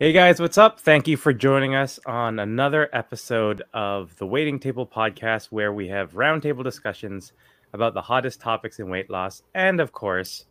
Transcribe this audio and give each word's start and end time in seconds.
Hey 0.00 0.12
guys, 0.12 0.40
what's 0.40 0.58
up? 0.58 0.80
Thank 0.80 1.06
you 1.06 1.16
for 1.16 1.32
joining 1.32 1.76
us 1.76 2.00
on 2.04 2.40
another 2.40 2.88
episode 2.92 3.62
of 3.72 4.16
the 4.16 4.26
Weighting 4.26 4.58
Table 4.58 4.84
podcast, 4.84 5.52
where 5.52 5.72
we 5.72 5.86
have 5.86 6.14
roundtable 6.14 6.64
discussions 6.64 7.32
about 7.72 7.94
the 7.94 8.02
hottest 8.02 8.40
topics 8.40 8.80
in 8.80 8.90
weight 8.90 9.08
loss, 9.08 9.44
and 9.54 9.80
of 9.80 9.92
course, 9.92 10.46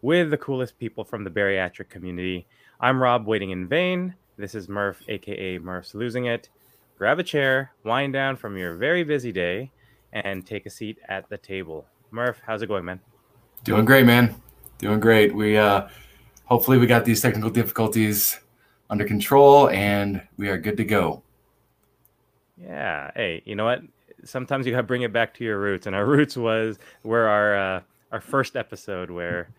with 0.00 0.30
the 0.30 0.36
coolest 0.38 0.78
people 0.78 1.02
from 1.02 1.24
the 1.24 1.30
bariatric 1.30 1.88
community. 1.88 2.46
I'm 2.78 3.02
Rob, 3.02 3.26
waiting 3.26 3.50
in 3.50 3.66
vain. 3.66 4.14
This 4.36 4.54
is 4.54 4.68
Murph, 4.68 5.02
aka 5.08 5.58
Murph's 5.58 5.96
losing 5.96 6.26
it. 6.26 6.48
Grab 6.96 7.18
a 7.18 7.24
chair, 7.24 7.72
wind 7.82 8.12
down 8.12 8.36
from 8.36 8.56
your 8.56 8.76
very 8.76 9.02
busy 9.02 9.32
day, 9.32 9.72
and 10.12 10.46
take 10.46 10.66
a 10.66 10.70
seat 10.70 10.98
at 11.08 11.28
the 11.28 11.36
table. 11.36 11.84
Murph, 12.12 12.40
how's 12.46 12.62
it 12.62 12.68
going, 12.68 12.84
man? 12.84 13.00
Doing 13.64 13.86
great, 13.86 14.06
man. 14.06 14.40
Doing 14.78 15.00
great. 15.00 15.34
We 15.34 15.56
uh 15.56 15.88
hopefully 16.44 16.78
we 16.78 16.86
got 16.86 17.04
these 17.04 17.20
technical 17.20 17.50
difficulties 17.50 18.38
under 18.90 19.04
control 19.04 19.68
and 19.70 20.22
we 20.36 20.48
are 20.48 20.58
good 20.58 20.76
to 20.76 20.84
go. 20.84 21.22
Yeah. 22.60 23.10
Hey, 23.14 23.42
you 23.44 23.54
know 23.54 23.64
what? 23.64 23.82
Sometimes 24.24 24.66
you 24.66 24.72
got 24.72 24.78
to 24.78 24.84
bring 24.84 25.02
it 25.02 25.12
back 25.12 25.34
to 25.34 25.44
your 25.44 25.58
roots, 25.58 25.86
and 25.86 25.94
our 25.94 26.06
roots 26.16 26.36
was 26.36 26.78
where 27.02 27.28
our 27.28 27.56
uh, 27.56 27.80
our 28.12 28.20
first 28.20 28.56
episode 28.56 29.10
where 29.10 29.50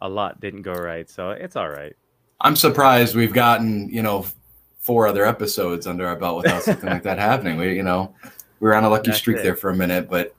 a 0.00 0.08
lot 0.08 0.40
didn't 0.40 0.62
go 0.62 0.72
right. 0.72 1.08
So 1.08 1.30
it's 1.30 1.56
all 1.56 1.68
right. 1.68 1.96
I'm 2.40 2.54
surprised 2.54 3.16
we've 3.16 3.32
gotten 3.32 3.88
you 3.88 4.02
know 4.02 4.26
four 4.78 5.06
other 5.06 5.26
episodes 5.26 5.86
under 5.86 6.06
our 6.06 6.16
belt 6.16 6.44
without 6.44 6.62
something 6.62 6.88
like 6.88 7.02
that 7.02 7.18
happening. 7.30 7.58
We 7.58 7.74
you 7.74 7.82
know 7.82 8.14
we 8.60 8.68
were 8.68 8.74
on 8.74 8.84
a 8.84 8.88
lucky 8.88 9.10
That's 9.10 9.18
streak 9.18 9.38
it. 9.38 9.42
there 9.42 9.56
for 9.56 9.70
a 9.70 9.76
minute, 9.76 10.08
but 10.08 10.34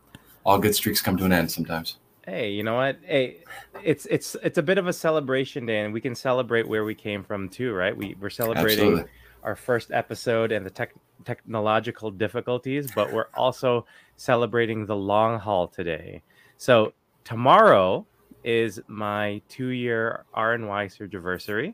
all 0.46 0.58
good 0.58 0.76
streaks 0.76 1.02
come 1.02 1.18
to 1.18 1.26
an 1.26 1.34
end 1.34 1.52
sometimes. 1.52 1.98
Hey, 2.30 2.52
you 2.52 2.62
know 2.62 2.76
what? 2.76 3.00
Hey, 3.04 3.44
it's 3.84 4.06
it's 4.06 4.36
it's 4.44 4.60
a 4.60 4.62
bit 4.62 4.78
of 4.78 4.88
a 4.88 4.94
celebration 4.94 5.66
day, 5.66 5.80
and 5.80 5.92
we 5.92 6.00
can 6.00 6.14
celebrate 6.14 6.68
where 6.68 6.86
we 6.86 6.94
came 6.94 7.24
from 7.24 7.50
too, 7.50 7.74
right? 7.74 7.96
We 7.96 8.16
we're 8.20 8.30
celebrating 8.30 8.92
Absolutely. 8.92 9.12
our 9.42 9.56
first 9.56 9.90
episode 9.90 10.52
and 10.52 10.64
the 10.64 10.70
tech, 10.70 10.94
technological 11.26 12.12
difficulties, 12.12 12.92
but 12.92 13.12
we're 13.12 13.30
also 13.34 13.88
celebrating 14.16 14.86
the 14.86 14.96
long 14.96 15.40
haul 15.40 15.68
today. 15.68 16.22
So 16.58 16.94
tomorrow 17.24 18.06
is 18.44 18.80
my 18.88 19.42
two-year 19.50 20.26
RNY 20.36 20.96
surgeversary, 20.96 21.74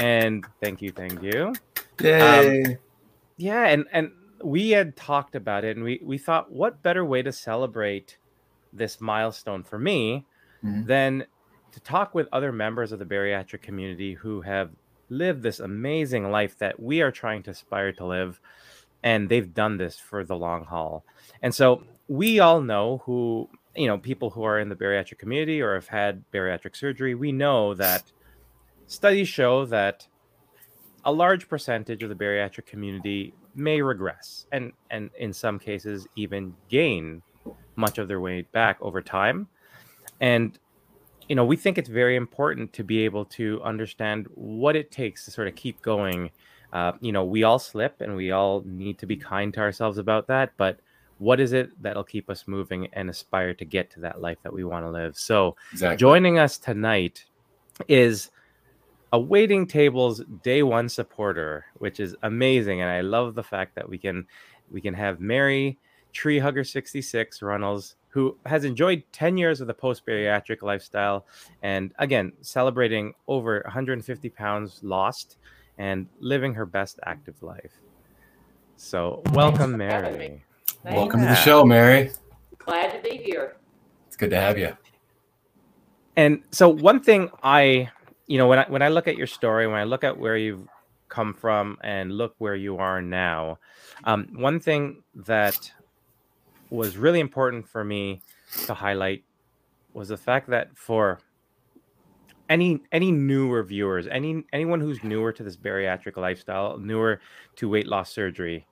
and 0.00 0.44
thank 0.60 0.82
you, 0.82 0.90
thank 0.90 1.22
you. 1.22 1.54
Yay! 2.00 2.64
Um, 2.64 2.76
yeah, 3.36 3.66
and 3.68 3.84
and 3.92 4.10
we 4.42 4.70
had 4.70 4.96
talked 4.96 5.36
about 5.36 5.64
it, 5.64 5.76
and 5.76 5.84
we 5.84 6.00
we 6.02 6.18
thought, 6.18 6.50
what 6.50 6.82
better 6.82 7.04
way 7.04 7.22
to 7.22 7.30
celebrate 7.30 8.18
this 8.76 9.00
milestone 9.00 9.62
for 9.62 9.78
me 9.78 10.24
mm-hmm. 10.64 10.84
than 10.84 11.26
to 11.72 11.80
talk 11.80 12.14
with 12.14 12.28
other 12.32 12.52
members 12.52 12.92
of 12.92 12.98
the 12.98 13.04
bariatric 13.04 13.62
community 13.62 14.14
who 14.14 14.40
have 14.40 14.70
lived 15.08 15.42
this 15.42 15.60
amazing 15.60 16.30
life 16.30 16.58
that 16.58 16.80
we 16.80 17.00
are 17.02 17.12
trying 17.12 17.42
to 17.42 17.50
aspire 17.50 17.92
to 17.92 18.04
live 18.04 18.40
and 19.02 19.28
they've 19.28 19.54
done 19.54 19.76
this 19.76 19.98
for 19.98 20.24
the 20.24 20.34
long 20.34 20.64
haul 20.64 21.04
and 21.42 21.54
so 21.54 21.82
we 22.08 22.40
all 22.40 22.60
know 22.60 23.02
who 23.04 23.48
you 23.76 23.86
know 23.86 23.98
people 23.98 24.30
who 24.30 24.42
are 24.42 24.58
in 24.58 24.68
the 24.68 24.74
bariatric 24.74 25.18
community 25.18 25.60
or 25.60 25.74
have 25.74 25.88
had 25.88 26.24
bariatric 26.32 26.74
surgery 26.74 27.14
we 27.14 27.30
know 27.30 27.74
that 27.74 28.10
studies 28.86 29.28
show 29.28 29.64
that 29.66 30.06
a 31.04 31.12
large 31.12 31.48
percentage 31.48 32.02
of 32.02 32.08
the 32.08 32.14
bariatric 32.14 32.66
community 32.66 33.32
may 33.54 33.80
regress 33.80 34.46
and 34.52 34.72
and 34.90 35.10
in 35.18 35.32
some 35.32 35.58
cases 35.58 36.06
even 36.16 36.54
gain 36.68 37.22
much 37.76 37.98
of 37.98 38.08
their 38.08 38.20
weight 38.20 38.50
back 38.52 38.78
over 38.80 39.00
time 39.00 39.46
and 40.20 40.58
you 41.28 41.34
know, 41.34 41.44
we 41.44 41.56
think 41.56 41.78
it's 41.78 41.88
very 41.88 42.16
important 42.16 42.72
to 42.74 42.84
be 42.84 43.04
able 43.04 43.24
to 43.24 43.60
understand 43.62 44.26
what 44.34 44.76
it 44.76 44.90
takes 44.90 45.24
to 45.24 45.30
sort 45.30 45.48
of 45.48 45.54
keep 45.56 45.82
going. 45.82 46.30
Uh, 46.72 46.92
you 47.00 47.12
know, 47.12 47.24
we 47.24 47.42
all 47.42 47.58
slip 47.58 48.00
and 48.00 48.14
we 48.14 48.30
all 48.30 48.62
need 48.64 48.98
to 48.98 49.06
be 49.06 49.16
kind 49.16 49.52
to 49.54 49.60
ourselves 49.60 49.98
about 49.98 50.28
that. 50.28 50.52
But 50.56 50.78
what 51.18 51.40
is 51.40 51.52
it 51.52 51.70
that'll 51.82 52.04
keep 52.04 52.30
us 52.30 52.44
moving 52.46 52.88
and 52.92 53.10
aspire 53.10 53.54
to 53.54 53.64
get 53.64 53.90
to 53.92 54.00
that 54.00 54.20
life 54.20 54.38
that 54.42 54.52
we 54.52 54.64
want 54.64 54.84
to 54.84 54.90
live? 54.90 55.16
So, 55.16 55.56
exactly. 55.72 55.96
joining 55.96 56.38
us 56.38 56.58
tonight 56.58 57.24
is 57.88 58.30
a 59.12 59.18
weighting 59.18 59.66
tables 59.66 60.22
day 60.42 60.62
one 60.62 60.88
supporter, 60.88 61.64
which 61.78 61.98
is 61.98 62.14
amazing. 62.22 62.82
And 62.82 62.90
I 62.90 63.00
love 63.00 63.34
the 63.34 63.42
fact 63.42 63.74
that 63.76 63.88
we 63.88 63.98
can 63.98 64.26
we 64.70 64.80
can 64.80 64.94
have 64.94 65.18
Marye 65.18 65.76
Tree 66.16 66.38
Hugger 66.38 66.64
66 66.64 67.42
Runnels 67.42 67.96
who 68.08 68.38
has 68.46 68.64
enjoyed 68.64 69.02
10 69.12 69.36
years 69.36 69.60
of 69.60 69.66
the 69.66 69.74
post 69.74 70.06
bariatric 70.06 70.62
lifestyle 70.62 71.26
and 71.62 71.92
again 71.98 72.32
celebrating 72.40 73.12
over 73.28 73.60
150 73.66 74.30
pounds 74.30 74.80
lost 74.82 75.36
and 75.76 76.06
living 76.18 76.54
her 76.54 76.64
best 76.64 76.98
active 77.04 77.42
life. 77.42 77.82
So, 78.78 79.22
welcome, 79.32 79.76
Marye. 79.76 80.40
Welcome 80.86 81.20
to 81.20 81.26
the 81.26 81.34
show, 81.34 81.64
Marye. 81.64 82.16
Glad 82.56 82.92
to 82.92 83.02
be 83.06 83.18
here. 83.18 83.56
It's 84.06 84.16
good 84.16 84.30
to 84.30 84.40
have 84.40 84.58
you. 84.58 84.74
And 86.16 86.42
so, 86.50 86.70
one 86.70 87.00
thing 87.00 87.30
I, 87.42 87.90
you 88.26 88.38
know, 88.38 88.48
when 88.48 88.60
I 88.60 88.64
when 88.70 88.80
I 88.80 88.88
look 88.88 89.06
at 89.06 89.18
your 89.18 89.26
story, 89.26 89.66
when 89.66 89.76
I 89.76 89.84
look 89.84 90.02
at 90.02 90.16
where 90.16 90.38
you've 90.38 90.66
come 91.10 91.34
from 91.34 91.76
and 91.82 92.12
look 92.12 92.34
where 92.38 92.56
you 92.56 92.78
are 92.78 93.02
now, 93.02 93.58
um, 94.04 94.28
one 94.32 94.58
thing 94.58 95.02
that 95.14 95.70
was 96.70 96.96
really 96.96 97.20
important 97.20 97.68
for 97.68 97.84
me 97.84 98.22
to 98.66 98.74
highlight 98.74 99.24
was 99.92 100.08
the 100.08 100.16
fact 100.16 100.48
that 100.50 100.76
for 100.76 101.20
any 102.48 102.80
any 102.92 103.10
newer 103.10 103.62
viewers, 103.62 104.06
any 104.08 104.44
anyone 104.52 104.80
who's 104.80 105.02
newer 105.02 105.32
to 105.32 105.42
this 105.42 105.56
bariatric 105.56 106.16
lifestyle, 106.16 106.78
newer 106.78 107.20
to 107.56 107.68
weight 107.68 107.86
loss 107.86 108.12
surgery, 108.12 108.66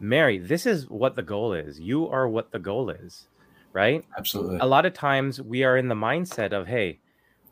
Marye, 0.00 0.38
this 0.38 0.66
is 0.66 0.88
what 0.88 1.16
the 1.16 1.22
goal 1.22 1.52
is. 1.52 1.80
You 1.80 2.08
are 2.08 2.28
what 2.28 2.52
the 2.52 2.58
goal 2.58 2.90
is, 2.90 3.28
right? 3.72 4.04
Absolutely. 4.18 4.58
A 4.58 4.66
lot 4.66 4.86
of 4.86 4.92
times 4.92 5.40
we 5.40 5.64
are 5.64 5.76
in 5.76 5.88
the 5.88 5.94
mindset 5.94 6.52
of, 6.52 6.66
hey, 6.66 7.00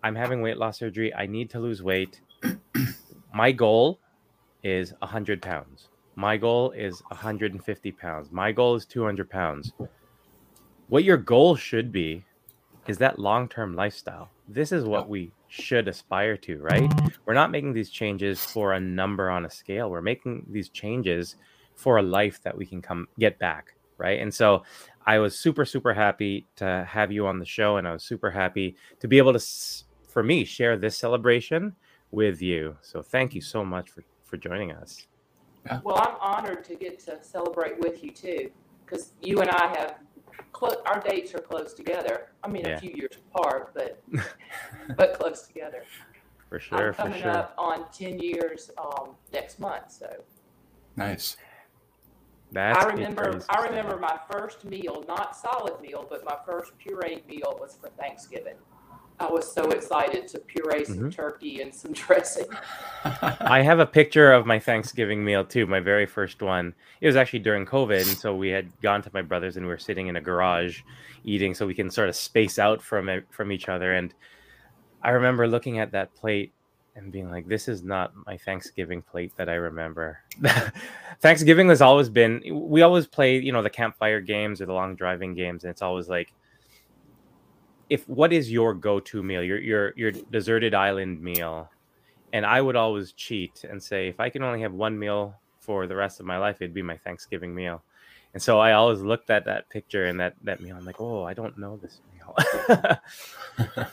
I'm 0.02 0.14
having 0.14 0.42
weight 0.42 0.58
loss 0.58 0.78
surgery. 0.78 1.14
I 1.14 1.26
need 1.26 1.50
to 1.50 1.60
lose 1.60 1.82
weight. 1.82 2.20
My 3.34 3.50
goal 3.50 3.98
is 4.62 4.92
100 4.98 5.40
pounds. 5.40 5.88
My 6.16 6.36
goal 6.36 6.70
is 6.70 7.02
150 7.08 7.92
pounds. 7.92 8.30
My 8.30 8.52
goal 8.52 8.76
is 8.76 8.86
200 8.86 9.28
pounds. 9.28 9.72
What 10.88 11.04
your 11.04 11.16
goal 11.16 11.56
should 11.56 11.90
be 11.90 12.24
is 12.86 12.98
that 12.98 13.18
long 13.18 13.48
term 13.48 13.74
lifestyle. 13.74 14.30
This 14.48 14.72
is 14.72 14.84
what 14.84 15.08
we 15.08 15.32
should 15.48 15.88
aspire 15.88 16.36
to, 16.36 16.60
right? 16.60 16.90
We're 17.24 17.34
not 17.34 17.50
making 17.50 17.72
these 17.72 17.90
changes 17.90 18.44
for 18.44 18.74
a 18.74 18.80
number 18.80 19.30
on 19.30 19.44
a 19.46 19.50
scale. 19.50 19.90
We're 19.90 20.02
making 20.02 20.46
these 20.50 20.68
changes 20.68 21.36
for 21.74 21.98
a 21.98 22.02
life 22.02 22.42
that 22.42 22.56
we 22.56 22.66
can 22.66 22.82
come 22.82 23.08
get 23.18 23.38
back, 23.38 23.74
right? 23.98 24.20
And 24.20 24.32
so 24.32 24.62
I 25.06 25.18
was 25.18 25.38
super, 25.38 25.64
super 25.64 25.94
happy 25.94 26.46
to 26.56 26.86
have 26.88 27.10
you 27.10 27.26
on 27.26 27.38
the 27.38 27.46
show. 27.46 27.78
And 27.78 27.88
I 27.88 27.92
was 27.92 28.04
super 28.04 28.30
happy 28.30 28.76
to 29.00 29.08
be 29.08 29.18
able 29.18 29.32
to, 29.32 29.44
for 30.08 30.22
me, 30.22 30.44
share 30.44 30.76
this 30.76 30.98
celebration 30.98 31.74
with 32.10 32.42
you. 32.42 32.76
So 32.82 33.02
thank 33.02 33.34
you 33.34 33.40
so 33.40 33.64
much 33.64 33.90
for, 33.90 34.04
for 34.24 34.36
joining 34.36 34.72
us. 34.72 35.06
Yeah. 35.66 35.80
Well, 35.82 35.98
I'm 35.98 36.16
honored 36.20 36.64
to 36.64 36.74
get 36.74 36.98
to 37.00 37.22
celebrate 37.22 37.78
with 37.78 38.02
you 38.04 38.10
too, 38.10 38.50
because 38.84 39.12
you 39.22 39.40
and 39.40 39.50
I 39.50 39.68
have 39.78 39.98
clo- 40.52 40.82
our 40.86 41.00
dates 41.00 41.34
are 41.34 41.40
close 41.40 41.72
together. 41.74 42.28
I 42.42 42.48
mean, 42.48 42.64
yeah. 42.64 42.76
a 42.76 42.78
few 42.78 42.92
years 42.94 43.16
apart, 43.34 43.74
but 43.74 44.02
but 44.96 45.14
close 45.14 45.46
together. 45.46 45.84
For 46.48 46.58
sure. 46.58 46.88
I'm 46.88 46.94
coming 46.94 47.22
sure. 47.22 47.30
up 47.30 47.54
on 47.58 47.86
ten 47.92 48.18
years 48.18 48.70
um, 48.78 49.16
next 49.32 49.58
month, 49.58 49.90
so. 49.90 50.24
Nice. 50.96 51.36
That's 52.52 52.84
I 52.84 52.88
remember. 52.88 53.40
I 53.48 53.64
remember 53.64 53.98
my 53.98 54.18
first 54.30 54.64
meal, 54.64 55.04
not 55.08 55.36
solid 55.36 55.80
meal, 55.80 56.06
but 56.08 56.24
my 56.24 56.36
first 56.46 56.72
pureed 56.78 57.26
meal 57.26 57.56
was 57.60 57.76
for 57.80 57.88
Thanksgiving. 57.90 58.54
I 59.20 59.30
was 59.30 59.50
so 59.50 59.70
excited 59.70 60.26
to 60.28 60.40
puree 60.40 60.84
some 60.84 60.96
mm-hmm. 60.96 61.08
turkey 61.10 61.62
and 61.62 61.72
some 61.72 61.92
dressing. 61.92 62.46
I 63.04 63.62
have 63.62 63.78
a 63.78 63.86
picture 63.86 64.32
of 64.32 64.44
my 64.44 64.58
Thanksgiving 64.58 65.24
meal 65.24 65.44
too, 65.44 65.66
my 65.66 65.80
very 65.80 66.06
first 66.06 66.42
one. 66.42 66.74
It 67.00 67.06
was 67.06 67.16
actually 67.16 67.38
during 67.40 67.64
COVID, 67.64 68.08
and 68.08 68.18
so 68.18 68.34
we 68.34 68.48
had 68.48 68.68
gone 68.80 69.02
to 69.02 69.10
my 69.14 69.22
brother's 69.22 69.56
and 69.56 69.66
we 69.66 69.72
were 69.72 69.78
sitting 69.78 70.08
in 70.08 70.16
a 70.16 70.20
garage 70.20 70.80
eating, 71.24 71.54
so 71.54 71.66
we 71.66 71.74
can 71.74 71.90
sort 71.90 72.08
of 72.08 72.16
space 72.16 72.58
out 72.58 72.82
from 72.82 73.08
it, 73.08 73.24
from 73.30 73.52
each 73.52 73.68
other. 73.68 73.94
And 73.94 74.12
I 75.02 75.10
remember 75.10 75.46
looking 75.46 75.78
at 75.78 75.92
that 75.92 76.14
plate 76.14 76.52
and 76.96 77.12
being 77.12 77.30
like, 77.30 77.46
"This 77.46 77.68
is 77.68 77.84
not 77.84 78.12
my 78.26 78.36
Thanksgiving 78.36 79.00
plate 79.02 79.32
that 79.36 79.48
I 79.48 79.54
remember." 79.54 80.20
Thanksgiving 81.20 81.68
has 81.68 81.80
always 81.80 82.08
been. 82.08 82.42
We 82.50 82.82
always 82.82 83.06
play, 83.06 83.38
you 83.38 83.52
know, 83.52 83.62
the 83.62 83.70
campfire 83.70 84.20
games 84.20 84.60
or 84.60 84.66
the 84.66 84.72
long 84.72 84.96
driving 84.96 85.34
games, 85.34 85.62
and 85.62 85.70
it's 85.70 85.82
always 85.82 86.08
like 86.08 86.32
if 87.94 88.08
what 88.08 88.32
is 88.32 88.50
your 88.50 88.74
go-to 88.74 89.22
meal, 89.22 89.42
your 89.42 89.58
your 89.60 89.92
your 89.96 90.10
deserted 90.10 90.74
island 90.74 91.22
meal, 91.22 91.70
and 92.32 92.44
I 92.44 92.60
would 92.60 92.74
always 92.74 93.12
cheat 93.12 93.62
and 93.70 93.80
say 93.80 94.08
if 94.08 94.18
I 94.18 94.28
can 94.30 94.42
only 94.42 94.60
have 94.62 94.72
one 94.72 94.98
meal 94.98 95.36
for 95.60 95.86
the 95.86 95.94
rest 95.94 96.18
of 96.18 96.26
my 96.26 96.36
life, 96.36 96.56
it'd 96.60 96.74
be 96.74 96.82
my 96.82 96.96
Thanksgiving 96.96 97.54
meal. 97.54 97.84
And 98.34 98.42
so 98.42 98.58
I 98.58 98.72
always 98.72 99.00
looked 99.00 99.30
at 99.30 99.44
that 99.44 99.70
picture 99.70 100.06
and 100.06 100.18
that 100.18 100.34
that 100.42 100.60
meal. 100.60 100.76
I'm 100.76 100.84
like, 100.84 101.00
oh, 101.00 101.22
I 101.22 101.34
don't 101.34 101.56
know 101.56 101.76
this 101.76 102.00
meal. 102.12 102.34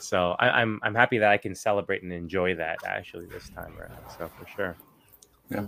so 0.00 0.34
I, 0.40 0.50
I'm 0.60 0.80
I'm 0.82 0.96
happy 0.96 1.18
that 1.18 1.30
I 1.30 1.36
can 1.36 1.54
celebrate 1.54 2.02
and 2.02 2.12
enjoy 2.12 2.56
that 2.56 2.78
actually 2.84 3.26
this 3.26 3.50
time 3.50 3.78
around. 3.78 4.02
So 4.18 4.28
for 4.36 4.48
sure. 4.48 4.76
Yeah. 5.48 5.66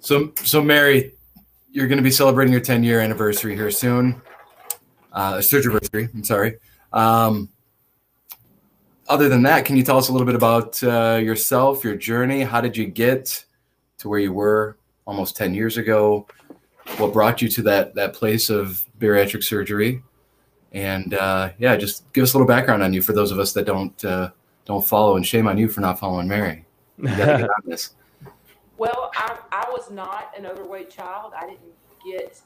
So 0.00 0.32
so 0.42 0.62
Marye, 0.62 1.12
you're 1.72 1.88
going 1.88 1.98
to 1.98 2.08
be 2.10 2.10
celebrating 2.10 2.52
your 2.52 2.62
10 2.62 2.82
year 2.82 3.00
anniversary 3.00 3.54
here 3.54 3.70
soon. 3.70 4.22
Uh, 5.14 5.40
anniversary. 5.52 6.08
I'm 6.12 6.24
sorry. 6.24 6.58
Um, 6.92 7.48
other 9.08 9.28
than 9.28 9.42
that, 9.44 9.64
can 9.64 9.76
you 9.76 9.82
tell 9.82 9.98
us 9.98 10.08
a 10.08 10.12
little 10.12 10.26
bit 10.26 10.34
about 10.34 10.82
uh, 10.82 11.20
yourself, 11.22 11.84
your 11.84 11.94
journey? 11.94 12.42
How 12.42 12.60
did 12.60 12.76
you 12.76 12.86
get 12.86 13.44
to 13.98 14.08
where 14.08 14.18
you 14.18 14.32
were 14.32 14.76
almost 15.06 15.36
10 15.36 15.54
years 15.54 15.76
ago? 15.76 16.26
What 16.96 17.12
brought 17.12 17.40
you 17.40 17.48
to 17.48 17.62
that 17.62 17.94
that 17.94 18.12
place 18.12 18.50
of 18.50 18.84
bariatric 18.98 19.42
surgery? 19.42 20.02
And 20.72 21.14
uh, 21.14 21.50
yeah, 21.58 21.76
just 21.76 22.12
give 22.12 22.24
us 22.24 22.34
a 22.34 22.36
little 22.36 22.48
background 22.48 22.82
on 22.82 22.92
you 22.92 23.00
for 23.00 23.12
those 23.12 23.30
of 23.30 23.38
us 23.38 23.52
that 23.52 23.64
don't 23.64 24.04
uh, 24.04 24.30
don't 24.64 24.84
follow. 24.84 25.16
And 25.16 25.26
shame 25.26 25.46
on 25.46 25.56
you 25.56 25.68
for 25.68 25.80
not 25.80 25.98
following 25.98 26.28
Marye. 26.28 26.64
Well, 28.76 29.12
I, 29.14 29.38
I 29.52 29.70
was 29.70 29.90
not 29.90 30.32
an 30.36 30.46
overweight 30.46 30.90
child. 30.90 31.32
I 31.36 31.46
didn't 31.46 31.60
get, 32.04 32.40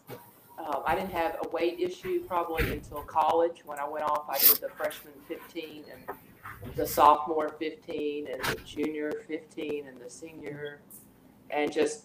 uh, 0.58 0.81
I 0.84 0.94
didn't 0.94 1.12
have 1.12 1.37
a 1.44 1.49
weight 1.49 1.78
issue 1.78 2.25
probably 2.25 2.72
until 2.72 3.02
college. 3.02 3.62
When 3.64 3.78
I 3.78 3.88
went 3.88 4.05
off, 4.05 4.28
I 4.28 4.38
did 4.38 4.60
the 4.60 4.69
freshman 4.76 5.14
15 5.28 5.84
and 5.93 6.19
the 6.75 6.87
sophomore 6.87 7.50
15 7.58 8.28
and 8.28 8.43
the 8.44 8.56
junior 8.64 9.12
15 9.28 9.87
and 9.87 10.00
the 10.00 10.10
senior. 10.10 10.81
And 11.50 11.72
just, 11.72 12.05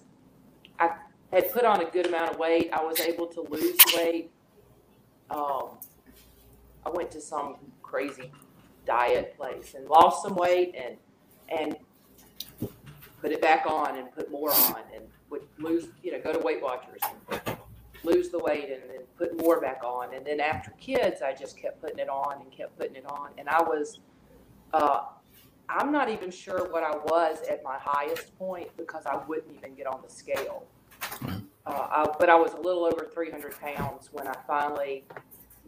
I 0.79 0.91
had 1.31 1.51
put 1.51 1.65
on 1.65 1.81
a 1.81 1.85
good 1.89 2.07
amount 2.07 2.31
of 2.31 2.37
weight. 2.37 2.69
I 2.71 2.83
was 2.83 2.99
able 2.99 3.27
to 3.27 3.41
lose 3.41 3.77
weight. 3.95 4.31
Um, 5.31 5.69
I 6.85 6.89
went 6.91 7.09
to 7.11 7.21
some 7.21 7.55
crazy 7.81 8.31
diet 8.85 9.35
place 9.35 9.73
and 9.75 9.87
lost 9.87 10.23
some 10.23 10.35
weight 10.35 10.75
and, 10.77 10.97
and 11.49 11.75
put 13.19 13.31
it 13.31 13.41
back 13.41 13.65
on 13.65 13.97
and 13.97 14.11
put 14.13 14.29
more 14.29 14.51
on 14.51 14.81
and 14.93 15.05
would 15.29 15.41
lose, 15.57 15.87
you 16.03 16.11
know, 16.11 16.21
go 16.21 16.31
to 16.31 16.39
Weight 16.39 16.61
Watchers 16.61 16.99
and 17.03 17.52
lose 18.03 18.29
the 18.29 18.39
weight 18.39 18.69
and 18.69 18.81
then 18.89 19.01
put 19.17 19.39
more 19.41 19.59
back 19.59 19.81
on. 19.83 20.13
And 20.13 20.25
then 20.25 20.39
after 20.39 20.71
kids, 20.71 21.21
I 21.21 21.33
just 21.33 21.57
kept 21.57 21.81
putting 21.81 21.99
it 21.99 22.09
on 22.09 22.41
and 22.41 22.51
kept 22.51 22.77
putting 22.77 22.95
it 22.95 23.05
on. 23.05 23.29
And 23.37 23.47
I 23.49 23.61
was, 23.61 23.99
uh, 24.73 25.03
I'm 25.69 25.91
not 25.91 26.09
even 26.09 26.29
sure 26.31 26.69
what 26.71 26.83
I 26.83 26.91
was 26.91 27.39
at 27.49 27.63
my 27.63 27.77
highest 27.79 28.37
point 28.37 28.69
because 28.77 29.05
I 29.05 29.17
wouldn't 29.27 29.55
even 29.55 29.75
get 29.75 29.87
on 29.87 30.01
the 30.03 30.09
scale. 30.09 30.65
Uh, 31.65 31.87
I, 32.05 32.05
but 32.19 32.29
I 32.29 32.35
was 32.35 32.53
a 32.53 32.59
little 32.59 32.83
over 32.83 33.09
300 33.13 33.59
pounds 33.59 34.09
when 34.11 34.27
I 34.27 34.35
finally 34.45 35.05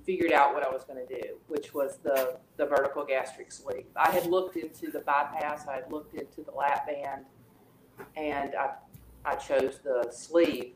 figured 0.05 0.31
out 0.31 0.53
what 0.53 0.65
I 0.65 0.69
was 0.69 0.83
going 0.83 1.05
to 1.05 1.21
do, 1.21 1.35
which 1.47 1.73
was 1.73 1.97
the, 2.03 2.37
the 2.57 2.65
vertical 2.65 3.03
gastric 3.05 3.51
sleeve. 3.51 3.85
I 3.95 4.11
had 4.11 4.27
looked 4.27 4.55
into 4.55 4.91
the 4.91 4.99
bypass, 4.99 5.67
I 5.67 5.75
had 5.75 5.91
looked 5.91 6.13
into 6.13 6.43
the 6.43 6.51
lap 6.51 6.85
band, 6.85 7.25
and 8.15 8.55
I, 8.55 8.71
I 9.23 9.35
chose 9.35 9.79
the 9.83 10.11
sleeve 10.11 10.73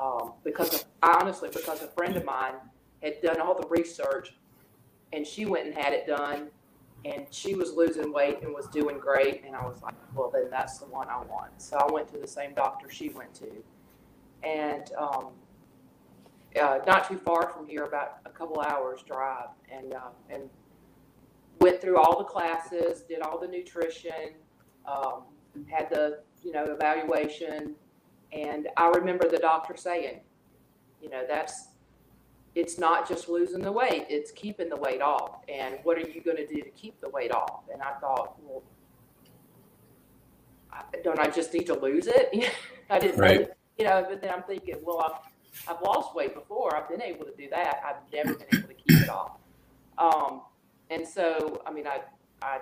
um, 0.00 0.32
because 0.44 0.74
of, 0.74 0.84
honestly, 1.02 1.48
because 1.52 1.82
a 1.82 1.88
friend 1.88 2.16
of 2.16 2.24
mine 2.24 2.54
had 3.02 3.20
done 3.20 3.40
all 3.40 3.60
the 3.60 3.66
research 3.68 4.34
and 5.12 5.26
she 5.26 5.44
went 5.44 5.66
and 5.66 5.74
had 5.74 5.92
it 5.92 6.06
done 6.06 6.48
and 7.04 7.26
she 7.30 7.54
was 7.54 7.72
losing 7.72 8.12
weight 8.12 8.42
and 8.42 8.54
was 8.54 8.68
doing 8.68 8.98
great. 8.98 9.42
And 9.44 9.56
I 9.56 9.64
was 9.64 9.82
like, 9.82 9.94
well, 10.14 10.30
then 10.32 10.48
that's 10.50 10.78
the 10.78 10.86
one 10.86 11.08
I 11.08 11.18
want. 11.18 11.50
So 11.58 11.76
I 11.76 11.90
went 11.90 12.08
to 12.12 12.18
the 12.18 12.28
same 12.28 12.54
doctor 12.54 12.88
she 12.90 13.08
went 13.08 13.34
to. 13.34 13.50
And 14.44 14.90
um, 14.96 15.28
uh, 16.60 16.78
not 16.86 17.08
too 17.08 17.18
far 17.18 17.48
from 17.50 17.66
here, 17.66 17.84
about 17.84 18.18
a 18.24 18.30
couple 18.30 18.60
hours 18.60 19.02
drive, 19.02 19.48
and 19.70 19.94
uh, 19.94 20.10
and 20.30 20.42
went 21.60 21.80
through 21.80 21.96
all 21.96 22.18
the 22.18 22.24
classes, 22.24 23.02
did 23.02 23.20
all 23.20 23.38
the 23.38 23.46
nutrition, 23.46 24.34
um, 24.84 25.22
had 25.70 25.88
the 25.90 26.18
you 26.42 26.52
know, 26.52 26.64
evaluation. 26.64 27.74
And 28.32 28.68
I 28.76 28.88
remember 28.88 29.28
the 29.28 29.38
doctor 29.38 29.76
saying, 29.76 30.20
you 31.02 31.10
know, 31.10 31.24
that's, 31.28 31.68
it's 32.54 32.78
not 32.78 33.08
just 33.08 33.28
losing 33.28 33.60
the 33.60 33.72
weight, 33.72 34.06
it's 34.08 34.30
keeping 34.30 34.68
the 34.68 34.76
weight 34.76 35.02
off. 35.02 35.40
And 35.48 35.78
what 35.82 35.98
are 35.98 36.08
you 36.08 36.20
going 36.22 36.38
to 36.38 36.46
do 36.46 36.62
to 36.62 36.70
keep 36.70 37.00
the 37.00 37.08
weight 37.08 37.32
off? 37.32 37.64
And 37.72 37.82
I 37.82 37.92
thought, 38.00 38.36
well, 38.42 38.62
don't 41.04 41.18
I 41.18 41.28
just 41.28 41.52
need 41.52 41.66
to 41.66 41.78
lose 41.78 42.06
it? 42.06 42.32
I 42.90 42.98
didn't, 42.98 43.20
right. 43.20 43.50
you 43.78 43.84
know, 43.84 44.06
but 44.08 44.22
then 44.22 44.30
I'm 44.30 44.42
thinking, 44.42 44.76
well, 44.82 45.00
I've, 45.00 45.74
I've 45.74 45.82
lost 45.82 46.14
weight 46.14 46.34
before. 46.34 46.76
I've 46.76 46.88
been 46.88 47.02
able 47.02 47.24
to 47.26 47.34
do 47.36 47.48
that. 47.50 47.82
I've 47.84 48.12
never 48.12 48.34
been 48.34 48.46
able 48.58 48.68
to 48.68 48.74
keep 48.74 49.02
it 49.02 49.08
off. 49.08 49.32
Um, 49.98 50.42
and 50.90 51.06
so, 51.06 51.62
I 51.66 51.72
mean, 51.72 51.86
I, 51.86 52.00
I 52.42 52.60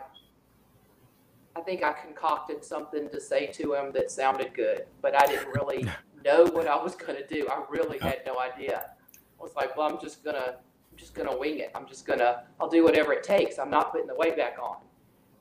I 1.57 1.61
think 1.63 1.83
I 1.83 1.93
concocted 1.93 2.65
something 2.65 3.09
to 3.11 3.21
say 3.21 3.47
to 3.49 3.75
him 3.75 3.93
that 3.93 4.11
sounded 4.11 4.55
good, 4.55 4.87
but 5.03 5.21
I 5.21 5.27
didn't 5.27 5.49
really 5.49 5.85
know 6.25 6.45
what 6.47 6.67
I 6.67 6.81
was 6.81 6.95
going 6.95 7.17
to 7.17 7.27
do. 7.27 7.49
I 7.49 7.63
really 7.69 7.99
had 7.99 8.23
no 8.25 8.39
idea. 8.39 8.91
I 9.39 9.43
was 9.43 9.55
like, 9.57 9.77
well, 9.77 9.91
I'm 9.91 10.01
just 10.01 10.23
gonna, 10.23 10.57
I'm 10.91 10.97
just 10.97 11.15
gonna 11.15 11.37
wing 11.37 11.59
it. 11.59 11.71
I'm 11.75 11.87
just 11.87 12.07
gonna, 12.07 12.45
I'll 12.61 12.69
do 12.69 12.85
whatever 12.85 13.13
it 13.13 13.23
takes. 13.23 13.59
I'm 13.59 13.71
not 13.71 13.91
putting 13.93 14.07
the 14.07 14.15
weight 14.15 14.37
back 14.37 14.59
on. 14.63 14.77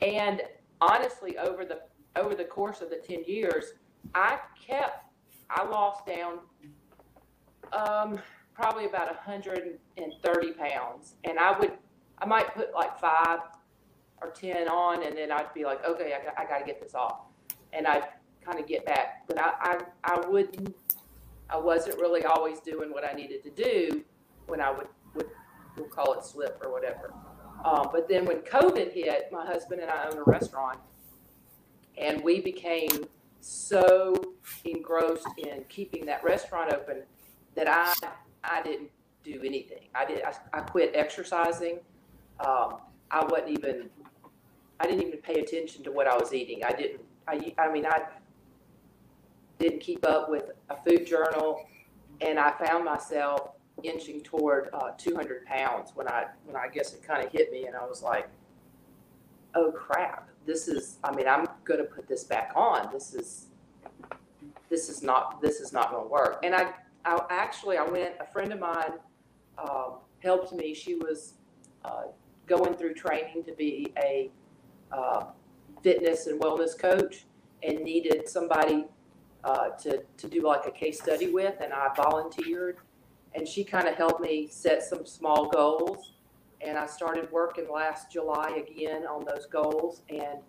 And 0.01 0.41
honestly, 0.81 1.37
over 1.37 1.65
the 1.65 1.81
over 2.15 2.33
the 2.33 2.45
course 2.45 2.81
of 2.81 2.89
the 2.89 2.95
ten 2.95 3.23
years, 3.25 3.73
I 4.15 4.39
kept, 4.59 5.05
I 5.49 5.63
lost 5.65 6.05
down, 6.05 6.39
um, 7.73 8.19
probably 8.53 8.85
about 8.85 9.07
130 9.07 10.51
pounds, 10.53 11.15
and 11.23 11.37
I 11.37 11.57
would, 11.59 11.73
I 12.17 12.25
might 12.25 12.53
put 12.55 12.73
like 12.73 12.99
five 12.99 13.39
or 14.21 14.31
10 14.31 14.67
on, 14.67 15.03
and 15.03 15.17
then 15.17 15.31
I'd 15.31 15.53
be 15.53 15.63
like, 15.63 15.83
okay, 15.85 16.13
I 16.19 16.25
got, 16.25 16.39
I 16.39 16.45
got 16.45 16.59
to 16.59 16.65
get 16.65 16.81
this 16.81 16.95
off. 16.95 17.21
And 17.73 17.87
I'd 17.87 18.07
kind 18.43 18.59
of 18.59 18.67
get 18.67 18.85
back. 18.85 19.27
But 19.27 19.39
I, 19.39 19.53
I, 19.59 19.79
I 20.03 20.27
wouldn't, 20.27 20.75
I 21.49 21.57
wasn't 21.57 21.99
really 21.99 22.23
always 22.25 22.59
doing 22.59 22.91
what 22.91 23.03
I 23.03 23.13
needed 23.13 23.43
to 23.43 23.49
do 23.49 24.03
when 24.47 24.61
I 24.61 24.71
would, 24.71 24.87
would 25.15 25.27
we'll 25.77 25.87
call 25.87 26.13
it 26.13 26.23
slip 26.23 26.61
or 26.63 26.71
whatever. 26.71 27.13
Um, 27.63 27.89
but 27.91 28.07
then 28.07 28.25
when 28.25 28.37
COVID 28.37 28.93
hit, 28.93 29.29
my 29.31 29.45
husband 29.45 29.81
and 29.81 29.91
I 29.91 30.07
own 30.09 30.17
a 30.17 30.23
restaurant, 30.23 30.79
and 31.97 32.23
we 32.23 32.39
became 32.39 33.05
so 33.41 34.15
engrossed 34.65 35.27
in 35.37 35.63
keeping 35.69 36.05
that 36.05 36.23
restaurant 36.23 36.73
open 36.73 37.03
that 37.55 37.67
I 37.67 37.93
I 38.43 38.61
didn't 38.61 38.89
do 39.23 39.41
anything. 39.43 39.87
I 39.93 40.05
did 40.05 40.23
I, 40.23 40.33
I 40.53 40.61
quit 40.61 40.91
exercising. 40.95 41.79
Um, 42.45 42.77
I 43.11 43.25
wasn't 43.25 43.49
even 43.49 43.89
I 44.79 44.85
didn't 44.85 45.05
even 45.07 45.19
pay 45.19 45.41
attention 45.41 45.83
to 45.83 45.91
what 45.91 46.07
I 46.07 46.15
was 46.15 46.33
eating. 46.33 46.63
I 46.63 46.71
didn't. 46.71 47.01
I, 47.27 47.53
I 47.57 47.71
mean, 47.71 47.85
I 47.85 48.01
didn't 49.59 49.81
keep 49.81 50.05
up 50.05 50.29
with 50.29 50.51
a 50.69 50.77
food 50.77 51.05
journal, 51.05 51.65
and 52.21 52.39
I 52.39 52.51
found 52.51 52.85
myself 52.85 53.51
inching 53.83 54.21
toward 54.21 54.69
uh, 54.73 54.91
200 54.97 55.45
pounds 55.45 55.91
when 55.95 56.07
I 56.07 56.25
when 56.45 56.55
I 56.55 56.67
guess 56.67 56.93
it 56.93 57.03
kind 57.03 57.23
of 57.23 57.31
hit 57.31 57.51
me, 57.51 57.65
and 57.65 57.75
I 57.75 57.85
was 57.85 58.01
like, 58.01 58.29
"Oh 59.53 59.71
crap! 59.71 60.29
This 60.45 60.67
is. 60.67 60.97
I 61.03 61.13
mean, 61.13 61.27
I'm 61.27 61.47
going 61.65 61.79
to 61.79 61.85
put 61.85 62.07
this 62.07 62.23
back 62.23 62.53
on. 62.55 62.89
This 62.91 63.13
is 63.13 63.47
this 64.69 64.89
is 64.89 65.03
not 65.03 65.41
this 65.41 65.59
is 65.59 65.73
not 65.73 65.91
going 65.91 66.03
to 66.03 66.09
work." 66.09 66.39
And 66.43 66.55
I, 66.55 66.71
I 67.03 67.19
actually 67.29 67.77
I 67.77 67.83
went. 67.83 68.13
A 68.21 68.25
friend 68.25 68.53
of 68.53 68.59
mine 68.59 68.93
uh, 69.57 69.89
helped 70.19 70.53
me. 70.53 70.73
She 70.73 70.95
was 70.95 71.33
uh, 71.83 72.03
going 72.47 72.75
through 72.75 72.93
training 72.93 73.43
to 73.43 73.51
be 73.53 73.93
a 73.97 74.31
uh, 74.91 75.25
fitness 75.81 76.27
and 76.27 76.39
wellness 76.39 76.77
coach 76.77 77.25
and 77.63 77.79
needed 77.81 78.27
somebody 78.27 78.85
uh, 79.43 79.69
to, 79.69 80.03
to 80.17 80.27
do 80.27 80.41
like 80.41 80.65
a 80.65 80.71
case 80.71 81.01
study 81.01 81.29
with, 81.29 81.55
and 81.61 81.73
I 81.73 81.89
volunteered. 81.95 82.77
And 83.35 83.47
she 83.47 83.63
kind 83.63 83.87
of 83.87 83.95
helped 83.95 84.21
me 84.21 84.47
set 84.49 84.83
some 84.83 85.05
small 85.05 85.49
goals. 85.49 86.13
And 86.61 86.77
I 86.77 86.87
started 86.87 87.31
working 87.31 87.67
last 87.71 88.11
July 88.11 88.63
again 88.67 89.05
on 89.05 89.23
those 89.23 89.45
goals. 89.45 90.01
And 90.09 90.39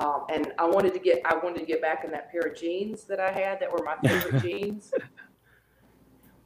um, 0.00 0.24
and 0.28 0.52
I 0.58 0.66
wanted 0.66 0.92
to 0.94 0.98
get 0.98 1.22
I 1.24 1.36
wanted 1.36 1.60
to 1.60 1.66
get 1.66 1.80
back 1.80 2.04
in 2.04 2.10
that 2.10 2.32
pair 2.32 2.40
of 2.40 2.58
jeans 2.58 3.04
that 3.04 3.20
I 3.20 3.30
had 3.30 3.60
that 3.60 3.70
were 3.70 3.84
my 3.84 3.96
favorite 4.08 4.42
jeans, 4.42 4.92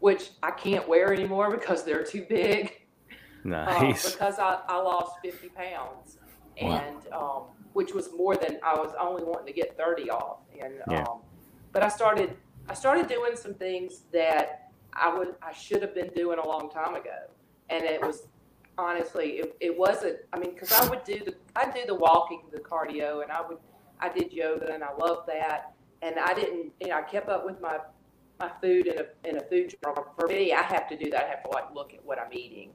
which 0.00 0.32
I 0.42 0.50
can't 0.50 0.86
wear 0.86 1.14
anymore 1.14 1.50
because 1.50 1.84
they're 1.84 2.04
too 2.04 2.26
big. 2.28 2.82
Nice. 3.44 4.04
Um, 4.04 4.12
because 4.12 4.38
I, 4.38 4.58
I 4.68 4.76
lost 4.82 5.14
50 5.22 5.48
pounds 5.48 6.18
and 6.60 7.12
um, 7.12 7.42
which 7.72 7.94
was 7.94 8.10
more 8.16 8.36
than 8.36 8.58
I 8.62 8.74
was 8.74 8.92
only 8.98 9.24
wanting 9.24 9.46
to 9.46 9.52
get 9.52 9.76
30 9.76 10.10
off. 10.10 10.38
And 10.60 10.74
yeah. 10.90 11.02
um, 11.04 11.20
but 11.72 11.82
I 11.82 11.88
started 11.88 12.36
I 12.68 12.74
started 12.74 13.08
doing 13.08 13.36
some 13.36 13.54
things 13.54 14.02
that 14.12 14.70
I 14.92 15.16
would 15.16 15.34
I 15.42 15.52
should 15.52 15.82
have 15.82 15.94
been 15.94 16.10
doing 16.14 16.38
a 16.38 16.46
long 16.46 16.70
time 16.70 16.94
ago, 16.94 17.18
and 17.70 17.84
it 17.84 18.00
was 18.00 18.26
honestly 18.76 19.38
it, 19.38 19.56
it 19.60 19.78
wasn't. 19.78 20.18
I 20.32 20.38
mean, 20.38 20.54
because 20.54 20.72
I 20.72 20.88
would 20.88 21.04
do 21.04 21.24
the 21.24 21.34
I 21.56 21.70
do 21.70 21.80
the 21.86 21.94
walking, 21.94 22.42
the 22.52 22.60
cardio, 22.60 23.22
and 23.22 23.30
I 23.30 23.42
would 23.46 23.58
I 24.00 24.08
did 24.08 24.32
yoga, 24.32 24.72
and 24.72 24.82
I 24.82 24.92
loved 24.94 25.28
that. 25.28 25.74
And 26.00 26.16
I 26.16 26.32
didn't, 26.32 26.72
you 26.80 26.88
know, 26.88 26.96
I 26.96 27.02
kept 27.02 27.28
up 27.28 27.44
with 27.44 27.60
my 27.60 27.78
my 28.38 28.50
food 28.60 28.86
in 28.86 28.98
a 28.98 29.28
in 29.28 29.36
a 29.36 29.42
food 29.42 29.74
journal. 29.82 30.06
For 30.18 30.26
me, 30.26 30.52
I 30.52 30.62
have 30.62 30.88
to 30.88 30.96
do 30.96 31.10
that. 31.10 31.24
I 31.24 31.28
have 31.28 31.42
to 31.44 31.50
like 31.50 31.74
look 31.74 31.92
at 31.94 32.04
what 32.04 32.18
I'm 32.18 32.32
eating, 32.32 32.70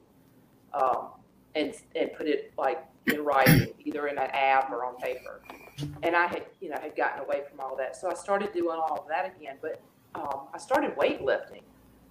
um, 0.74 1.10
and 1.56 1.74
and 1.96 2.12
put 2.14 2.28
it 2.28 2.54
like 2.58 2.84
in 3.08 3.24
writing, 3.24 3.74
either 3.84 4.08
in 4.08 4.18
an 4.18 4.30
app 4.32 4.72
or 4.72 4.86
on 4.86 4.96
paper. 4.98 5.42
And 6.04 6.16
I 6.16 6.28
had 6.28 6.46
you 6.62 6.70
know 6.70 6.78
had 6.82 6.96
gotten 6.96 7.24
away 7.24 7.44
from 7.50 7.60
all 7.60 7.76
that, 7.78 7.96
so 7.96 8.10
I 8.10 8.14
started 8.14 8.54
doing 8.54 8.78
all 8.78 9.00
of 9.00 9.08
that 9.08 9.34
again. 9.36 9.58
But 9.62 9.82
um, 10.16 10.48
I 10.54 10.58
started 10.58 10.96
weightlifting, 10.96 11.64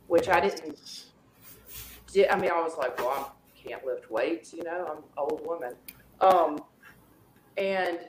which 0.09 0.29
I 0.29 0.41
didn't. 0.41 1.07
I 2.31 2.37
mean, 2.37 2.51
I 2.51 2.61
was 2.61 2.77
like, 2.77 2.99
well, 2.99 3.35
I 3.35 3.69
can't 3.69 3.85
lift 3.87 4.11
weights, 4.11 4.53
you 4.53 4.65
know. 4.65 4.87
I'm 4.91 4.99
an 4.99 5.05
old 5.17 5.47
woman, 5.47 5.75
um, 6.21 6.63
and 7.57 8.01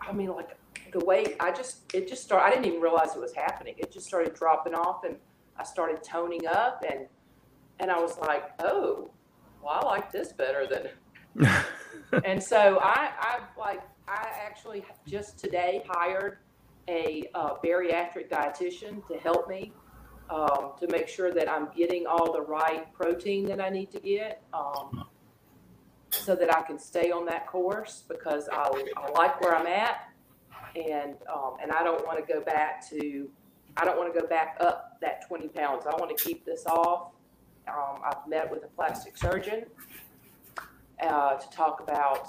I 0.00 0.12
mean, 0.12 0.30
like 0.30 0.56
the 0.92 1.04
weight, 1.04 1.36
I 1.40 1.52
just 1.52 1.94
it 1.94 2.08
just 2.08 2.24
started. 2.24 2.44
I 2.46 2.50
didn't 2.50 2.66
even 2.66 2.80
realize 2.80 3.14
it 3.14 3.20
was 3.20 3.34
happening. 3.34 3.74
It 3.78 3.92
just 3.92 4.06
started 4.06 4.34
dropping 4.34 4.74
off, 4.74 5.04
and 5.04 5.16
I 5.56 5.64
started 5.64 6.02
toning 6.02 6.46
up, 6.46 6.84
and 6.90 7.06
and 7.80 7.90
I 7.90 8.00
was 8.00 8.18
like, 8.18 8.50
oh, 8.60 9.10
well, 9.62 9.80
I 9.82 9.86
like 9.86 10.10
this 10.12 10.32
better 10.32 10.66
than. 10.66 10.88
And 12.24 12.42
so 12.42 12.78
I, 12.82 13.10
I 13.18 13.38
like 13.58 13.80
I 14.06 14.28
actually 14.44 14.84
just 15.06 15.38
today 15.38 15.82
hired 15.88 16.38
a 16.88 17.28
uh, 17.34 17.54
bariatric 17.62 18.30
dietitian 18.30 19.06
to 19.08 19.18
help 19.18 19.48
me 19.48 19.72
um, 20.30 20.72
to 20.80 20.88
make 20.90 21.08
sure 21.08 21.32
that 21.32 21.50
I'm 21.50 21.68
getting 21.76 22.06
all 22.06 22.32
the 22.32 22.40
right 22.40 22.92
protein 22.94 23.46
that 23.46 23.60
I 23.60 23.68
need 23.68 23.90
to 23.92 24.00
get. 24.00 24.42
Um, 24.54 25.06
so 26.10 26.34
that 26.34 26.54
I 26.54 26.62
can 26.62 26.78
stay 26.78 27.10
on 27.10 27.26
that 27.26 27.46
course 27.46 28.04
because 28.08 28.48
I, 28.50 28.68
I 28.96 29.10
like 29.12 29.40
where 29.40 29.54
I'm 29.54 29.66
at 29.66 30.08
and 30.74 31.16
um, 31.32 31.56
and 31.62 31.72
I 31.72 31.82
don't 31.82 32.04
want 32.06 32.24
to 32.24 32.32
go 32.32 32.40
back 32.40 32.88
to 32.90 33.28
I 33.76 33.84
don't 33.84 33.96
want 33.96 34.12
to 34.12 34.20
go 34.20 34.26
back 34.26 34.56
up 34.60 34.98
that 35.00 35.26
20 35.28 35.48
pounds. 35.48 35.84
I 35.86 35.94
want 35.96 36.16
to 36.16 36.22
keep 36.22 36.44
this 36.44 36.66
off. 36.66 37.12
Um, 37.68 38.00
I've 38.04 38.26
met 38.26 38.50
with 38.50 38.64
a 38.64 38.68
plastic 38.68 39.16
surgeon 39.16 39.64
uh, 41.02 41.34
to 41.34 41.50
talk 41.50 41.80
about 41.80 42.28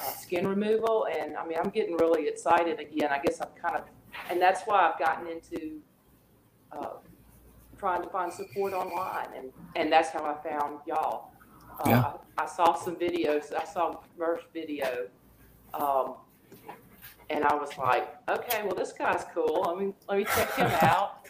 uh, 0.00 0.10
skin 0.10 0.46
removal, 0.46 1.06
and 1.06 1.36
I 1.36 1.46
mean 1.46 1.58
I'm 1.58 1.70
getting 1.70 1.96
really 1.96 2.28
excited 2.28 2.80
again. 2.80 3.10
I 3.10 3.18
guess 3.18 3.40
I'm 3.40 3.48
kind 3.60 3.76
of, 3.76 3.84
and 4.30 4.40
that's 4.40 4.62
why 4.62 4.90
I've 4.90 4.98
gotten 4.98 5.26
into 5.26 5.80
uh, 6.72 6.96
trying 7.78 8.02
to 8.02 8.08
find 8.08 8.32
support 8.32 8.72
online, 8.72 9.28
and 9.36 9.52
and 9.76 9.92
that's 9.92 10.10
how 10.10 10.24
I 10.24 10.48
found 10.48 10.80
y'all. 10.86 11.30
Uh, 11.80 11.90
yeah. 11.90 12.12
I, 12.36 12.42
I, 12.42 12.46
saw 12.46 12.74
some 12.74 12.96
videos. 12.96 13.54
I 13.54 13.64
saw 13.64 14.00
Murph's 14.18 14.44
video. 14.52 15.06
Um, 15.74 16.14
and 17.30 17.44
I 17.44 17.54
was 17.54 17.76
like, 17.76 18.08
okay, 18.28 18.62
well, 18.64 18.74
this 18.74 18.92
guy's 18.92 19.24
cool. 19.34 19.64
Let 19.66 19.78
me 19.78 19.92
let 20.08 20.18
me 20.18 20.24
check 20.24 20.54
him 20.54 20.70
out. 20.82 21.26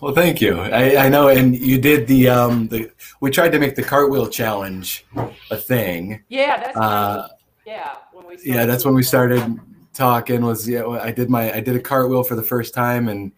well, 0.00 0.14
thank 0.14 0.40
you. 0.40 0.58
I, 0.60 1.06
I 1.06 1.08
know, 1.08 1.28
and 1.28 1.56
you 1.56 1.78
did 1.80 2.06
the 2.06 2.28
um 2.28 2.68
the 2.68 2.90
we 3.20 3.30
tried 3.30 3.50
to 3.52 3.58
make 3.58 3.74
the 3.74 3.82
cartwheel 3.82 4.28
challenge 4.28 5.04
a 5.50 5.56
thing. 5.56 6.22
Yeah, 6.28 6.58
that's 6.58 6.76
uh, 6.76 7.28
yeah 7.66 7.96
when 8.12 8.26
we 8.26 8.36
yeah 8.44 8.64
that's 8.64 8.84
when 8.84 8.94
we 8.94 9.02
started 9.02 9.58
talking. 9.92 10.44
Was 10.44 10.68
yeah 10.68 10.86
I 10.86 11.10
did 11.10 11.28
my 11.28 11.52
I 11.52 11.60
did 11.60 11.76
a 11.76 11.80
cartwheel 11.80 12.22
for 12.22 12.36
the 12.36 12.44
first 12.44 12.74
time 12.74 13.08
and. 13.08 13.32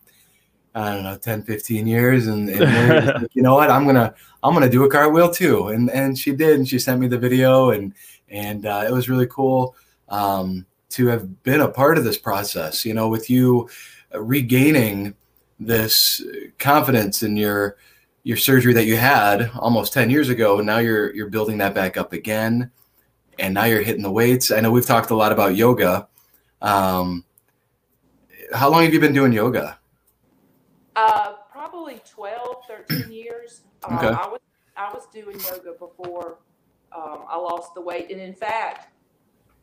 I 0.74 0.94
don't 0.94 1.02
know, 1.02 1.16
10, 1.16 1.42
15 1.42 1.88
years. 1.88 2.28
And, 2.28 2.48
and 2.50 3.06
like, 3.06 3.30
you 3.34 3.42
know 3.42 3.54
what? 3.54 3.68
I'm 3.68 3.82
going 3.82 3.96
to, 3.96 4.14
I'm 4.44 4.52
going 4.52 4.62
to 4.64 4.70
do 4.70 4.84
a 4.84 4.88
cartwheel 4.88 5.28
too. 5.28 5.68
And, 5.68 5.90
and 5.90 6.16
she 6.16 6.30
did, 6.30 6.56
and 6.56 6.68
she 6.68 6.78
sent 6.78 7.00
me 7.00 7.08
the 7.08 7.18
video 7.18 7.70
and, 7.70 7.94
and 8.28 8.64
uh, 8.64 8.84
it 8.86 8.92
was 8.92 9.08
really 9.08 9.26
cool 9.26 9.74
um, 10.08 10.66
to 10.90 11.06
have 11.08 11.42
been 11.42 11.60
a 11.60 11.68
part 11.68 11.98
of 11.98 12.04
this 12.04 12.18
process. 12.18 12.84
You 12.84 12.94
know, 12.94 13.08
with 13.08 13.28
you 13.28 13.68
regaining 14.14 15.14
this 15.60 16.22
confidence 16.58 17.22
in 17.22 17.36
your 17.36 17.76
your 18.22 18.36
surgery 18.36 18.72
that 18.72 18.84
you 18.84 18.96
had 18.96 19.50
almost 19.58 19.92
10 19.92 20.10
years 20.10 20.28
ago 20.28 20.58
and 20.58 20.66
now 20.66 20.78
you're 20.78 21.14
you're 21.14 21.28
building 21.30 21.58
that 21.58 21.74
back 21.74 21.96
up 21.96 22.12
again 22.12 22.70
and 23.38 23.54
now 23.54 23.64
you're 23.64 23.82
hitting 23.82 24.02
the 24.02 24.10
weights 24.10 24.52
i 24.52 24.60
know 24.60 24.70
we've 24.70 24.86
talked 24.86 25.10
a 25.10 25.14
lot 25.14 25.32
about 25.32 25.56
yoga 25.56 26.06
um, 26.60 27.24
how 28.52 28.68
long 28.68 28.82
have 28.82 28.92
you 28.92 29.00
been 29.00 29.12
doing 29.12 29.32
yoga 29.32 29.78
uh, 30.96 31.34
probably 31.50 32.00
12 32.08 32.64
13 32.88 33.12
years 33.12 33.62
um, 33.84 33.98
okay. 33.98 34.08
I, 34.08 34.26
was, 34.26 34.40
I 34.76 34.92
was 34.92 35.06
doing 35.12 35.40
yoga 35.40 35.72
before 35.78 36.38
um, 36.92 37.24
i 37.28 37.36
lost 37.36 37.74
the 37.74 37.80
weight 37.80 38.10
and 38.10 38.20
in 38.20 38.34
fact 38.34 38.92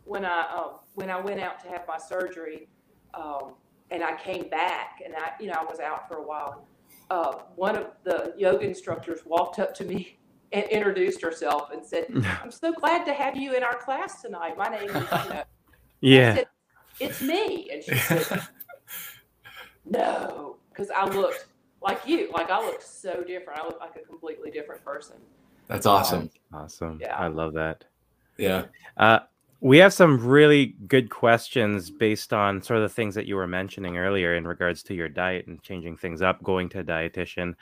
when 0.06 0.24
I 0.24 0.48
uh, 0.56 0.68
when 0.94 1.10
I 1.10 1.20
went 1.20 1.42
out 1.42 1.60
to 1.64 1.68
have 1.68 1.82
my 1.88 1.98
surgery, 1.98 2.70
um, 3.14 3.54
and 3.92 4.04
I 4.04 4.16
came 4.16 4.50
back, 4.50 5.02
and 5.04 5.14
I 5.16 5.32
you 5.40 5.48
know 5.48 5.56
I 5.60 5.64
was 5.64 5.80
out 5.80 6.08
for 6.08 6.18
a 6.18 6.24
while. 6.24 6.68
Uh, 7.10 7.40
one 7.56 7.76
of 7.76 7.88
the 8.04 8.34
yoga 8.38 8.66
instructors 8.66 9.22
walked 9.26 9.60
up 9.60 9.76
to 9.76 9.84
me 9.84 10.18
and 10.52 10.66
introduced 10.66 11.22
herself 11.22 11.72
and 11.72 11.86
said, 11.86 12.06
"I'm 12.44 12.52
so 12.52 12.72
glad 12.72 13.06
to 13.06 13.14
have 13.14 13.36
you 13.36 13.54
in 13.54 13.64
our 13.64 13.76
class 13.76 14.22
tonight. 14.22 14.58
My 14.58 14.70
name 14.70 14.90
is 14.90 14.96
you 14.96 15.30
know." 15.30 15.44
Yeah. 16.02 16.36
Said, 16.36 16.48
it's 17.00 17.22
me, 17.22 17.70
and 17.72 17.84
she 17.84 17.96
said, 17.96 18.42
"No," 19.86 20.58
because 20.70 20.92
I 20.92 21.06
looked 21.06 21.48
like 21.82 22.06
you. 22.06 22.30
Like 22.32 22.52
I 22.52 22.64
looked 22.64 22.84
so 22.84 23.24
different. 23.24 23.60
I 23.60 23.66
looked 23.66 23.80
like 23.80 23.96
a 23.96 24.06
completely 24.06 24.52
different 24.52 24.84
person. 24.86 25.16
That's 25.68 25.88
awesome. 25.88 26.30
Um, 26.54 26.62
awesome. 26.62 27.00
Yeah. 27.02 27.16
I 27.16 27.28
love 27.28 27.54
that. 27.54 27.86
Yeah. 28.38 28.66
Uh, 28.98 29.20
we 29.66 29.80
have 29.80 29.92
some 29.92 30.24
really 30.24 30.76
good 30.88 31.10
questions 31.10 31.90
based 31.90 32.34
on 32.34 32.62
sort 32.62 32.78
of 32.78 32.84
the 32.84 32.94
things 32.94 33.16
that 33.16 33.26
you 33.26 33.36
were 33.36 33.48
mentioning 33.48 33.98
earlier 33.98 34.36
in 34.36 34.46
regards 34.46 34.84
to 34.84 34.94
your 34.94 35.10
diet 35.10 35.48
and 35.48 35.60
changing 35.64 35.98
things 35.98 36.22
up, 36.22 36.44
going 36.44 36.70
to 36.70 36.82
a 36.82 36.84
dietitian. 36.84 37.56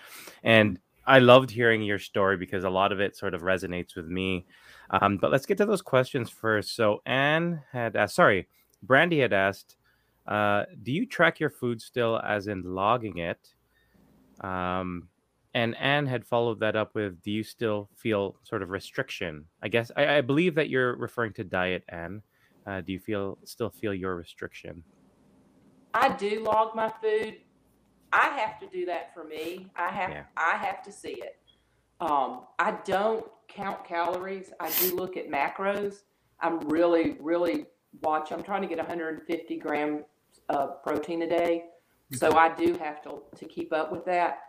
And 0.44 0.80
I 1.08 1.20
loved 1.20 1.50
hearing 1.50 1.82
your 1.82 2.00
story 2.00 2.36
because 2.36 2.66
a 2.66 2.70
lot 2.70 2.92
of 2.92 3.00
it 3.00 3.16
sort 3.16 3.34
of 3.34 3.44
resonates 3.44 3.96
with 3.96 4.08
me. 4.08 4.46
Um, 4.90 5.16
but 5.16 5.32
let's 5.32 5.46
get 5.46 5.58
to 5.60 5.66
those 5.66 5.82
questions 5.82 6.30
first. 6.30 6.76
So 6.76 7.02
Anne 7.06 7.62
had 7.72 7.96
asked, 7.96 8.16
sorry, 8.16 8.50
Brandy 8.82 9.20
had 9.20 9.32
asked, 9.32 9.78
uh, 10.28 10.66
do 10.84 10.92
you 10.92 11.06
track 11.06 11.40
your 11.40 11.52
food 11.52 11.82
still 11.82 12.20
as 12.20 12.48
in 12.48 12.64
logging 12.64 13.20
it? 13.20 13.48
Um, 14.42 15.08
and 15.54 15.76
Anne 15.78 16.08
had 16.08 16.26
followed 16.26 16.60
that 16.62 16.76
up 16.76 16.96
with, 16.96 17.22
"Do 17.22 17.32
you 17.32 17.44
still 17.44 17.90
feel 17.96 18.36
sort 18.44 18.64
of 18.64 18.70
restriction?" 18.70 19.46
I 19.62 19.68
guess 19.68 19.92
I, 19.96 20.18
I 20.18 20.22
believe 20.22 20.56
that 20.56 20.70
you're 20.70 20.96
referring 20.96 21.34
to 21.34 21.44
diet, 21.44 21.84
Anne. 21.90 22.22
Uh, 22.66 22.82
do 22.82 22.94
you 22.94 23.00
feel 23.00 23.38
still 23.44 23.70
feel 23.70 23.94
your 23.94 24.16
restriction? 24.16 24.84
I 25.94 26.10
do 26.10 26.42
log 26.44 26.76
my 26.76 26.92
food. 27.02 27.38
I 28.12 28.30
have 28.40 28.60
to 28.60 28.68
do 28.68 28.86
that 28.86 29.14
for 29.14 29.24
me. 29.24 29.68
I 29.76 29.90
have 29.90 30.10
yeah. 30.10 30.24
I 30.38 30.58
have 30.58 30.82
to 30.84 30.92
see 30.92 31.22
it. 31.22 31.40
Um, 32.00 32.42
I 32.60 32.78
don't 32.84 33.26
count 33.48 33.84
calories. 33.86 34.52
I 34.60 34.72
do 34.80 34.96
look 34.96 35.18
at 35.18 35.30
macros. 35.30 36.04
I'm 36.40 36.60
really 36.62 37.18
really 37.20 37.66
watch. 38.02 38.32
I'm 38.32 38.44
trying 38.44 38.62
to 38.64 38.68
get 38.68 38.78
150 38.78 39.58
grams 39.58 40.04
of 40.50 40.82
protein 40.84 41.22
a 41.22 41.30
day, 41.30 41.66
so 42.12 42.36
I 42.36 42.54
do 42.56 42.76
have 42.78 43.02
to 43.04 43.22
to 43.36 43.46
keep 43.46 43.72
up 43.72 43.92
with 43.92 44.06
that. 44.06 44.40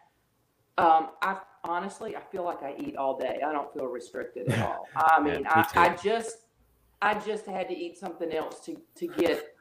Um, 0.77 1.11
I 1.23 1.39
honestly, 1.63 2.17
I 2.17 2.21
feel 2.21 2.45
like 2.45 2.63
I 2.63 2.75
eat 2.79 2.97
all 2.97 3.19
day. 3.19 3.41
I 3.47 3.53
don't 3.53 3.73
feel 3.73 3.87
restricted 3.87 4.49
at 4.51 4.59
all. 4.67 4.89
I 4.97 5.21
mean, 5.21 5.43
yeah, 5.43 5.67
I, 5.75 5.89
I 5.89 5.97
just, 5.97 6.39
I 7.01 7.15
just 7.15 7.47
had 7.47 7.69
to 7.69 7.77
eat 7.77 7.97
something 7.97 8.33
else 8.33 8.61
to 8.67 8.81
to 8.97 9.07
get 9.07 9.55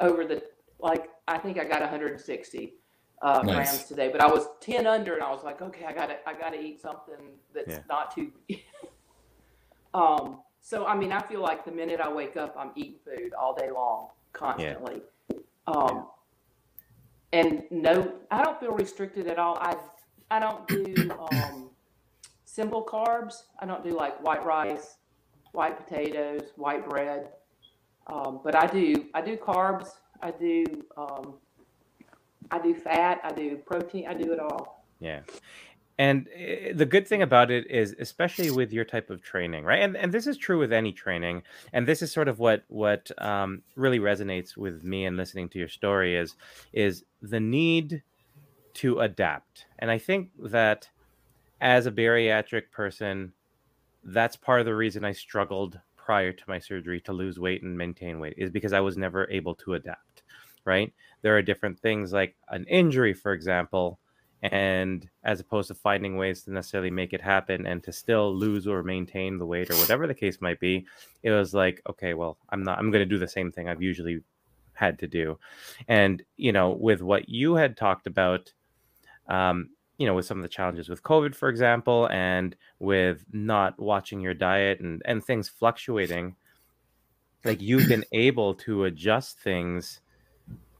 over 0.00 0.24
the 0.24 0.42
like. 0.78 1.10
I 1.26 1.38
think 1.38 1.58
I 1.58 1.64
got 1.64 1.80
160 1.80 2.74
uh, 3.22 3.42
nice. 3.42 3.54
grams 3.54 3.84
today, 3.84 4.10
but 4.10 4.20
I 4.20 4.26
was 4.26 4.46
10 4.60 4.86
under, 4.86 5.14
and 5.14 5.22
I 5.22 5.30
was 5.30 5.42
like, 5.42 5.62
okay, 5.62 5.86
I 5.86 5.94
gotta, 5.94 6.16
I 6.26 6.34
gotta 6.34 6.60
eat 6.60 6.82
something 6.82 7.16
that's 7.54 7.68
yeah. 7.68 7.78
not 7.88 8.14
too. 8.14 8.32
um. 9.94 10.40
So 10.60 10.86
I 10.86 10.96
mean, 10.96 11.12
I 11.12 11.20
feel 11.20 11.42
like 11.42 11.66
the 11.66 11.72
minute 11.72 12.00
I 12.00 12.10
wake 12.10 12.38
up, 12.38 12.56
I'm 12.58 12.70
eating 12.74 12.98
food 13.04 13.34
all 13.34 13.54
day 13.54 13.70
long, 13.70 14.08
constantly. 14.32 15.02
Yeah. 15.30 15.36
Um. 15.66 16.06
And 17.34 17.64
no, 17.70 18.14
I 18.30 18.42
don't 18.42 18.58
feel 18.60 18.70
restricted 18.72 19.26
at 19.26 19.38
all. 19.38 19.58
I 19.60 19.76
I 20.34 20.40
don't 20.40 20.66
do 20.66 21.12
um, 21.30 21.70
simple 22.44 22.84
carbs. 22.84 23.44
I 23.60 23.66
don't 23.66 23.84
do 23.84 23.90
like 23.90 24.20
white 24.20 24.44
rice, 24.44 24.96
white 25.52 25.76
potatoes, 25.78 26.42
white 26.56 26.88
bread. 26.88 27.28
Um, 28.08 28.40
but 28.42 28.56
I 28.56 28.66
do 28.66 29.06
I 29.14 29.20
do 29.20 29.36
carbs. 29.36 29.90
I 30.20 30.32
do 30.32 30.64
um, 30.96 31.34
I 32.50 32.58
do 32.58 32.74
fat. 32.74 33.20
I 33.22 33.30
do 33.30 33.58
protein. 33.58 34.08
I 34.08 34.14
do 34.14 34.32
it 34.32 34.40
all. 34.40 34.84
Yeah. 34.98 35.20
And 35.98 36.26
eh, 36.34 36.72
the 36.74 36.84
good 36.84 37.06
thing 37.06 37.22
about 37.22 37.52
it 37.52 37.70
is, 37.70 37.94
especially 38.00 38.50
with 38.50 38.72
your 38.72 38.84
type 38.84 39.10
of 39.10 39.22
training, 39.22 39.62
right? 39.62 39.82
And 39.82 39.96
and 39.96 40.10
this 40.10 40.26
is 40.26 40.36
true 40.36 40.58
with 40.58 40.72
any 40.72 40.90
training. 40.90 41.44
And 41.72 41.86
this 41.86 42.02
is 42.02 42.10
sort 42.10 42.26
of 42.26 42.40
what 42.40 42.64
what 42.66 43.08
um, 43.22 43.62
really 43.76 44.00
resonates 44.00 44.56
with 44.56 44.82
me 44.82 45.04
and 45.04 45.16
listening 45.16 45.48
to 45.50 45.60
your 45.60 45.68
story 45.68 46.16
is 46.16 46.34
is 46.72 47.04
the 47.22 47.38
need 47.38 48.02
to 48.74 49.00
adapt. 49.00 49.66
And 49.78 49.90
I 49.90 49.98
think 49.98 50.30
that 50.38 50.88
as 51.60 51.86
a 51.86 51.92
bariatric 51.92 52.70
person, 52.70 53.32
that's 54.04 54.36
part 54.36 54.60
of 54.60 54.66
the 54.66 54.74
reason 54.74 55.04
I 55.04 55.12
struggled 55.12 55.80
prior 55.96 56.32
to 56.32 56.44
my 56.46 56.58
surgery 56.58 57.00
to 57.00 57.12
lose 57.12 57.38
weight 57.38 57.62
and 57.62 57.78
maintain 57.78 58.20
weight 58.20 58.34
is 58.36 58.50
because 58.50 58.72
I 58.72 58.80
was 58.80 58.96
never 58.96 59.30
able 59.30 59.54
to 59.56 59.74
adapt. 59.74 60.22
right? 60.64 60.92
There 61.22 61.36
are 61.36 61.42
different 61.42 61.78
things 61.78 62.12
like 62.12 62.36
an 62.48 62.64
injury, 62.64 63.14
for 63.14 63.32
example, 63.32 63.98
and 64.42 65.08
as 65.24 65.40
opposed 65.40 65.68
to 65.68 65.74
finding 65.74 66.16
ways 66.16 66.42
to 66.42 66.52
necessarily 66.52 66.90
make 66.90 67.12
it 67.14 67.20
happen 67.22 67.66
and 67.66 67.82
to 67.84 67.92
still 67.92 68.34
lose 68.34 68.66
or 68.66 68.82
maintain 68.82 69.38
the 69.38 69.46
weight 69.46 69.70
or 69.70 69.76
whatever 69.76 70.06
the 70.06 70.14
case 70.14 70.40
might 70.40 70.60
be, 70.60 70.86
it 71.22 71.30
was 71.30 71.54
like, 71.54 71.80
okay, 71.88 72.12
well, 72.12 72.36
I'm 72.50 72.62
not, 72.62 72.78
I'm 72.78 72.90
going 72.90 73.00
to 73.00 73.06
do 73.06 73.18
the 73.18 73.28
same 73.28 73.50
thing 73.50 73.68
I've 73.68 73.82
usually 73.82 74.20
had 74.74 74.98
to 74.98 75.06
do. 75.06 75.38
And, 75.88 76.22
you 76.36 76.52
know, 76.52 76.72
with 76.72 77.00
what 77.00 77.28
you 77.28 77.54
had 77.54 77.76
talked 77.76 78.06
about, 78.06 78.52
um, 79.28 79.70
you 79.98 80.06
know, 80.06 80.14
with 80.14 80.26
some 80.26 80.38
of 80.38 80.42
the 80.42 80.48
challenges 80.48 80.88
with 80.88 81.02
COVID, 81.02 81.34
for 81.34 81.48
example, 81.48 82.08
and 82.10 82.56
with 82.78 83.24
not 83.32 83.78
watching 83.78 84.20
your 84.20 84.34
diet 84.34 84.80
and, 84.80 85.02
and 85.04 85.24
things 85.24 85.48
fluctuating, 85.48 86.34
like 87.44 87.60
you've 87.60 87.88
been 87.88 88.04
able 88.12 88.54
to 88.54 88.84
adjust 88.84 89.38
things 89.38 90.00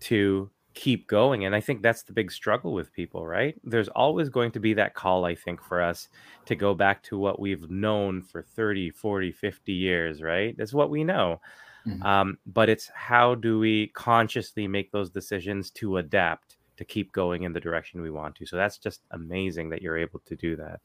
to 0.01 0.51
keep 0.75 1.07
going. 1.07 1.45
And 1.45 1.55
I 1.55 1.61
think 1.61 1.83
that's 1.83 2.03
the 2.03 2.13
big 2.13 2.33
struggle 2.33 2.75
with 2.75 2.93
people, 2.93 3.27
right? 3.27 3.55
There's 3.63 3.89
always 3.89 4.29
going 4.29 4.51
to 4.53 4.61
be 4.61 4.75
that 4.75 4.95
call, 4.95 5.25
I 5.25 5.35
think, 5.35 5.63
for 5.63 5.81
us 5.81 6.09
to 6.47 6.57
go 6.57 6.75
back 6.75 7.03
to 7.05 7.17
what 7.17 7.39
we've 7.39 7.71
known 7.71 8.23
for 8.23 8.43
30, 8.43 8.91
40, 8.91 9.31
50 9.31 9.73
years, 9.73 10.21
right? 10.21 10.57
That's 10.59 10.75
what 10.75 10.91
we 10.91 11.05
know. 11.05 11.41
Mm-hmm. 11.87 12.03
Um, 12.03 12.39
but 12.47 12.69
it's 12.69 12.91
how 12.95 13.35
do 13.37 13.59
we 13.59 13.89
consciously 13.89 14.67
make 14.67 14.91
those 14.91 15.11
decisions 15.11 15.71
to 15.73 15.99
adapt 15.99 16.57
to 16.77 16.85
keep 16.85 17.13
going 17.13 17.43
in 17.45 17.53
the 17.53 17.61
direction 17.61 18.03
we 18.03 18.11
want 18.11 18.35
to. 18.37 18.47
So 18.47 18.57
that's 18.57 18.79
just 18.79 19.03
amazing 19.13 19.71
that 19.71 19.83
you're 19.83 19.99
able 19.99 20.21
to 20.27 20.37
do 20.37 20.57
that. 20.57 20.81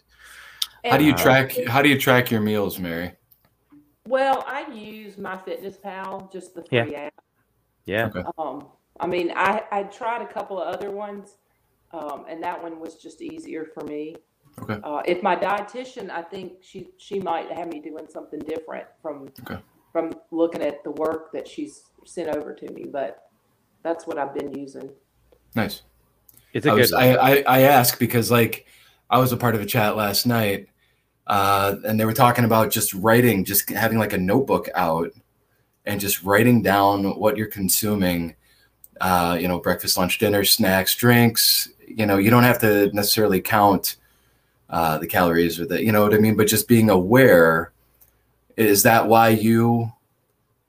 How 0.86 0.98
do 0.98 1.04
you 1.04 1.14
track 1.14 1.56
how 1.68 1.82
do 1.82 1.90
you 1.90 2.00
track 2.00 2.32
your 2.32 2.42
meals, 2.42 2.78
Marye? 2.80 3.14
Well, 4.08 4.44
I 4.48 4.72
use 4.72 5.16
MyFitnessPal, 5.16 6.32
just 6.32 6.56
the 6.56 6.64
free 6.64 6.92
yeah. 6.92 7.00
app. 7.00 7.14
Yeah. 7.86 8.06
Okay. 8.08 8.24
Um, 8.38 8.68
I 9.00 9.08
mean, 9.08 9.32
I 9.36 9.64
I 9.72 9.84
tried 9.84 10.22
a 10.22 10.28
couple 10.28 10.60
of 10.62 10.74
other 10.74 10.92
ones, 10.92 11.38
um, 11.92 12.26
and 12.30 12.42
that 12.44 12.62
one 12.62 12.80
was 12.80 12.96
just 12.96 13.22
easier 13.22 13.66
for 13.66 13.84
me. 13.84 14.16
Okay. 14.62 14.80
Uh, 14.84 15.02
if 15.06 15.22
my 15.22 15.36
dietitian, 15.36 16.10
I 16.10 16.22
think 16.22 16.54
she 16.62 16.90
she 16.98 17.20
might 17.20 17.52
have 17.52 17.68
me 17.68 17.80
doing 17.80 18.08
something 18.10 18.40
different 18.40 18.86
from 19.02 19.28
okay. 19.42 19.62
from 19.92 20.14
looking 20.32 20.62
at 20.62 20.84
the 20.84 20.92
work 20.92 21.32
that 21.34 21.48
she's 21.48 21.84
sent 22.06 22.36
over 22.36 22.54
to 22.54 22.72
me, 22.72 22.86
but 22.92 23.30
that's 23.84 24.08
what 24.08 24.18
I've 24.18 24.34
been 24.34 24.54
using. 24.54 24.90
Nice. 25.56 25.84
It's 26.54 26.66
a 26.66 26.72
I 26.72 26.76
good. 26.76 26.82
Was, 26.82 26.94
I, 26.94 27.14
I 27.14 27.44
I 27.48 27.62
ask 27.62 28.00
because 28.00 28.32
like 28.32 28.66
I 29.10 29.20
was 29.20 29.32
a 29.32 29.38
part 29.38 29.56
of 29.56 29.62
a 29.62 29.66
chat 29.66 29.96
last 29.96 30.26
night, 30.26 30.68
uh, 31.28 31.76
and 31.86 32.00
they 32.00 32.06
were 32.06 32.14
talking 32.14 32.46
about 32.46 32.72
just 32.72 32.94
writing, 32.94 33.46
just 33.46 33.70
having 33.70 33.98
like 34.00 34.14
a 34.14 34.18
notebook 34.18 34.70
out, 34.76 35.12
and 35.86 36.00
just 36.00 36.24
writing 36.24 36.62
down 36.62 37.04
what 37.20 37.38
you're 37.38 37.48
consuming 37.48 38.36
uh, 39.02 39.38
you 39.40 39.48
know, 39.48 39.60
breakfast, 39.60 39.98
lunch, 39.98 40.18
dinner, 40.18 40.44
snacks, 40.44 40.96
drinks. 40.96 41.70
You 41.88 42.06
know, 42.06 42.18
you 42.18 42.30
don't 42.30 42.44
have 42.44 42.60
to 42.60 42.92
necessarily 42.94 43.42
count 43.42 43.98
uh, 44.70 44.98
the 44.98 45.08
calories 45.08 45.60
or 45.60 45.66
the, 45.66 45.84
you 45.84 45.92
know 45.92 46.04
what 46.04 46.14
I 46.14 46.18
mean, 46.18 46.36
but 46.36 46.48
just 46.48 46.68
being 46.68 46.90
aware. 46.90 47.72
Is 48.58 48.84
that 48.84 49.08
why 49.08 49.30
you 49.30 49.92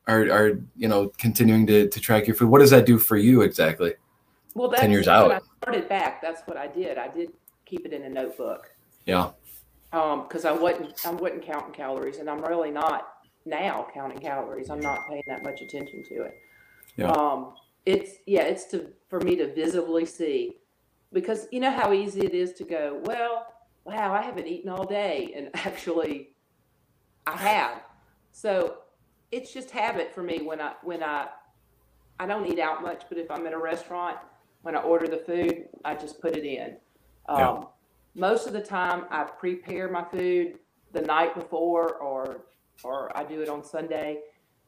are, 0.06 0.30
are 0.30 0.60
you 0.76 0.86
know, 0.86 1.08
continuing 1.18 1.66
to, 1.66 1.88
to 1.88 2.00
track 2.00 2.26
your 2.26 2.36
food? 2.36 2.48
What 2.48 2.60
does 2.60 2.70
that 2.70 2.86
do 2.86 2.98
for 2.98 3.16
you 3.16 3.42
exactly? 3.42 3.94
Well, 4.60 4.68
that's 4.68 4.82
10 4.82 4.90
years 4.90 5.08
out. 5.08 5.28
when 5.28 5.36
I 5.38 5.40
started 5.62 5.88
back. 5.88 6.20
That's 6.20 6.42
what 6.42 6.58
I 6.58 6.66
did. 6.66 6.98
I 6.98 7.08
did 7.08 7.32
keep 7.64 7.86
it 7.86 7.94
in 7.94 8.02
a 8.02 8.10
notebook. 8.10 8.70
Yeah. 9.06 9.30
Um, 9.94 10.24
because 10.28 10.44
I 10.44 10.52
wasn't, 10.52 10.94
I 11.06 11.12
wasn't 11.12 11.42
counting 11.42 11.72
calories, 11.72 12.18
and 12.18 12.28
I'm 12.28 12.44
really 12.44 12.70
not 12.70 13.08
now 13.46 13.86
counting 13.94 14.18
calories. 14.18 14.68
I'm 14.68 14.80
not 14.80 15.08
paying 15.08 15.22
that 15.28 15.42
much 15.44 15.62
attention 15.62 16.04
to 16.10 16.22
it. 16.24 16.38
Yeah. 16.96 17.10
Um, 17.10 17.54
it's 17.86 18.16
yeah, 18.26 18.42
it's 18.42 18.66
to 18.66 18.88
for 19.08 19.20
me 19.20 19.34
to 19.36 19.52
visibly 19.54 20.04
see 20.04 20.56
because 21.10 21.48
you 21.50 21.60
know 21.60 21.70
how 21.70 21.94
easy 21.94 22.20
it 22.20 22.34
is 22.34 22.52
to 22.52 22.64
go, 22.64 23.00
well, 23.04 23.46
wow, 23.84 24.12
I 24.12 24.20
haven't 24.20 24.46
eaten 24.46 24.68
all 24.68 24.84
day, 24.84 25.32
and 25.34 25.48
actually, 25.54 26.34
I 27.26 27.36
have. 27.38 27.82
So 28.32 28.76
it's 29.32 29.54
just 29.54 29.70
habit 29.70 30.14
for 30.14 30.22
me 30.22 30.42
when 30.42 30.60
I 30.60 30.74
when 30.82 31.02
I 31.02 31.28
I 32.20 32.26
don't 32.26 32.46
eat 32.46 32.58
out 32.58 32.82
much, 32.82 33.04
but 33.08 33.16
if 33.16 33.30
I'm 33.30 33.46
in 33.46 33.54
a 33.54 33.58
restaurant, 33.58 34.18
when 34.62 34.76
I 34.76 34.80
order 34.80 35.06
the 35.06 35.18
food, 35.18 35.66
I 35.84 35.94
just 35.94 36.20
put 36.20 36.36
it 36.36 36.44
in. 36.44 36.76
Um, 37.28 37.38
yeah. 37.38 37.62
Most 38.14 38.46
of 38.46 38.52
the 38.52 38.60
time, 38.60 39.04
I 39.10 39.24
prepare 39.24 39.90
my 39.90 40.04
food 40.04 40.58
the 40.92 41.02
night 41.02 41.34
before, 41.34 41.94
or 41.96 42.42
or 42.82 43.16
I 43.16 43.24
do 43.24 43.40
it 43.40 43.48
on 43.48 43.62
Sunday, 43.62 44.20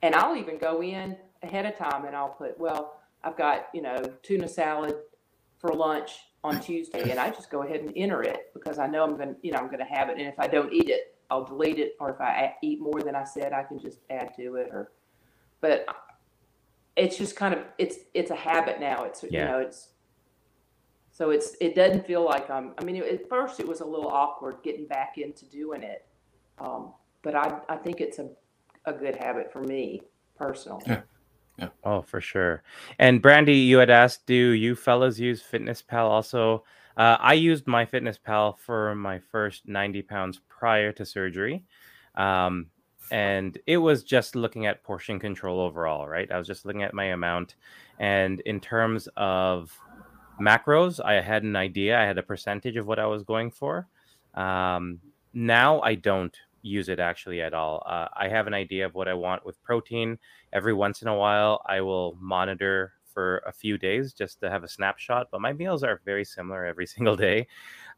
and 0.02 0.14
I'll 0.14 0.36
even 0.36 0.58
go 0.58 0.82
in 0.82 1.16
ahead 1.42 1.66
of 1.66 1.76
time 1.76 2.04
and 2.04 2.14
I'll 2.14 2.28
put 2.28 2.58
well 2.58 3.02
I've 3.24 3.36
got, 3.36 3.68
you 3.72 3.82
know, 3.82 3.96
tuna 4.22 4.48
salad 4.48 4.94
for 5.58 5.72
lunch 5.74 6.12
on 6.42 6.60
Tuesday, 6.60 7.10
and 7.10 7.20
I 7.20 7.30
just 7.30 7.50
go 7.50 7.62
ahead 7.62 7.80
and 7.80 7.92
enter 7.96 8.22
it 8.22 8.50
because 8.52 8.78
I 8.78 8.86
know 8.86 9.04
I'm 9.04 9.16
going 9.16 9.34
to, 9.34 9.36
you 9.42 9.52
know, 9.52 9.58
I'm 9.58 9.66
going 9.66 9.78
to 9.78 9.84
have 9.84 10.08
it. 10.08 10.18
And 10.18 10.26
if 10.26 10.38
I 10.38 10.48
don't 10.48 10.72
eat 10.72 10.88
it, 10.88 11.16
I'll 11.30 11.44
delete 11.44 11.78
it. 11.78 11.94
Or 12.00 12.10
if 12.10 12.20
I 12.20 12.54
eat 12.62 12.80
more 12.80 13.00
than 13.00 13.14
I 13.14 13.24
said, 13.24 13.52
I 13.52 13.62
can 13.62 13.78
just 13.78 14.00
add 14.10 14.34
to 14.36 14.56
it. 14.56 14.70
Or, 14.72 14.90
but 15.60 15.86
it's 16.96 17.16
just 17.16 17.36
kind 17.36 17.54
of 17.54 17.60
it's 17.78 17.96
it's 18.14 18.30
a 18.30 18.36
habit 18.36 18.80
now. 18.80 19.04
It's 19.04 19.24
yeah. 19.28 19.30
you 19.30 19.48
know 19.48 19.58
it's 19.58 19.90
so 21.10 21.30
it's 21.30 21.56
it 21.60 21.74
doesn't 21.74 22.06
feel 22.06 22.24
like 22.24 22.50
I'm. 22.50 22.72
I 22.78 22.84
mean, 22.84 22.96
at 22.96 23.28
first 23.28 23.60
it 23.60 23.68
was 23.68 23.80
a 23.80 23.84
little 23.84 24.08
awkward 24.08 24.56
getting 24.62 24.86
back 24.86 25.18
into 25.18 25.44
doing 25.44 25.82
it, 25.82 26.06
um, 26.58 26.92
but 27.22 27.34
I 27.34 27.60
I 27.68 27.76
think 27.76 28.00
it's 28.00 28.18
a 28.18 28.30
a 28.86 28.92
good 28.92 29.16
habit 29.16 29.52
for 29.52 29.62
me 29.62 30.02
personally. 30.36 30.82
Yeah. 30.86 31.02
Yeah. 31.58 31.68
Oh, 31.84 32.00
for 32.00 32.20
sure. 32.20 32.62
And 32.98 33.20
Brandy, 33.20 33.56
you 33.56 33.76
had 33.76 33.90
asked, 33.90 34.26
do 34.26 34.34
you 34.34 34.74
fellas 34.74 35.18
use 35.18 35.42
Fitness 35.42 35.82
Pal 35.82 36.08
also? 36.08 36.64
Uh, 36.96 37.16
I 37.20 37.34
used 37.34 37.66
MyFitnessPal 37.66 38.58
for 38.58 38.94
my 38.94 39.18
first 39.18 39.68
90 39.68 40.02
pounds 40.02 40.40
prior 40.48 40.92
to 40.92 41.04
surgery. 41.04 41.64
Um, 42.14 42.66
and 43.12 43.58
it 43.66 43.76
was 43.76 44.02
just 44.02 44.34
looking 44.34 44.64
at 44.64 44.82
portion 44.82 45.20
control 45.20 45.60
overall, 45.60 46.08
right? 46.08 46.32
I 46.32 46.38
was 46.38 46.46
just 46.46 46.64
looking 46.64 46.82
at 46.82 46.94
my 46.94 47.04
amount. 47.04 47.56
And 47.98 48.40
in 48.40 48.58
terms 48.58 49.06
of 49.18 49.78
macros, 50.40 50.98
I 51.04 51.20
had 51.20 51.42
an 51.42 51.54
idea, 51.54 52.00
I 52.00 52.04
had 52.04 52.16
a 52.16 52.22
percentage 52.22 52.76
of 52.78 52.86
what 52.86 52.98
I 52.98 53.04
was 53.04 53.22
going 53.22 53.50
for. 53.50 53.86
Um, 54.34 54.98
now 55.34 55.82
I 55.82 55.94
don't 55.94 56.34
use 56.62 56.88
it 56.88 57.00
actually 57.00 57.42
at 57.42 57.52
all. 57.52 57.82
Uh, 57.86 58.08
I 58.16 58.28
have 58.28 58.46
an 58.46 58.54
idea 58.54 58.86
of 58.86 58.94
what 58.94 59.08
I 59.08 59.14
want 59.14 59.44
with 59.44 59.62
protein. 59.62 60.18
Every 60.54 60.72
once 60.72 61.02
in 61.02 61.08
a 61.08 61.16
while, 61.16 61.60
I 61.66 61.82
will 61.82 62.16
monitor 62.18 62.94
for 63.04 63.42
a 63.46 63.52
few 63.52 63.76
days 63.76 64.14
just 64.14 64.40
to 64.40 64.48
have 64.48 64.64
a 64.64 64.68
snapshot. 64.68 65.28
But 65.30 65.42
my 65.42 65.52
meals 65.52 65.82
are 65.82 66.00
very 66.06 66.24
similar 66.24 66.64
every 66.64 66.86
single 66.96 67.16
day. 67.16 67.46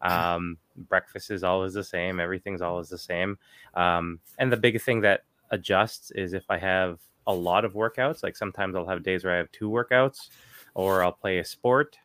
Um, 0.05 0.59
breakfast 0.77 1.31
is 1.31 1.45
always 1.45 1.75
the 1.75 1.85
same. 1.85 2.21
Everything's 2.21 2.63
always 2.63 2.89
the 2.89 2.99
same. 2.99 3.39
Um, 3.75 4.21
and 4.39 4.53
the 4.53 4.57
big 4.57 4.81
thing 4.81 5.01
that 5.03 5.25
adjusts 5.51 6.11
is 6.13 6.33
if 6.33 6.45
I 6.51 6.59
have 6.59 6.99
a 7.27 7.35
lot 7.35 7.65
of 7.65 7.73
workouts. 7.73 8.23
Like 8.23 8.37
sometimes 8.37 8.77
I'll 8.77 8.87
have 8.87 9.03
days 9.03 9.25
where 9.25 9.35
I 9.35 9.39
have 9.39 9.51
two 9.51 9.71
workouts, 9.71 10.29
or 10.75 11.03
I'll 11.03 11.13
play 11.13 11.39
a 11.39 11.45
sport 11.45 11.97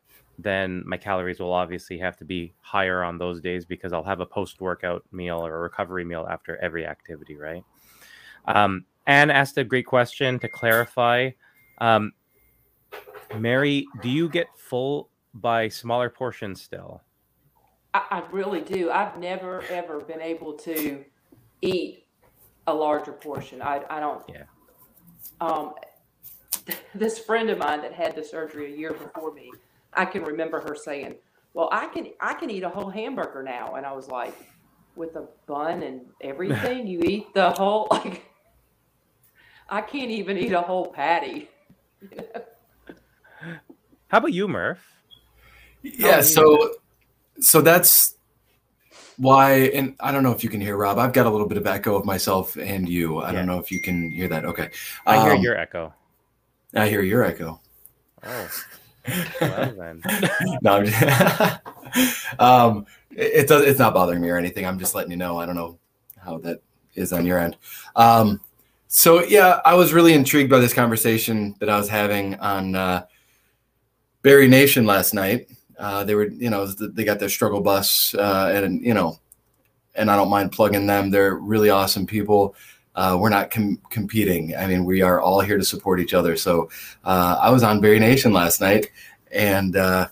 then 0.42 0.82
my 0.86 0.96
calories 0.96 1.40
will 1.40 1.52
obviously 1.52 1.98
have 1.98 2.16
to 2.16 2.24
be 2.24 2.52
higher 2.60 3.02
on 3.02 3.18
those 3.18 3.40
days 3.40 3.64
because 3.64 3.92
I'll 3.92 4.04
have 4.04 4.20
a 4.20 4.26
post 4.26 4.60
workout 4.60 5.04
meal 5.12 5.44
or 5.44 5.56
a 5.56 5.60
recovery 5.60 6.04
meal 6.04 6.26
after 6.30 6.56
every 6.58 6.86
activity, 6.86 7.36
right? 7.36 7.64
Um, 8.46 8.84
Anne 9.06 9.30
asked 9.30 9.58
a 9.58 9.64
great 9.64 9.86
question 9.86 10.38
to 10.40 10.48
clarify. 10.48 11.30
Um, 11.78 12.12
Marye, 13.34 13.84
do 14.02 14.08
you 14.08 14.28
get 14.28 14.46
full 14.56 15.10
by 15.34 15.68
smaller 15.68 16.10
portions 16.10 16.62
still? 16.62 17.02
I, 17.94 18.02
I 18.10 18.22
really 18.30 18.60
do. 18.60 18.90
I've 18.90 19.18
never 19.18 19.62
ever 19.70 20.00
been 20.00 20.20
able 20.20 20.54
to 20.54 21.04
eat 21.62 22.06
a 22.66 22.74
larger 22.74 23.12
portion. 23.12 23.62
I, 23.62 23.82
I 23.88 24.00
don't. 24.00 24.22
Yeah. 24.28 24.44
Um, 25.40 25.74
this 26.94 27.18
friend 27.18 27.50
of 27.50 27.58
mine 27.58 27.82
that 27.82 27.92
had 27.92 28.14
the 28.14 28.24
surgery 28.24 28.72
a 28.72 28.76
year 28.76 28.92
before 28.92 29.32
me, 29.32 29.50
I 29.94 30.04
can 30.04 30.22
remember 30.22 30.60
her 30.60 30.74
saying, 30.74 31.16
"Well, 31.54 31.68
I 31.72 31.86
can 31.86 32.08
I 32.20 32.34
can 32.34 32.50
eat 32.50 32.62
a 32.62 32.68
whole 32.68 32.90
hamburger 32.90 33.42
now," 33.42 33.74
and 33.74 33.84
I 33.86 33.92
was 33.92 34.08
like, 34.08 34.34
"With 34.96 35.16
a 35.16 35.26
bun 35.46 35.82
and 35.82 36.02
everything, 36.20 36.86
you 36.86 37.00
eat 37.04 37.34
the 37.34 37.50
whole 37.50 37.88
like." 37.90 38.26
I 39.72 39.82
can't 39.82 40.10
even 40.10 40.36
eat 40.36 40.52
a 40.52 40.60
whole 40.60 40.86
patty. 40.86 41.48
How 44.08 44.18
about 44.18 44.32
you, 44.32 44.48
Murph? 44.48 44.80
Yeah, 45.82 46.22
so 46.22 46.74
so 47.40 47.60
that's 47.60 48.14
why 49.20 49.52
and 49.74 49.94
I 50.00 50.12
don't 50.12 50.22
know 50.22 50.32
if 50.32 50.42
you 50.42 50.48
can 50.48 50.60
hear 50.60 50.76
Rob. 50.76 50.98
I've 50.98 51.12
got 51.12 51.26
a 51.26 51.30
little 51.30 51.46
bit 51.46 51.58
of 51.58 51.66
echo 51.66 51.94
of 51.96 52.04
myself 52.04 52.56
and 52.56 52.88
you. 52.88 53.18
I 53.18 53.30
yeah. 53.30 53.38
don't 53.38 53.46
know 53.46 53.58
if 53.58 53.70
you 53.70 53.80
can 53.80 54.10
hear 54.10 54.28
that. 54.28 54.44
Okay. 54.46 54.70
I 55.06 55.22
hear 55.22 55.32
um, 55.34 55.42
your 55.42 55.56
echo. 55.56 55.92
I 56.74 56.88
hear 56.88 57.02
your 57.02 57.24
echo. 57.24 57.60
Oh. 58.24 58.50
Well 59.40 59.74
then. 59.76 60.02
no, 60.62 60.84
just, 60.84 61.02
um, 62.38 62.86
it, 63.10 63.32
it, 63.32 63.48
does. 63.48 63.64
It's 63.64 63.78
not 63.78 63.94
bothering 63.94 64.20
me 64.20 64.28
or 64.28 64.36
anything. 64.36 64.66
I'm 64.66 64.78
just 64.78 64.94
letting 64.94 65.10
you 65.10 65.16
know. 65.16 65.38
I 65.38 65.46
don't 65.46 65.54
know 65.54 65.78
how 66.18 66.36
that 66.38 66.62
is 66.94 67.12
on 67.12 67.26
your 67.26 67.38
end. 67.38 67.56
Um, 67.96 68.40
so 68.88 69.24
yeah, 69.24 69.60
I 69.64 69.74
was 69.74 69.92
really 69.92 70.12
intrigued 70.12 70.50
by 70.50 70.58
this 70.58 70.74
conversation 70.74 71.56
that 71.60 71.70
I 71.70 71.78
was 71.78 71.88
having 71.88 72.34
on 72.36 72.74
uh, 72.74 73.06
Barry 74.22 74.48
Nation 74.48 74.84
last 74.84 75.14
night. 75.14 75.48
Uh, 75.80 76.04
they 76.04 76.14
were, 76.14 76.28
you 76.28 76.50
know, 76.50 76.66
they 76.66 77.04
got 77.04 77.18
their 77.18 77.30
struggle 77.30 77.62
bus, 77.62 78.14
uh, 78.14 78.52
and 78.54 78.84
you 78.84 78.92
know, 78.92 79.18
and 79.94 80.10
I 80.10 80.16
don't 80.16 80.28
mind 80.28 80.52
plugging 80.52 80.86
them. 80.86 81.10
They're 81.10 81.36
really 81.36 81.70
awesome 81.70 82.06
people. 82.06 82.54
Uh, 82.94 83.16
we're 83.18 83.30
not 83.30 83.50
com- 83.50 83.80
competing. 83.88 84.54
I 84.54 84.66
mean, 84.66 84.84
we 84.84 85.00
are 85.00 85.20
all 85.20 85.40
here 85.40 85.56
to 85.56 85.64
support 85.64 85.98
each 86.00 86.12
other. 86.12 86.36
So 86.36 86.68
uh, 87.02 87.38
I 87.40 87.50
was 87.50 87.62
on 87.62 87.80
Barry 87.80 87.98
Nation 87.98 88.34
last 88.34 88.60
night, 88.60 88.90
and 89.32 89.74
uh, 89.74 90.08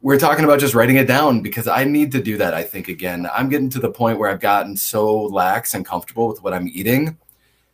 we're 0.00 0.18
talking 0.18 0.44
about 0.44 0.58
just 0.58 0.74
writing 0.74 0.96
it 0.96 1.06
down 1.06 1.42
because 1.42 1.68
I 1.68 1.84
need 1.84 2.10
to 2.12 2.22
do 2.22 2.38
that. 2.38 2.54
I 2.54 2.62
think 2.62 2.88
again, 2.88 3.28
I'm 3.34 3.50
getting 3.50 3.68
to 3.70 3.80
the 3.80 3.90
point 3.90 4.18
where 4.18 4.30
I've 4.30 4.40
gotten 4.40 4.74
so 4.74 5.24
lax 5.24 5.74
and 5.74 5.84
comfortable 5.84 6.28
with 6.28 6.42
what 6.42 6.54
I'm 6.54 6.68
eating 6.68 7.18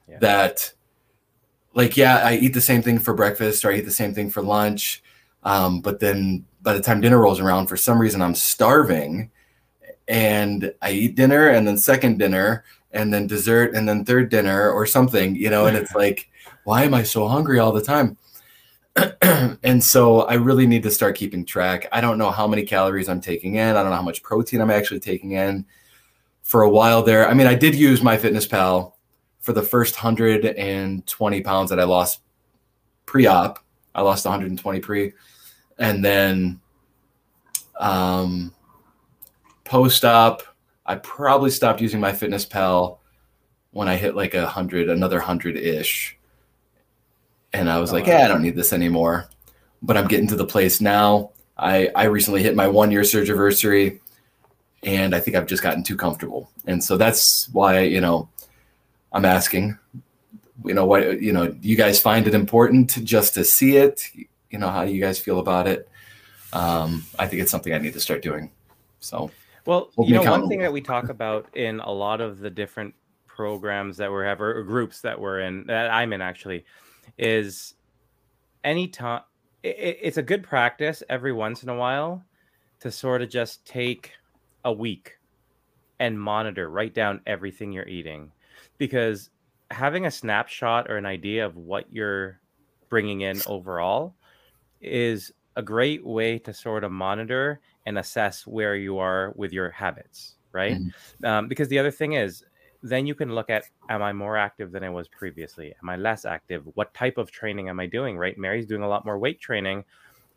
yeah. 0.09 0.19
that, 0.19 0.73
like, 1.75 1.97
yeah, 1.97 2.23
I 2.25 2.37
eat 2.37 2.55
the 2.55 2.61
same 2.61 2.83
thing 2.83 2.99
for 2.99 3.15
breakfast 3.15 3.65
or 3.65 3.71
I 3.71 3.77
eat 3.77 3.85
the 3.85 3.93
same 3.93 4.15
thing 4.15 4.31
for 4.31 4.43
lunch, 4.43 5.03
um, 5.45 5.81
but 5.81 6.01
then 6.01 6.45
by 6.63 6.75
the 6.75 6.81
time 6.81 7.01
dinner 7.01 7.19
rolls 7.19 7.41
around, 7.41 7.67
for 7.67 7.77
some 7.77 7.99
reason 7.99 8.23
I'm 8.23 8.35
starving, 8.35 9.31
and 10.09 10.73
I 10.83 10.91
eat 10.91 11.15
dinner 11.15 11.49
and 11.49 11.67
then 11.67 11.77
second 11.77 12.19
dinner 12.19 12.65
and 12.93 13.15
then 13.15 13.29
dessert 13.29 13.75
and 13.75 13.89
then 13.89 14.05
third 14.05 14.29
dinner 14.29 14.71
or 14.71 14.85
something, 14.85 15.37
you 15.37 15.49
know, 15.49 15.67
and 15.67 15.77
it's 15.77 15.95
like, 15.95 16.29
why 16.65 16.85
am 16.85 16.95
I 16.95 17.05
so 17.05 17.29
hungry 17.29 17.59
all 17.59 17.73
the 17.73 17.83
time? 17.83 18.17
and 19.63 19.83
so 19.83 20.23
I 20.23 20.35
really 20.35 20.67
need 20.67 20.83
to 20.83 20.91
start 20.91 21.17
keeping 21.17 21.45
track. 21.45 21.87
I 21.93 22.01
don't 22.01 22.19
know 22.19 22.31
how 22.31 22.49
many 22.49 22.65
calories 22.65 23.09
I'm 23.09 23.21
taking 23.21 23.55
in. 23.55 23.77
I 23.77 23.83
don't 23.83 23.91
know 23.91 23.97
how 23.97 24.03
much 24.03 24.23
protein 24.23 24.61
I'm 24.61 24.71
actually 24.71 25.01
taking 25.01 25.33
in. 25.33 25.65
For 26.43 26.63
a 26.63 26.69
while 26.69 27.05
there, 27.05 27.29
I 27.29 27.35
mean, 27.35 27.47
I 27.47 27.55
did 27.55 27.77
use 27.77 28.01
MyFitnessPal 28.01 28.93
for 29.39 29.53
the 29.53 29.63
first 29.63 29.95
120 29.95 31.41
pounds 31.43 31.71
that 31.71 31.79
I 31.79 31.85
lost 31.85 32.21
pre-op. 33.07 33.65
I 33.95 34.03
lost 34.03 34.25
120 34.25 34.81
pre, 34.81 35.13
and 35.81 36.05
then 36.05 36.61
um, 37.79 38.55
post-op, 39.65 40.43
I 40.87 40.97
probably 40.97 41.51
stopped 41.51 41.81
using 41.81 42.01
MyFitnessPal 42.01 42.99
when 43.73 43.89
I 43.89 43.97
hit 43.97 44.15
like 44.15 44.35
a 44.35 44.47
hundred, 44.47 44.91
another 44.91 45.19
hundred 45.19 45.57
ish. 45.57 46.17
And 47.53 47.69
I 47.69 47.79
was 47.81 47.91
oh, 47.91 47.95
like, 47.95 48.07
wow. 48.07 48.19
yeah, 48.19 48.25
I 48.27 48.29
don't 48.29 48.43
need 48.43 48.57
this 48.57 48.73
anymore. 48.73 49.31
But 49.83 49.97
I'm 49.97 50.07
getting 50.07 50.27
to 50.29 50.37
the 50.37 50.47
place 50.47 50.81
now. 50.81 51.31
I, 51.57 51.91
I 51.95 52.05
recently 52.05 52.43
hit 52.43 52.55
my 52.55 52.69
one 52.69 52.91
year 52.91 53.03
surge 53.03 53.29
anniversary 53.29 54.01
and 54.83 55.15
I 55.15 55.21
think 55.21 55.37
I've 55.37 55.47
just 55.47 55.63
gotten 55.63 55.83
too 55.83 55.97
comfortable. 55.97 56.51
And 56.67 56.83
so 56.83 56.97
that's 56.97 57.49
why, 57.51 57.81
you 57.81 58.01
know, 58.01 58.29
I'm 59.13 59.25
asking, 59.25 59.79
you 60.65 60.75
know, 60.75 60.85
what, 60.85 61.21
you 61.21 61.33
know, 61.33 61.55
you 61.61 61.77
guys 61.77 62.01
find 62.01 62.27
it 62.27 62.35
important 62.35 63.03
just 63.05 63.35
to 63.35 63.45
see 63.45 63.77
it? 63.77 64.03
You 64.51 64.59
know, 64.59 64.69
how 64.69 64.85
do 64.85 64.93
you 64.93 65.01
guys 65.01 65.19
feel 65.19 65.39
about 65.39 65.67
it? 65.67 65.89
Um, 66.53 67.05
I 67.19 67.27
think 67.27 67.43
it's 67.43 67.51
something 67.51 67.73
I 67.73 67.79
need 67.79 67.93
to 67.93 68.01
start 68.01 68.23
doing. 68.23 68.51
So 68.99 69.31
well, 69.65 69.91
you 69.99 70.15
know, 70.15 70.29
one 70.29 70.49
thing 70.49 70.61
that 70.61 70.73
we 70.73 70.81
talk 70.81 71.09
about 71.09 71.55
in 71.57 71.81
a 71.81 71.91
lot 71.93 72.21
of 72.21 72.41
the 72.41 72.51
different 72.51 72.95
programs 73.27 73.97
that 73.97 74.11
we're 74.11 74.25
have 74.25 74.41
or 74.41 74.63
groups 74.63 75.01
that 75.01 75.19
we're 75.19 75.41
in 75.41 75.65
that 75.67 75.91
I'm 75.91 76.13
in 76.13 76.21
actually 76.21 76.65
is 77.17 77.75
anytime 78.65 79.23
it, 79.63 79.99
it's 80.03 80.17
a 80.17 80.23
good 80.23 80.43
practice 80.43 81.03
every 81.09 81.33
once 81.33 81.63
in 81.63 81.69
a 81.69 81.75
while 81.75 82.25
to 82.81 82.91
sort 82.91 83.23
of 83.23 83.31
just 83.31 83.65
take 83.67 84.13
a 84.65 84.73
week 84.73 85.19
and 85.99 86.21
monitor, 86.21 86.71
write 86.71 86.95
down 86.95 87.21
everything 87.27 87.73
you're 87.73 87.89
eating 87.89 88.33
because 88.79 89.31
having 89.71 90.07
a 90.07 90.11
snapshot 90.11 90.91
or 90.91 90.97
an 90.97 91.07
idea 91.07 91.45
of 91.47 91.57
what 91.57 91.93
you're 91.93 92.41
bringing 92.89 93.21
in 93.21 93.41
overall 93.47 94.15
is 94.81 95.33
a 95.57 95.63
great 95.63 96.05
way 96.05 96.39
to 96.39 96.55
sort 96.55 96.85
of 96.85 96.93
monitor 96.93 97.61
and 97.87 97.99
assess 97.99 98.47
where 98.47 98.77
you 98.77 98.99
are 98.99 99.33
with 99.37 99.53
your 99.53 99.71
habits, 99.71 100.37
right? 100.53 100.79
Mm-hmm. 100.79 101.25
Um, 101.25 101.49
because 101.49 101.69
the 101.69 101.79
other 101.79 101.91
thing 101.91 102.15
is, 102.15 102.45
then 102.83 103.07
you 103.07 103.15
can 103.15 103.35
look 103.35 103.51
at 103.51 103.65
am 103.91 104.03
I 104.03 104.13
more 104.13 104.37
active 104.37 104.73
than 104.73 104.83
I 104.83 104.89
was 104.89 105.07
previously? 105.09 105.75
Am 105.83 105.89
I 105.89 105.97
less 105.97 106.25
active? 106.25 106.65
What 106.75 106.95
type 106.95 107.19
of 107.19 107.31
training 107.31 107.69
am 107.69 107.79
I 107.79 107.87
doing, 107.87 108.17
right? 108.17 108.39
Marye's 108.39 108.67
doing 108.67 108.83
a 108.83 108.89
lot 108.89 109.05
more 109.05 109.19
weight 109.19 109.41
training. 109.41 109.85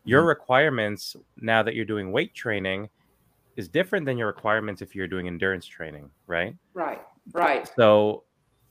Your 0.04 0.20
mm-hmm. 0.20 0.28
requirements 0.28 1.16
now 1.38 1.62
that 1.62 1.74
you're 1.74 1.86
doing 1.86 2.12
weight 2.12 2.34
training 2.34 2.90
is 3.56 3.68
different 3.68 4.04
than 4.04 4.18
your 4.18 4.26
requirements 4.26 4.82
if 4.82 4.94
you're 4.94 5.06
doing 5.06 5.26
endurance 5.26 5.66
training, 5.66 6.10
right? 6.26 6.54
Right, 6.74 7.00
right. 7.32 7.70
So 7.76 8.24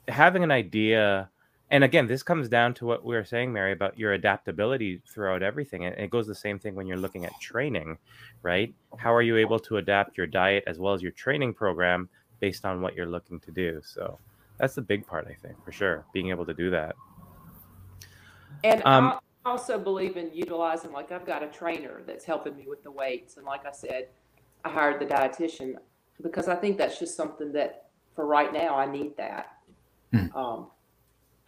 having 0.08 0.44
an 0.44 0.52
idea 0.52 1.30
and 1.72 1.84
again, 1.84 2.08
this 2.08 2.24
comes 2.24 2.50
down 2.50 2.74
to 2.76 2.86
what 2.86 3.04
we 3.04 3.16
were 3.16 3.24
saying, 3.24 3.52
Marye, 3.52 3.72
about 3.72 3.98
your 3.98 4.14
adaptability 4.14 5.02
throughout 5.08 5.42
everything. 5.42 5.86
And 5.86 5.96
it 5.98 6.10
goes 6.10 6.28
the 6.28 6.36
same 6.36 6.60
thing 6.60 6.76
when 6.76 6.86
you're 6.88 6.98
looking 6.98 7.26
at 7.26 7.40
training, 7.40 7.98
right? 8.42 8.74
How 8.98 9.14
are 9.14 9.22
you 9.22 9.38
able 9.38 9.60
to 9.60 9.78
adapt 9.78 10.18
your 10.18 10.28
diet 10.28 10.64
as 10.68 10.78
well 10.78 10.94
as 10.94 11.02
your 11.02 11.12
training 11.14 11.54
program 11.54 12.10
based 12.40 12.66
on 12.66 12.82
what 12.82 12.96
you're 12.96 13.08
looking 13.08 13.40
to 13.40 13.52
do? 13.52 13.82
So 13.84 14.20
that's 14.58 14.76
the 14.76 14.82
big 14.82 15.08
part, 15.08 15.28
I 15.28 15.34
think, 15.34 15.64
for 15.64 15.72
sure, 15.72 16.06
being 16.14 16.30
able 16.30 16.46
to 16.46 16.54
do 16.54 16.70
that. 16.70 16.96
And 18.64 18.82
um, 18.86 19.20
I 19.46 19.50
also 19.50 19.80
believe 19.80 20.16
in 20.16 20.30
utilizing, 20.34 20.92
like, 20.92 21.12
I've 21.12 21.26
got 21.26 21.44
a 21.44 21.48
trainer 21.48 22.02
that's 22.06 22.24
helping 22.24 22.56
me 22.56 22.66
with 22.68 22.84
the 22.84 22.92
weights. 22.92 23.38
And 23.38 23.46
like 23.46 23.66
I 23.66 23.72
said, 23.72 24.10
I 24.64 24.70
hired 24.70 25.02
the 25.02 25.06
dietitian 25.06 25.76
because 26.22 26.48
I 26.48 26.56
think 26.56 26.78
that's 26.78 27.00
just 27.00 27.18
something 27.18 27.52
that 27.54 27.88
for 28.16 28.26
right 28.26 28.54
now, 28.54 28.76
I 28.76 28.86
need 28.86 29.18
that. 29.18 29.58
Hmm. 30.12 30.38
Um, 30.38 30.68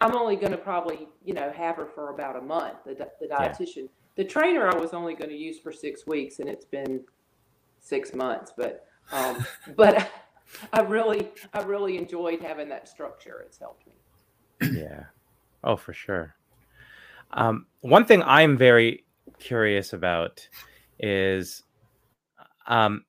I'm 0.02 0.16
only 0.16 0.36
going 0.36 0.52
to 0.52 0.58
probably, 0.58 1.08
you 1.24 1.34
know, 1.34 1.52
have 1.52 1.78
her 1.78 1.86
for 1.86 2.10
about 2.10 2.36
a 2.36 2.42
month, 2.42 2.84
the, 2.86 2.94
the 3.20 3.28
dietitian. 3.28 3.76
Yeah. 3.76 3.88
The 4.18 4.24
trainer 4.24 4.70
I 4.70 4.76
was 4.76 4.94
only 4.94 5.14
going 5.14 5.30
to 5.30 5.38
use 5.38 5.60
for 5.60 5.72
six 5.72 6.06
weeks, 6.06 6.40
and 6.40 6.50
it's 6.50 6.66
been 6.66 7.02
six 7.80 8.14
months. 8.14 8.52
But, 8.56 8.88
um, 9.12 9.46
but 9.76 10.10
I 10.74 10.82
really, 10.82 11.32
I 11.54 11.62
really 11.64 11.98
enjoyed 11.98 12.42
having 12.42 12.70
that 12.70 12.88
structure. 12.88 13.44
It's 13.46 13.58
helped 13.58 13.86
me. 13.88 14.80
Yeah. 14.82 15.06
Oh, 15.64 15.76
for 15.76 15.94
sure. 15.94 16.36
Um, 17.32 17.66
one 17.82 18.06
thing 18.06 18.22
I'm 18.24 18.58
very 18.58 19.06
curious 19.40 19.94
about 19.94 20.48
is 21.00 21.64
um, 22.68 23.04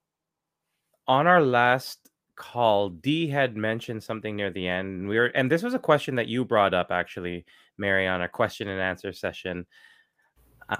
on 1.06 1.26
our 1.26 1.42
last 1.42 2.05
call, 2.36 2.90
D 2.90 3.28
had 3.28 3.56
mentioned 3.56 4.02
something 4.02 4.36
near 4.36 4.50
the 4.50 4.68
end. 4.68 5.00
And 5.00 5.08
we 5.08 5.18
were, 5.18 5.26
and 5.26 5.50
this 5.50 5.62
was 5.62 5.74
a 5.74 5.78
question 5.78 6.14
that 6.16 6.28
you 6.28 6.44
brought 6.44 6.74
up 6.74 6.90
actually, 6.90 7.44
Marye, 7.78 8.06
on 8.06 8.22
a 8.22 8.28
question 8.28 8.68
and 8.68 8.80
answer 8.80 9.12
session. 9.12 9.66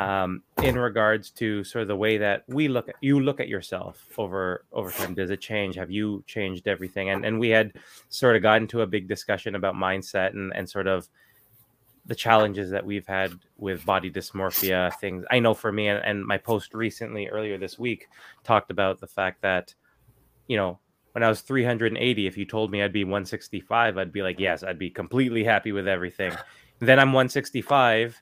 Um, 0.01 0.43
in 0.65 0.77
regards 0.77 1.31
to 1.33 1.63
sort 1.63 1.83
of 1.83 1.89
the 1.89 1.95
way 1.95 2.19
that 2.19 2.43
we 2.49 2.67
look 2.67 2.89
at 2.89 2.97
you 3.01 3.21
look 3.21 3.39
at 3.39 3.47
yourself 3.47 4.05
over 4.19 4.65
over 4.73 4.91
time. 4.91 5.15
Does 5.15 5.31
it 5.31 5.41
change? 5.41 5.77
Have 5.77 5.93
you 5.93 6.25
changed 6.27 6.67
everything? 6.67 7.11
And 7.11 7.25
and 7.25 7.39
we 7.39 7.51
had 7.51 7.73
sort 8.09 8.35
of 8.35 8.43
gotten 8.43 8.67
to 8.69 8.81
a 8.81 8.87
big 8.87 9.07
discussion 9.07 9.55
about 9.55 9.77
mindset 9.77 10.31
and 10.31 10.53
and 10.57 10.69
sort 10.69 10.89
of 10.89 11.09
the 12.07 12.17
challenges 12.17 12.71
that 12.71 12.85
we've 12.85 13.07
had 13.07 13.33
with 13.59 13.85
body 13.85 14.11
dysmorphia 14.11 14.95
things 15.01 15.25
i 15.31 15.41
know 15.41 15.53
for 15.53 15.73
me 15.73 15.89
and, 15.89 16.05
and 16.05 16.25
my 16.25 16.39
post 16.39 16.73
recently 16.73 17.27
earlier 17.27 17.59
this 17.59 17.79
week 17.79 18.09
talked 18.45 18.71
about 18.71 19.01
the 19.01 19.07
fact 19.07 19.43
that 19.43 19.75
you 20.47 20.57
know 20.57 20.79
when 21.17 21.23
I 21.23 21.31
was 21.31 21.41
380, 21.41 22.27
if 22.27 22.37
you 22.37 22.45
told 22.45 22.71
me 22.71 22.83
I'd 22.83 22.93
be 22.93 23.03
165, 23.03 23.97
I'd 23.97 24.13
be 24.13 24.21
like, 24.21 24.39
yes, 24.39 24.63
I'd 24.63 24.79
be 24.79 24.91
completely 24.91 25.43
happy 25.43 25.73
with 25.73 25.89
everything. 25.89 26.31
then 26.81 26.99
I'm 26.99 27.15
165 27.15 28.21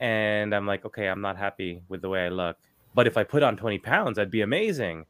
and 0.00 0.54
I'm 0.54 0.66
like, 0.66 0.86
okay, 0.86 1.08
I'm 1.08 1.20
not 1.20 1.36
happy 1.36 1.82
with 1.90 2.00
the 2.00 2.08
way 2.08 2.24
I 2.24 2.30
look. 2.30 2.56
But 2.94 3.06
if 3.06 3.18
I 3.18 3.24
put 3.24 3.42
on 3.42 3.58
20 3.58 3.78
pounds, 3.80 4.18
I'd 4.18 4.30
be 4.30 4.40
amazing. 4.40 5.04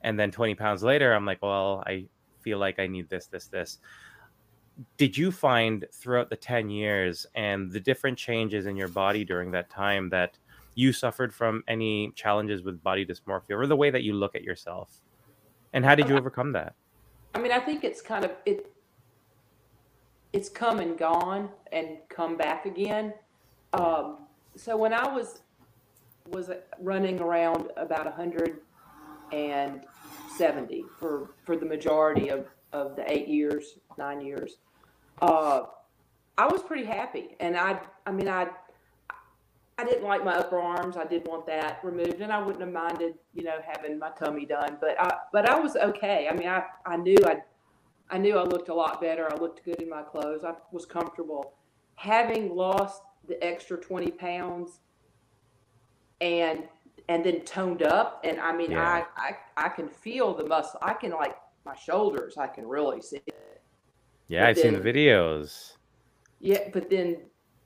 And 0.00 0.18
then 0.18 0.30
20 0.30 0.54
pounds 0.54 0.82
later, 0.82 1.12
I'm 1.12 1.26
like, 1.26 1.42
well, 1.42 1.84
I 1.86 2.06
feel 2.40 2.56
like 2.56 2.78
I 2.78 2.86
need 2.86 3.10
this, 3.10 3.26
this, 3.26 3.48
this. 3.48 3.76
Did 4.96 5.14
you 5.14 5.30
find 5.30 5.84
throughout 5.92 6.30
the 6.30 6.36
10 6.36 6.70
years 6.70 7.26
and 7.34 7.70
the 7.70 7.80
different 7.80 8.16
changes 8.16 8.64
in 8.64 8.76
your 8.76 8.88
body 8.88 9.26
during 9.26 9.50
that 9.50 9.68
time 9.68 10.08
that 10.08 10.38
you 10.74 10.94
suffered 10.94 11.34
from 11.34 11.64
any 11.68 12.12
challenges 12.12 12.62
with 12.62 12.82
body 12.82 13.04
dysmorphia 13.04 13.58
or 13.58 13.66
the 13.66 13.76
way 13.76 13.90
that 13.90 14.04
you 14.04 14.14
look 14.14 14.34
at 14.34 14.42
yourself? 14.42 15.02
And 15.76 15.84
how 15.84 15.94
did 15.94 16.08
you 16.08 16.16
overcome 16.16 16.50
that? 16.52 16.74
I 17.34 17.38
mean, 17.38 17.52
I 17.52 17.60
think 17.60 17.84
it's 17.84 18.00
kind 18.00 18.24
of 18.24 18.30
it. 18.46 18.72
It's 20.32 20.48
come 20.48 20.80
and 20.80 20.98
gone 20.98 21.50
and 21.70 21.98
come 22.08 22.38
back 22.38 22.64
again. 22.64 23.12
Um, 23.74 24.20
so 24.56 24.74
when 24.74 24.94
I 24.94 25.06
was 25.06 25.42
was 26.28 26.50
running 26.80 27.20
around 27.20 27.70
about 27.76 28.06
170 28.06 30.84
for 30.98 31.34
for 31.44 31.58
the 31.58 31.66
majority 31.66 32.30
of 32.30 32.46
of 32.72 32.96
the 32.96 33.04
eight 33.12 33.28
years, 33.28 33.78
nine 33.98 34.22
years, 34.22 34.56
uh, 35.20 35.64
I 36.38 36.46
was 36.46 36.62
pretty 36.62 36.86
happy, 36.86 37.36
and 37.38 37.54
I 37.54 37.80
I 38.06 38.12
mean 38.12 38.30
I 38.30 38.48
I 39.78 39.84
didn't 39.84 40.04
like 40.04 40.24
my 40.24 40.34
upper 40.36 40.58
arms. 40.58 40.96
I 40.96 41.04
did 41.04 41.26
want 41.28 41.46
that 41.46 41.80
removed, 41.84 42.20
and 42.22 42.32
I 42.32 42.38
wouldn't 42.42 42.62
have 42.62 42.72
minded, 42.72 43.14
you 43.34 43.44
know, 43.44 43.58
having 43.66 43.98
my 43.98 44.10
tummy 44.10 44.46
done. 44.46 44.78
But 44.80 44.98
I, 44.98 45.18
but 45.32 45.48
I 45.50 45.58
was 45.58 45.76
okay. 45.76 46.28
I 46.30 46.34
mean, 46.34 46.48
I, 46.48 46.64
I 46.86 46.96
knew 46.96 47.16
I, 47.26 47.42
I 48.08 48.16
knew 48.16 48.38
I 48.38 48.44
looked 48.44 48.70
a 48.70 48.74
lot 48.74 49.00
better. 49.02 49.30
I 49.30 49.36
looked 49.36 49.64
good 49.64 49.82
in 49.82 49.90
my 49.90 50.02
clothes. 50.02 50.44
I 50.44 50.54
was 50.72 50.86
comfortable. 50.86 51.52
Having 51.96 52.54
lost 52.56 53.02
the 53.28 53.42
extra 53.44 53.76
twenty 53.76 54.10
pounds, 54.10 54.80
and 56.22 56.64
and 57.10 57.22
then 57.24 57.42
toned 57.42 57.82
up. 57.82 58.22
And 58.24 58.40
I 58.40 58.56
mean, 58.56 58.70
Yeah. 58.70 59.04
I, 59.16 59.36
I 59.56 59.66
I 59.66 59.68
can 59.68 59.88
feel 59.88 60.32
the 60.34 60.46
muscle. 60.46 60.80
I 60.82 60.94
can 60.94 61.10
like 61.10 61.36
my 61.66 61.74
shoulders. 61.74 62.38
I 62.38 62.46
can 62.46 62.66
really 62.66 63.02
see 63.02 63.20
it. 63.26 63.60
Yeah, 64.28 64.40
But 64.40 64.48
I've 64.48 64.58
seen 64.58 64.72
the 64.72 64.80
videos. 64.80 65.74
Yeah, 66.40 66.68
but 66.72 66.88
then 66.88 67.18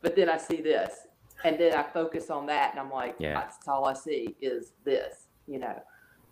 but 0.03 0.16
then 0.16 0.29
I 0.29 0.38
see 0.38 0.61
this, 0.61 1.07
and 1.44 1.59
then 1.59 1.74
I 1.74 1.83
focus 1.83 2.31
on 2.31 2.46
that, 2.46 2.72
and 2.72 2.81
I'm 2.81 2.90
like, 2.90 3.16
Yeah. 3.18 3.35
that's 3.35 3.66
all 3.66 3.87
I 3.87 3.94
see 3.94 4.37
is 4.40 4.72
this. 4.85 5.29
You 5.46 5.59
know, 5.61 5.83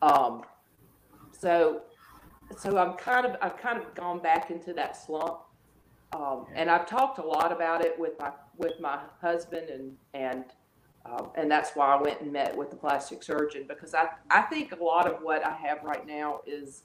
um, 0.02 0.42
so 1.32 1.82
so 2.56 2.78
I'm 2.78 2.94
kind 2.94 3.26
of 3.26 3.36
I've 3.42 3.56
kind 3.56 3.78
of 3.78 3.94
gone 3.94 4.20
back 4.20 4.50
into 4.50 4.72
that 4.74 4.96
slump. 4.96 5.40
Um, 6.12 6.46
and 6.54 6.70
I've 6.70 6.86
talked 6.86 7.18
a 7.18 7.22
lot 7.26 7.52
about 7.52 7.84
it 7.84 7.98
with 7.98 8.12
my 8.18 8.32
with 8.56 8.80
my 8.80 9.00
husband 9.20 9.68
and 9.68 9.96
and 10.14 10.44
um, 11.04 11.30
and 11.36 11.50
that's 11.50 11.70
why 11.74 11.94
I 11.94 12.00
went 12.00 12.20
and 12.20 12.32
met 12.32 12.56
with 12.56 12.70
the 12.70 12.76
plastic 12.76 13.22
surgeon 13.22 13.66
because 13.68 13.94
I 13.94 14.08
I 14.30 14.42
think 14.42 14.72
a 14.72 14.82
lot 14.82 15.06
of 15.06 15.20
what 15.22 15.44
I 15.46 15.54
have 15.56 15.82
right 15.82 16.06
now 16.06 16.40
is 16.46 16.82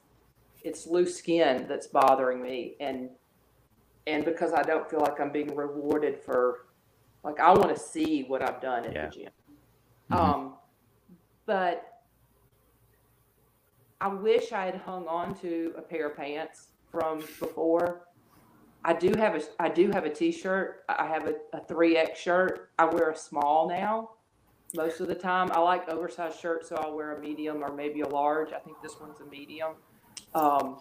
it's 0.64 0.88
loose 0.88 1.18
skin 1.18 1.66
that's 1.68 1.88
bothering 1.88 2.42
me 2.42 2.76
and 2.80 3.10
and 4.08 4.26
because 4.26 4.52
I 4.54 4.62
don't 4.62 4.90
feel 4.90 5.00
like 5.00 5.20
I'm 5.22 5.32
being 5.32 5.56
rewarded 5.56 6.20
for 6.20 6.63
like 7.24 7.40
I 7.40 7.52
want 7.52 7.70
to 7.76 7.80
see 7.80 8.24
what 8.24 8.42
I've 8.42 8.62
done 8.62 8.86
at 8.86 8.94
Yeah. 8.94 9.06
the 9.08 9.12
gym. 9.12 9.32
Mhm. 10.12 10.16
Um, 10.18 10.54
but 11.46 12.02
I 14.02 14.08
wish 14.08 14.52
I 14.52 14.66
had 14.66 14.76
hung 14.76 15.08
on 15.08 15.34
to 15.36 15.74
a 15.78 15.82
pair 15.82 16.10
of 16.10 16.18
pants 16.18 16.70
from 16.92 17.20
before. 17.40 18.08
I 18.86 18.94
do 18.94 19.14
have 19.18 19.36
a 19.36 19.42
I 19.60 19.70
do 19.70 19.90
have 19.92 20.04
a 20.06 20.10
t-shirt. 20.10 20.84
I 20.90 21.08
have 21.08 21.26
a, 21.28 21.36
a 21.54 21.62
3X 21.62 22.16
shirt. 22.18 22.72
I 22.78 22.86
wear 22.86 23.12
a 23.12 23.16
small 23.16 23.70
now 23.70 24.12
most 24.76 25.00
of 25.00 25.08
the 25.08 25.16
time. 25.16 25.50
I 25.54 25.60
like 25.60 25.88
oversized 25.88 26.40
shirts, 26.40 26.68
so 26.70 26.76
I'll 26.76 26.94
wear 26.94 27.16
a 27.16 27.20
medium 27.22 27.64
or 27.64 27.72
maybe 27.74 28.02
a 28.02 28.08
large. 28.10 28.52
I 28.52 28.60
think 28.60 28.82
this 28.82 29.00
one's 29.00 29.22
a 29.22 29.26
medium. 29.26 29.76
Um, 30.36 30.80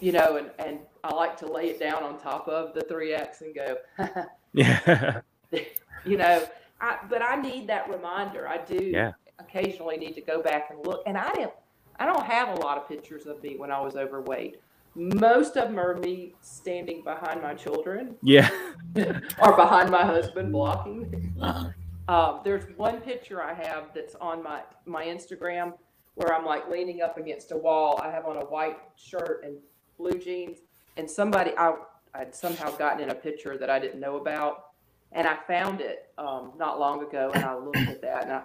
you 0.00 0.10
know, 0.10 0.36
and, 0.36 0.50
and 0.58 0.80
I 1.04 1.14
like 1.14 1.36
to 1.38 1.46
lay 1.46 1.68
it 1.70 1.78
down 1.78 2.02
on 2.02 2.18
top 2.18 2.48
of 2.48 2.74
the 2.74 2.80
3X 2.80 3.42
and 3.42 3.54
go, 3.54 3.76
Yeah. 4.52 5.20
you 6.04 6.16
know, 6.16 6.46
I, 6.80 6.98
but 7.08 7.22
I 7.22 7.36
need 7.40 7.66
that 7.68 7.88
reminder. 7.88 8.48
I 8.48 8.58
do 8.58 8.76
Yeah. 8.84 9.12
occasionally 9.38 9.96
need 9.96 10.14
to 10.14 10.20
go 10.20 10.42
back 10.42 10.70
and 10.70 10.84
look. 10.86 11.02
And 11.06 11.16
I 11.16 11.32
didn't, 11.32 11.52
I 11.98 12.06
don't 12.06 12.24
have 12.24 12.56
a 12.58 12.60
lot 12.60 12.78
of 12.78 12.88
pictures 12.88 13.26
of 13.26 13.42
me 13.42 13.56
when 13.56 13.70
I 13.70 13.80
was 13.80 13.96
overweight. 13.96 14.60
Most 14.96 15.56
of 15.56 15.68
them 15.68 15.78
are 15.78 15.96
me 15.96 16.34
standing 16.40 17.02
behind 17.02 17.42
my 17.42 17.54
children 17.54 18.14
yeah. 18.22 18.48
or 19.42 19.56
behind 19.56 19.90
my 19.90 20.04
husband 20.04 20.52
blocking. 20.52 21.34
Uh-huh. 21.40 21.70
Um, 22.06 22.40
there's 22.44 22.64
one 22.76 23.00
picture 23.00 23.42
I 23.42 23.54
have 23.54 23.92
that's 23.94 24.14
on 24.16 24.42
my, 24.42 24.60
my 24.84 25.04
Instagram 25.06 25.72
where 26.14 26.32
I'm 26.34 26.44
like 26.44 26.68
leaning 26.68 27.02
up 27.02 27.16
against 27.18 27.50
a 27.50 27.56
wall. 27.56 28.00
I 28.02 28.10
have 28.10 28.26
on 28.26 28.36
a 28.36 28.44
white 28.44 28.78
shirt 28.96 29.42
and 29.44 29.56
blue 29.98 30.18
jeans, 30.18 30.58
and 30.96 31.10
somebody 31.10 31.52
I 31.58 31.74
I'd 32.14 32.34
somehow 32.34 32.70
gotten 32.76 33.02
in 33.02 33.10
a 33.10 33.14
picture 33.14 33.58
that 33.58 33.68
I 33.68 33.80
didn't 33.80 33.98
know 33.98 34.16
about, 34.16 34.66
and 35.14 35.26
I 35.26 35.36
found 35.46 35.80
it 35.80 36.10
um, 36.18 36.52
not 36.58 36.78
long 36.78 37.02
ago, 37.02 37.30
and 37.34 37.44
I 37.44 37.56
looked 37.56 37.76
at 37.76 38.02
that 38.02 38.24
and 38.24 38.32
I 38.32 38.42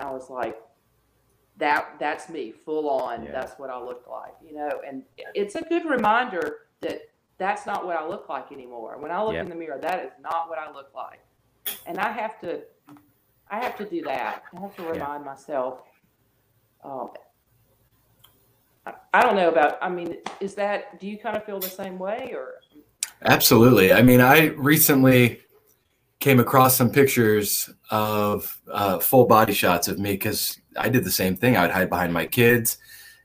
I 0.00 0.10
was 0.10 0.30
like, 0.30 0.60
that 1.58 1.96
that's 2.00 2.28
me 2.28 2.52
full 2.52 2.88
on. 2.88 3.24
Yeah. 3.24 3.32
That's 3.32 3.58
what 3.58 3.70
I 3.70 3.78
look 3.80 4.06
like, 4.10 4.34
you 4.44 4.54
know. 4.54 4.80
And 4.86 5.02
it's 5.34 5.54
a 5.56 5.62
good 5.62 5.84
reminder 5.84 6.60
that 6.80 7.02
that's 7.38 7.66
not 7.66 7.84
what 7.84 7.96
I 7.96 8.06
look 8.06 8.28
like 8.28 8.50
anymore. 8.52 8.96
When 8.98 9.10
I 9.10 9.22
look 9.22 9.34
Yeah. 9.34 9.42
in 9.42 9.48
the 9.48 9.54
mirror, 9.54 9.78
that 9.78 10.04
is 10.04 10.12
not 10.20 10.48
what 10.48 10.58
I 10.58 10.70
look 10.72 10.90
like, 10.94 11.20
and 11.86 11.98
I 11.98 12.10
have 12.10 12.40
to 12.40 12.62
I 13.50 13.62
have 13.62 13.76
to 13.78 13.84
do 13.84 14.02
that. 14.02 14.42
I 14.56 14.60
have 14.60 14.76
to 14.76 14.82
remind 14.84 15.24
myself. 15.24 15.80
Um, 16.82 17.10
I, 18.86 18.94
I 19.12 19.22
don't 19.22 19.36
know 19.36 19.48
about. 19.48 19.78
I 19.82 19.88
mean, 19.88 20.16
is 20.40 20.54
that? 20.56 20.98
Do 21.00 21.06
you 21.06 21.18
kind 21.18 21.36
of 21.36 21.44
feel 21.44 21.60
the 21.60 21.68
same 21.68 21.98
way, 21.98 22.32
or? 22.34 22.54
Absolutely. 23.22 23.92
I 23.92 24.02
mean, 24.02 24.20
I 24.20 24.46
recently 24.48 25.40
came 26.24 26.40
across 26.40 26.74
some 26.74 26.88
pictures 26.90 27.68
of 27.90 28.58
uh, 28.72 28.98
full 28.98 29.26
body 29.26 29.52
shots 29.52 29.88
of 29.88 29.98
me 29.98 30.12
because 30.12 30.58
I 30.74 30.88
did 30.88 31.04
the 31.04 31.10
same 31.10 31.36
thing. 31.36 31.54
I'd 31.54 31.70
hide 31.70 31.90
behind 31.90 32.14
my 32.14 32.24
kids. 32.24 32.78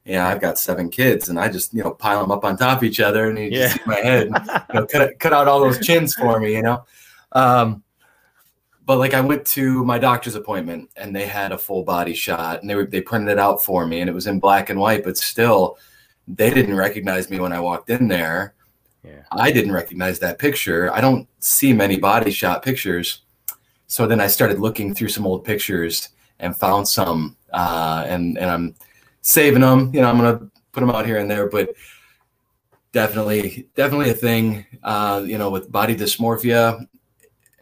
Yeah, 0.04 0.28
I've 0.28 0.42
got 0.42 0.60
seven 0.60 0.90
kids, 0.90 1.30
and 1.30 1.40
I 1.40 1.48
just 1.48 1.74
you 1.74 1.82
know 1.82 1.92
pile 1.92 2.20
them 2.20 2.30
up 2.30 2.44
on 2.44 2.58
top 2.58 2.80
of 2.80 2.84
each 2.84 3.00
other, 3.00 3.30
and 3.30 3.38
you 3.40 3.46
Yeah. 3.46 3.68
just 3.70 3.76
see 3.76 3.82
my 3.86 4.02
head, 4.02 4.28
you 4.28 4.80
know, 4.82 4.86
cut 4.86 5.18
cut 5.18 5.32
out 5.32 5.48
all 5.48 5.62
those 5.62 5.80
chins 5.80 6.14
for 6.14 6.42
me, 6.42 6.56
you 6.58 6.62
know. 6.62 6.84
Um, 7.32 7.84
but 8.86 8.98
like 8.98 9.14
I 9.14 9.22
went 9.22 9.46
to 9.56 9.86
my 9.86 9.98
doctor's 9.98 10.36
appointment, 10.36 10.90
and 10.98 11.16
they 11.16 11.26
had 11.26 11.54
a 11.54 11.58
full 11.58 11.84
body 11.84 12.14
shot, 12.14 12.60
and 12.60 12.70
they 12.70 12.76
were 12.76 12.86
they 12.86 13.00
printed 13.00 13.30
it 13.30 13.40
out 13.40 13.64
for 13.64 13.88
me, 13.88 14.02
and 14.02 14.10
it 14.10 14.14
was 14.14 14.28
in 14.28 14.42
black 14.42 14.70
and 14.70 14.78
white, 14.78 15.06
but 15.06 15.18
still, 15.18 15.78
they 16.28 16.50
didn't 16.50 16.76
recognize 16.76 17.30
me 17.30 17.40
when 17.40 17.54
I 17.54 17.62
walked 17.62 17.90
in 17.90 18.10
there. 18.10 18.56
Yeah. 19.04 19.24
I 19.32 19.52
didn't 19.52 19.72
recognize 19.72 20.20
that 20.20 20.40
picture. 20.40 20.94
I 20.94 21.02
don't 21.02 21.28
see 21.40 21.74
many 21.74 21.98
body 21.98 22.32
shot 22.32 22.64
pictures. 22.64 23.22
So 23.88 24.06
then 24.06 24.20
I 24.20 24.28
started 24.28 24.60
looking 24.60 24.94
through 24.94 25.10
some 25.10 25.26
old 25.26 25.44
pictures 25.44 26.10
and 26.40 26.56
found 26.56 26.88
some, 26.88 27.36
uh, 27.52 28.06
and 28.08 28.38
and 28.38 28.50
I'm 28.50 28.76
saving 29.22 29.62
them. 29.62 29.92
You 29.94 30.02
know, 30.02 30.10
I'm 30.10 30.18
gonna 30.18 30.50
put 30.72 30.82
them 30.82 30.90
out 30.90 31.06
here 31.06 31.18
and 31.18 31.30
there, 31.30 31.50
but 31.50 31.70
definitely, 32.92 33.68
definitely 33.76 34.10
a 34.10 34.14
thing. 34.14 34.66
Uh, 34.84 35.24
you 35.26 35.38
know, 35.38 35.50
with 35.50 35.72
body 35.72 35.96
dysmorphia, 35.96 36.86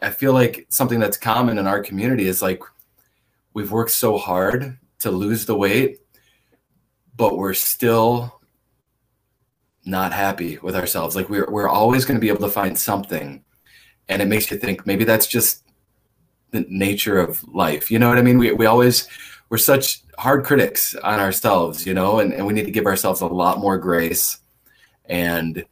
I 0.02 0.10
feel 0.10 0.32
like 0.32 0.66
something 0.68 1.00
that's 1.00 1.16
common 1.16 1.58
in 1.58 1.66
our 1.66 1.82
community 1.82 2.26
is 2.28 2.42
like 2.42 2.62
we've 3.54 3.70
worked 3.70 3.90
so 3.90 4.18
hard 4.18 4.78
to 5.00 5.10
lose 5.10 5.46
the 5.46 5.56
weight, 5.56 6.00
but 7.16 7.38
we're 7.38 7.54
still 7.54 8.37
not 9.88 10.12
happy 10.12 10.58
with 10.58 10.76
ourselves. 10.76 11.16
Like 11.16 11.28
we're 11.28 11.50
we're 11.50 11.68
always 11.68 12.04
going 12.04 12.16
to 12.16 12.20
be 12.20 12.28
able 12.28 12.46
to 12.46 12.52
find 12.52 12.78
something, 12.78 13.42
and 14.08 14.22
it 14.22 14.28
makes 14.28 14.50
you 14.50 14.58
think 14.58 14.86
maybe 14.86 15.04
that's 15.04 15.26
just 15.26 15.64
the 16.50 16.66
nature 16.68 17.18
of 17.18 17.42
life. 17.48 17.90
You 17.90 17.98
know 17.98 18.08
what 18.08 18.18
I 18.18 18.22
mean? 18.22 18.38
We 18.38 18.52
we 18.52 18.66
always 18.66 19.08
we're 19.48 19.58
such 19.58 20.02
hard 20.18 20.44
critics 20.44 20.94
on 20.96 21.20
ourselves, 21.20 21.86
you 21.86 21.94
know, 21.94 22.18
and, 22.20 22.34
and 22.34 22.46
we 22.46 22.52
need 22.52 22.66
to 22.66 22.70
give 22.70 22.86
ourselves 22.86 23.22
a 23.22 23.26
lot 23.26 23.58
more 23.58 23.78
grace 23.78 24.38
and 25.06 25.64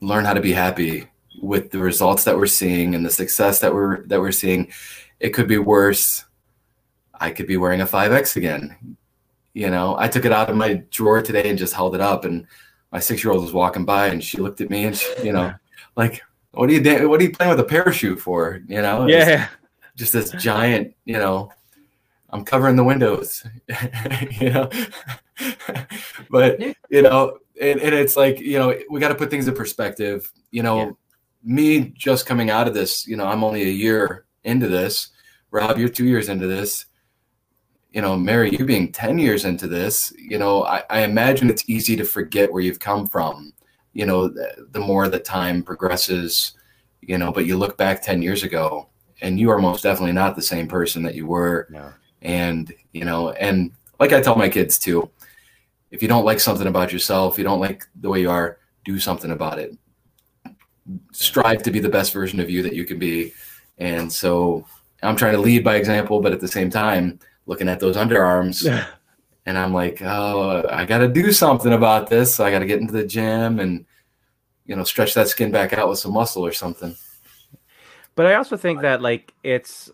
learn 0.00 0.24
how 0.24 0.34
to 0.34 0.40
be 0.40 0.52
happy 0.52 1.08
with 1.42 1.70
the 1.70 1.78
results 1.78 2.24
that 2.24 2.36
we're 2.36 2.46
seeing 2.46 2.94
and 2.94 3.04
the 3.04 3.10
success 3.10 3.58
that 3.60 3.74
we're 3.74 4.06
that 4.06 4.20
we're 4.20 4.32
seeing. 4.32 4.70
It 5.18 5.30
could 5.30 5.48
be 5.48 5.58
worse. 5.58 6.24
I 7.18 7.30
could 7.30 7.46
be 7.46 7.56
wearing 7.56 7.80
a 7.80 7.86
5X 7.86 8.36
again. 8.36 8.96
You 9.54 9.70
know, 9.70 9.96
I 9.98 10.06
took 10.08 10.26
it 10.26 10.32
out 10.32 10.50
of 10.50 10.56
my 10.56 10.84
drawer 10.90 11.22
today 11.22 11.48
and 11.48 11.58
just 11.58 11.72
held 11.72 11.94
it 11.94 12.00
up 12.00 12.26
and 12.26 12.46
my 12.96 13.00
six 13.00 13.22
year 13.22 13.30
old 13.30 13.42
was 13.42 13.52
walking 13.52 13.84
by 13.84 14.06
and 14.06 14.24
she 14.24 14.38
looked 14.38 14.62
at 14.62 14.70
me 14.70 14.84
and 14.84 14.96
she, 14.96 15.06
you 15.22 15.30
know, 15.30 15.52
like, 15.96 16.22
what 16.52 16.70
are 16.70 16.72
you 16.72 17.08
what 17.10 17.20
are 17.20 17.24
you 17.24 17.30
playing 17.30 17.50
with 17.50 17.60
a 17.60 17.64
parachute 17.64 18.18
for? 18.18 18.62
You 18.66 18.80
know, 18.80 19.06
Yeah. 19.06 19.48
just 19.96 20.14
this 20.14 20.30
giant, 20.30 20.94
you 21.04 21.18
know, 21.18 21.50
I'm 22.30 22.42
covering 22.42 22.74
the 22.74 22.84
windows, 22.84 23.44
you 24.40 24.48
know, 24.48 24.70
but 26.30 26.58
you 26.88 27.02
know, 27.02 27.36
and, 27.60 27.80
and 27.82 27.94
it's 27.94 28.16
like, 28.16 28.40
you 28.40 28.58
know, 28.58 28.74
we 28.88 28.98
got 28.98 29.08
to 29.08 29.14
put 29.14 29.28
things 29.28 29.46
in 29.46 29.54
perspective, 29.54 30.32
you 30.50 30.62
know, 30.62 30.78
Yeah. 30.78 30.90
me 31.44 31.92
just 31.98 32.24
coming 32.24 32.48
out 32.48 32.66
of 32.66 32.72
this, 32.72 33.06
you 33.06 33.18
know, 33.18 33.26
I'm 33.26 33.44
only 33.44 33.60
a 33.60 33.78
year 33.84 34.24
into 34.42 34.68
this. 34.68 35.10
Rob, 35.50 35.76
you're 35.76 35.90
two 35.90 36.06
years 36.06 36.30
into 36.30 36.46
this 36.46 36.86
you 37.90 38.02
know, 38.02 38.16
Marye, 38.16 38.58
you 38.58 38.64
being 38.64 38.92
10 38.92 39.18
years 39.18 39.44
into 39.44 39.66
this, 39.66 40.12
you 40.18 40.38
know, 40.38 40.64
I, 40.64 40.82
I 40.90 41.00
imagine 41.00 41.48
it's 41.48 41.68
easy 41.68 41.96
to 41.96 42.04
forget 42.04 42.52
where 42.52 42.62
you've 42.62 42.80
come 42.80 43.06
from, 43.06 43.52
you 43.92 44.04
know, 44.04 44.28
the, 44.28 44.68
the 44.72 44.80
more 44.80 45.08
the 45.08 45.18
time 45.18 45.62
progresses, 45.62 46.52
you 47.00 47.16
know, 47.16 47.32
but 47.32 47.46
you 47.46 47.56
look 47.56 47.76
back 47.78 48.02
10 48.02 48.20
years 48.20 48.42
ago 48.42 48.88
and 49.22 49.40
you 49.40 49.50
are 49.50 49.58
most 49.58 49.82
definitely 49.82 50.12
not 50.12 50.36
the 50.36 50.42
same 50.42 50.68
person 50.68 51.02
that 51.04 51.14
you 51.14 51.26
were. 51.26 51.66
No. 51.70 51.92
And, 52.22 52.72
you 52.92 53.04
know, 53.04 53.30
and 53.30 53.72
like 53.98 54.12
I 54.12 54.20
tell 54.20 54.36
my 54.36 54.48
kids 54.48 54.78
too, 54.78 55.10
if 55.90 56.02
you 56.02 56.08
don't 56.08 56.24
like 56.24 56.40
something 56.40 56.66
about 56.66 56.92
yourself, 56.92 57.38
you 57.38 57.44
don't 57.44 57.60
like 57.60 57.86
the 58.00 58.08
way 58.08 58.20
you 58.20 58.30
are, 58.30 58.58
do 58.84 58.98
something 58.98 59.30
about 59.30 59.58
it. 59.58 59.76
Strive 61.12 61.62
to 61.62 61.70
be 61.70 61.78
the 61.78 61.88
best 61.88 62.12
version 62.12 62.40
of 62.40 62.50
you 62.50 62.62
that 62.62 62.74
you 62.74 62.84
can 62.84 62.98
be. 62.98 63.32
And 63.78 64.12
so 64.12 64.66
I'm 65.02 65.16
trying 65.16 65.32
to 65.32 65.40
lead 65.40 65.64
by 65.64 65.76
example, 65.76 66.20
but 66.20 66.32
at 66.32 66.40
the 66.40 66.48
same 66.48 66.70
time, 66.70 67.18
looking 67.46 67.68
at 67.68 67.80
those 67.80 67.96
underarms 67.96 68.66
and 69.46 69.56
I'm 69.56 69.72
like, 69.72 70.02
oh, 70.02 70.64
I 70.68 70.84
got 70.84 70.98
to 70.98 71.08
do 71.08 71.32
something 71.32 71.72
about 71.72 72.08
this. 72.08 72.34
So 72.34 72.44
I 72.44 72.50
got 72.50 72.58
to 72.58 72.66
get 72.66 72.80
into 72.80 72.92
the 72.92 73.06
gym 73.06 73.60
and, 73.60 73.86
you 74.66 74.74
know, 74.74 74.84
stretch 74.84 75.14
that 75.14 75.28
skin 75.28 75.52
back 75.52 75.72
out 75.72 75.88
with 75.88 76.00
some 76.00 76.12
muscle 76.12 76.44
or 76.44 76.52
something. 76.52 76.96
But 78.16 78.26
I 78.26 78.34
also 78.34 78.56
think 78.56 78.80
that 78.82 79.00
like 79.00 79.32
it's 79.44 79.90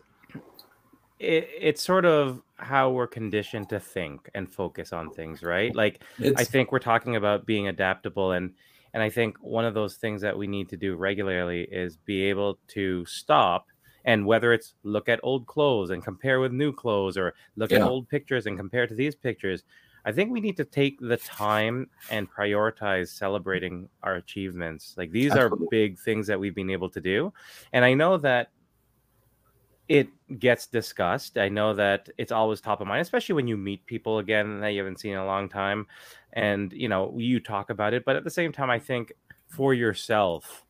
it, 1.19 1.49
it's 1.61 1.83
sort 1.83 2.07
of 2.07 2.41
how 2.57 2.91
we're 2.91 3.09
conditioned 3.09 3.69
to 3.69 3.81
think 3.81 4.31
and 4.35 4.51
focus 4.51 4.93
on 4.93 5.11
things, 5.11 5.43
right? 5.43 5.75
Like 5.75 6.03
It's, 6.19 6.41
I 6.41 6.45
think 6.45 6.73
we're 6.73 6.79
talking 6.79 7.17
about 7.17 7.45
being 7.45 7.69
adaptable 7.69 8.33
and 8.33 8.55
and 8.95 9.03
I 9.03 9.11
think 9.11 9.39
one 9.41 9.65
of 9.65 9.75
those 9.75 9.97
things 9.97 10.21
that 10.21 10.37
we 10.37 10.47
need 10.47 10.69
to 10.69 10.77
do 10.77 10.97
regularly 10.97 11.63
is 11.63 11.97
be 11.97 12.25
able 12.25 12.59
to 12.69 13.05
stop 13.07 13.67
and 14.05 14.27
whether 14.27 14.53
it's 14.53 14.75
look 14.83 15.09
at 15.09 15.21
old 15.23 15.47
clothes 15.47 15.91
and 15.91 16.05
compare 16.05 16.41
with 16.41 16.53
new 16.53 16.73
clothes 16.73 17.17
or 17.17 17.35
look 17.57 17.71
yeah. 17.71 17.79
at 17.79 17.83
old 17.83 18.09
pictures 18.09 18.47
and 18.47 18.57
compare 18.57 18.87
to 18.87 18.95
these 18.95 19.15
pictures 19.15 19.65
i 20.05 20.13
think 20.13 20.31
we 20.31 20.41
need 20.41 20.57
to 20.57 20.65
take 20.65 20.99
the 21.01 21.17
time 21.17 21.89
and 22.11 22.31
prioritize 22.31 23.09
celebrating 23.09 23.89
our 24.03 24.17
achievements 24.17 24.95
like 24.97 25.11
these 25.11 25.33
Absolutely. 25.33 25.67
are 25.67 25.71
big 25.71 25.99
things 25.99 26.27
that 26.27 26.39
we've 26.39 26.55
been 26.55 26.71
able 26.71 26.91
to 26.91 27.01
do 27.01 27.33
and 27.73 27.85
i 27.85 27.95
know 27.95 28.17
that 28.17 28.51
it 29.89 30.09
gets 30.39 30.67
discussed. 30.67 31.37
I 31.37 31.51
know 31.51 31.75
that 31.75 32.09
it's 32.17 32.33
always 32.33 32.63
top 32.63 32.81
of 32.81 32.87
mind, 32.87 33.03
especially 33.03 33.35
when 33.35 33.47
you 33.47 33.59
meet 33.59 33.85
people 33.85 34.21
again 34.21 34.61
that 34.61 34.69
you 34.69 34.79
haven't 34.79 35.01
seen 35.01 35.13
in 35.13 35.19
a 35.19 35.27
long 35.27 35.51
time, 35.51 35.87
and 36.33 36.73
you 36.73 36.89
know 36.89 37.15
you 37.19 37.41
talk 37.41 37.69
about 37.69 37.93
it. 37.93 38.05
But 38.05 38.17
at 38.17 38.25
the 38.25 38.31
same 38.31 38.53
time, 38.53 38.71
I 38.71 38.79
think 38.79 39.13
for 39.49 39.75
yourself, 39.75 40.65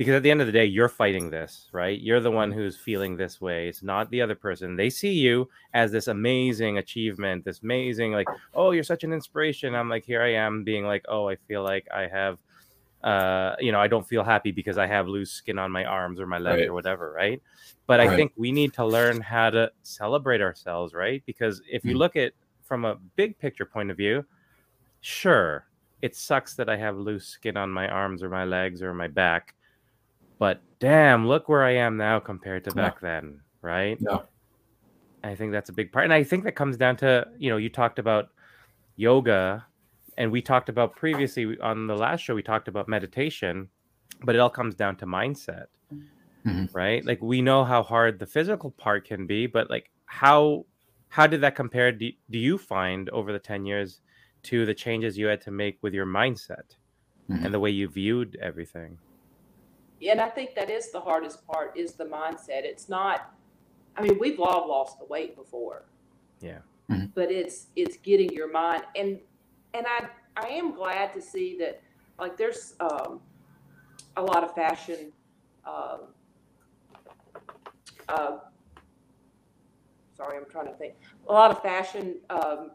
because 0.00 0.14
at 0.14 0.22
the 0.22 0.30
end 0.30 0.40
of 0.40 0.46
the 0.46 0.52
day, 0.52 0.64
you're 0.64 0.88
fighting 0.88 1.28
this, 1.28 1.68
right? 1.72 2.00
You're 2.00 2.20
the 2.20 2.30
one 2.30 2.50
who's 2.50 2.74
feeling 2.74 3.18
this 3.18 3.38
way. 3.38 3.68
It's 3.68 3.82
not 3.82 4.08
the 4.08 4.22
other 4.22 4.34
person. 4.34 4.74
They 4.74 4.88
see 4.88 5.12
you 5.12 5.46
as 5.74 5.92
this 5.92 6.08
amazing 6.08 6.78
achievement, 6.78 7.44
this 7.44 7.60
amazing 7.62 8.12
like, 8.12 8.26
oh, 8.54 8.70
you're 8.70 8.82
such 8.82 9.04
an 9.04 9.12
inspiration. 9.12 9.74
I'm 9.74 9.90
like, 9.90 10.06
here 10.06 10.22
I 10.22 10.32
am 10.32 10.64
being 10.64 10.86
like, 10.86 11.04
oh, 11.06 11.28
I 11.28 11.36
feel 11.36 11.62
like 11.62 11.86
I 11.94 12.06
have 12.06 12.38
uh, 13.04 13.56
you 13.60 13.72
know, 13.72 13.78
I 13.78 13.88
don't 13.88 14.08
feel 14.08 14.24
happy 14.24 14.52
because 14.52 14.78
I 14.78 14.86
have 14.86 15.06
loose 15.06 15.32
skin 15.32 15.58
on 15.58 15.70
my 15.70 15.84
arms 15.84 16.18
or 16.18 16.26
my 16.26 16.38
legs 16.38 16.60
right. 16.60 16.68
or 16.68 16.72
whatever, 16.72 17.12
right? 17.12 17.42
But 17.86 18.00
right. 18.00 18.08
I 18.08 18.16
think 18.16 18.32
we 18.36 18.52
need 18.52 18.72
to 18.74 18.86
learn 18.86 19.20
how 19.20 19.50
to 19.50 19.70
celebrate 19.82 20.40
ourselves, 20.40 20.94
right? 20.94 21.22
Because 21.26 21.60
if 21.70 21.84
you 21.84 21.94
mm. 21.94 21.98
look 21.98 22.16
at 22.16 22.32
from 22.62 22.86
a 22.86 22.96
big 23.16 23.38
picture 23.38 23.66
point 23.66 23.90
of 23.90 23.98
view, 23.98 24.24
sure, 25.02 25.66
it 26.00 26.16
sucks 26.16 26.54
that 26.54 26.70
I 26.70 26.78
have 26.78 26.96
loose 26.96 27.26
skin 27.26 27.58
on 27.58 27.70
my 27.70 27.86
arms 27.86 28.22
or 28.22 28.30
my 28.30 28.44
legs 28.46 28.82
or 28.82 28.94
my 28.94 29.08
back, 29.08 29.54
but 30.40 30.60
damn, 30.80 31.28
look 31.28 31.48
where 31.48 31.62
I 31.62 31.76
am 31.76 31.96
now 31.96 32.18
compared 32.18 32.64
to 32.64 32.72
back 32.72 32.96
yeah. 33.00 33.20
then, 33.20 33.40
right? 33.62 33.96
Yeah. 34.00 34.18
I 35.22 35.36
think 35.36 35.52
that's 35.52 35.68
a 35.68 35.72
big 35.72 35.92
part. 35.92 36.04
And 36.04 36.12
I 36.12 36.24
think 36.24 36.42
that 36.44 36.56
comes 36.56 36.76
down 36.76 36.96
to, 36.96 37.28
you 37.38 37.50
know, 37.50 37.58
you 37.58 37.68
talked 37.68 38.00
about 38.00 38.30
yoga 38.96 39.64
and 40.20 40.30
we 40.30 40.42
talked 40.42 40.68
about 40.68 40.94
previously 40.96 41.58
on 41.60 41.86
the 41.86 41.96
last 41.96 42.20
show 42.20 42.34
we 42.34 42.42
talked 42.42 42.68
about 42.68 42.88
meditation 42.88 43.68
but 44.22 44.34
it 44.34 44.38
all 44.38 44.50
comes 44.50 44.74
down 44.74 44.94
to 44.94 45.06
mindset 45.06 45.66
mm-hmm. 46.46 46.66
right 46.72 47.04
like 47.06 47.20
we 47.22 47.40
know 47.40 47.64
how 47.64 47.82
hard 47.82 48.18
the 48.18 48.26
physical 48.26 48.70
part 48.72 49.06
can 49.06 49.26
be 49.26 49.46
but 49.46 49.70
like 49.70 49.90
how 50.04 50.66
how 51.08 51.26
did 51.26 51.40
that 51.40 51.56
compare 51.56 51.90
do, 51.90 52.10
do 52.30 52.38
you 52.38 52.58
find 52.58 53.08
over 53.10 53.32
the 53.32 53.38
10 53.38 53.64
years 53.64 54.00
to 54.42 54.66
the 54.66 54.74
changes 54.74 55.16
you 55.16 55.26
had 55.26 55.40
to 55.40 55.50
make 55.50 55.78
with 55.80 55.94
your 55.94 56.06
mindset 56.06 56.76
mm-hmm. 57.30 57.42
and 57.44 57.54
the 57.54 57.58
way 57.58 57.70
you 57.70 57.88
viewed 57.88 58.36
everything 58.42 58.98
and 60.08 60.20
i 60.20 60.28
think 60.28 60.54
that 60.54 60.70
is 60.70 60.90
the 60.90 61.00
hardest 61.00 61.46
part 61.46 61.76
is 61.76 61.92
the 61.92 62.04
mindset 62.04 62.64
it's 62.64 62.88
not 62.88 63.34
i 63.96 64.02
mean 64.02 64.18
we've 64.18 64.40
all 64.40 64.68
lost 64.68 64.98
the 64.98 65.04
weight 65.06 65.36
before 65.36 65.84
yeah 66.40 66.58
mm-hmm. 66.90 67.06
but 67.14 67.30
it's 67.30 67.66
it's 67.76 67.96
getting 67.98 68.30
your 68.32 68.50
mind 68.50 68.82
and 68.96 69.18
and 69.74 69.86
I 69.86 70.08
I 70.36 70.48
am 70.48 70.74
glad 70.74 71.12
to 71.14 71.20
see 71.20 71.56
that 71.58 71.82
like 72.18 72.36
there's 72.36 72.74
um, 72.80 73.20
a 74.16 74.22
lot 74.22 74.44
of 74.44 74.54
fashion. 74.54 75.12
Um, 75.64 76.00
uh, 78.08 78.38
sorry, 80.16 80.36
I'm 80.36 80.50
trying 80.50 80.66
to 80.66 80.74
think. 80.74 80.94
A 81.28 81.32
lot 81.32 81.50
of 81.50 81.62
fashion 81.62 82.16
um, 82.28 82.72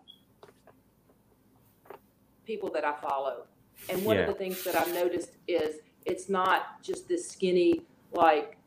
people 2.46 2.72
that 2.72 2.86
I 2.86 2.94
follow, 2.94 3.46
and 3.90 4.04
one 4.06 4.18
yeah. 4.18 4.24
of 4.24 4.28
the 4.28 4.34
things 4.34 4.64
that 4.64 4.76
I've 4.76 4.94
noticed 4.94 5.32
is 5.48 5.78
it's 6.06 6.30
not 6.30 6.82
just 6.82 7.08
this 7.08 7.30
skinny 7.30 7.82
like 8.12 8.58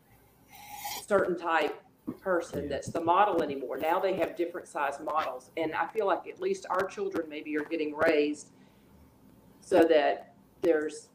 certain 1.06 1.38
type 1.38 1.82
person 2.20 2.68
that's 2.68 2.88
the 2.88 3.00
model 3.00 3.42
anymore. 3.42 3.76
Now 3.78 3.98
they 4.00 4.14
have 4.16 4.36
different 4.36 4.66
size 4.66 4.98
models. 5.02 5.50
And 5.56 5.74
I 5.74 5.86
feel 5.86 6.06
like 6.06 6.26
at 6.26 6.40
least 6.40 6.66
our 6.70 6.84
children 6.86 7.28
maybe 7.28 7.56
are 7.56 7.64
getting 7.64 7.94
raised 7.94 8.48
so 9.60 9.84
that 9.84 10.34
there's 10.62 11.08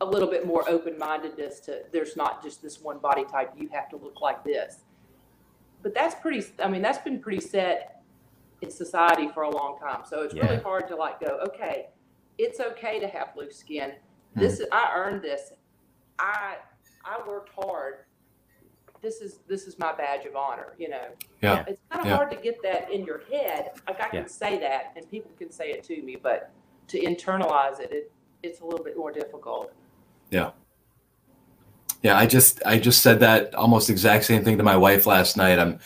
a 0.00 0.04
little 0.06 0.28
bit 0.28 0.46
more 0.46 0.66
open 0.68 0.98
mindedness 0.98 1.60
to 1.60 1.82
there's 1.92 2.16
not 2.16 2.42
just 2.42 2.62
this 2.62 2.80
one 2.80 2.98
body 2.98 3.24
type, 3.24 3.52
you 3.56 3.68
have 3.68 3.88
to 3.90 3.96
look 3.96 4.20
like 4.20 4.42
this. 4.44 4.84
But 5.82 5.94
that's 5.94 6.14
pretty, 6.14 6.44
I 6.62 6.68
mean, 6.68 6.82
that's 6.82 6.98
been 6.98 7.20
pretty 7.20 7.40
set 7.40 8.02
in 8.62 8.70
society 8.70 9.28
for 9.28 9.42
a 9.42 9.50
long 9.50 9.78
time. 9.78 10.02
So 10.08 10.22
it's 10.22 10.34
yeah. 10.34 10.46
really 10.46 10.62
hard 10.62 10.88
to 10.88 10.96
like 10.96 11.20
go, 11.20 11.38
okay, 11.46 11.88
it's 12.38 12.60
okay 12.60 13.00
to 13.00 13.08
have 13.08 13.30
loose 13.36 13.56
skin. 13.56 13.92
This 14.34 14.58
mm. 14.58 14.62
is, 14.62 14.68
I 14.72 14.92
earned 14.94 15.22
this. 15.22 15.52
I, 16.18 16.56
I 17.04 17.26
worked 17.26 17.50
hard 17.54 18.04
this 19.02 19.20
is 19.20 19.38
this 19.48 19.66
is 19.66 19.78
my 19.78 19.92
badge 19.92 20.26
of 20.26 20.36
honor 20.36 20.74
you 20.78 20.88
know 20.88 21.08
yeah 21.42 21.64
it's 21.66 21.80
kind 21.90 22.04
of 22.04 22.06
yeah. 22.06 22.16
hard 22.16 22.30
to 22.30 22.36
get 22.36 22.62
that 22.62 22.90
in 22.90 23.04
your 23.04 23.22
head 23.30 23.70
like 23.86 24.00
i 24.00 24.08
can 24.08 24.22
yeah. 24.22 24.26
say 24.26 24.58
that 24.58 24.92
and 24.96 25.08
people 25.10 25.30
can 25.38 25.50
say 25.50 25.70
it 25.70 25.82
to 25.82 26.02
me 26.02 26.16
but 26.16 26.50
to 26.86 27.00
internalize 27.00 27.80
it, 27.80 27.90
it 27.90 28.12
it's 28.42 28.60
a 28.60 28.64
little 28.64 28.84
bit 28.84 28.96
more 28.96 29.12
difficult 29.12 29.72
yeah 30.30 30.50
yeah 32.02 32.16
i 32.16 32.26
just 32.26 32.60
i 32.66 32.78
just 32.78 33.02
said 33.02 33.20
that 33.20 33.54
almost 33.54 33.90
exact 33.90 34.24
same 34.24 34.44
thing 34.44 34.58
to 34.58 34.64
my 34.64 34.76
wife 34.76 35.06
last 35.06 35.36
night 35.36 35.58
i'm 35.58 35.78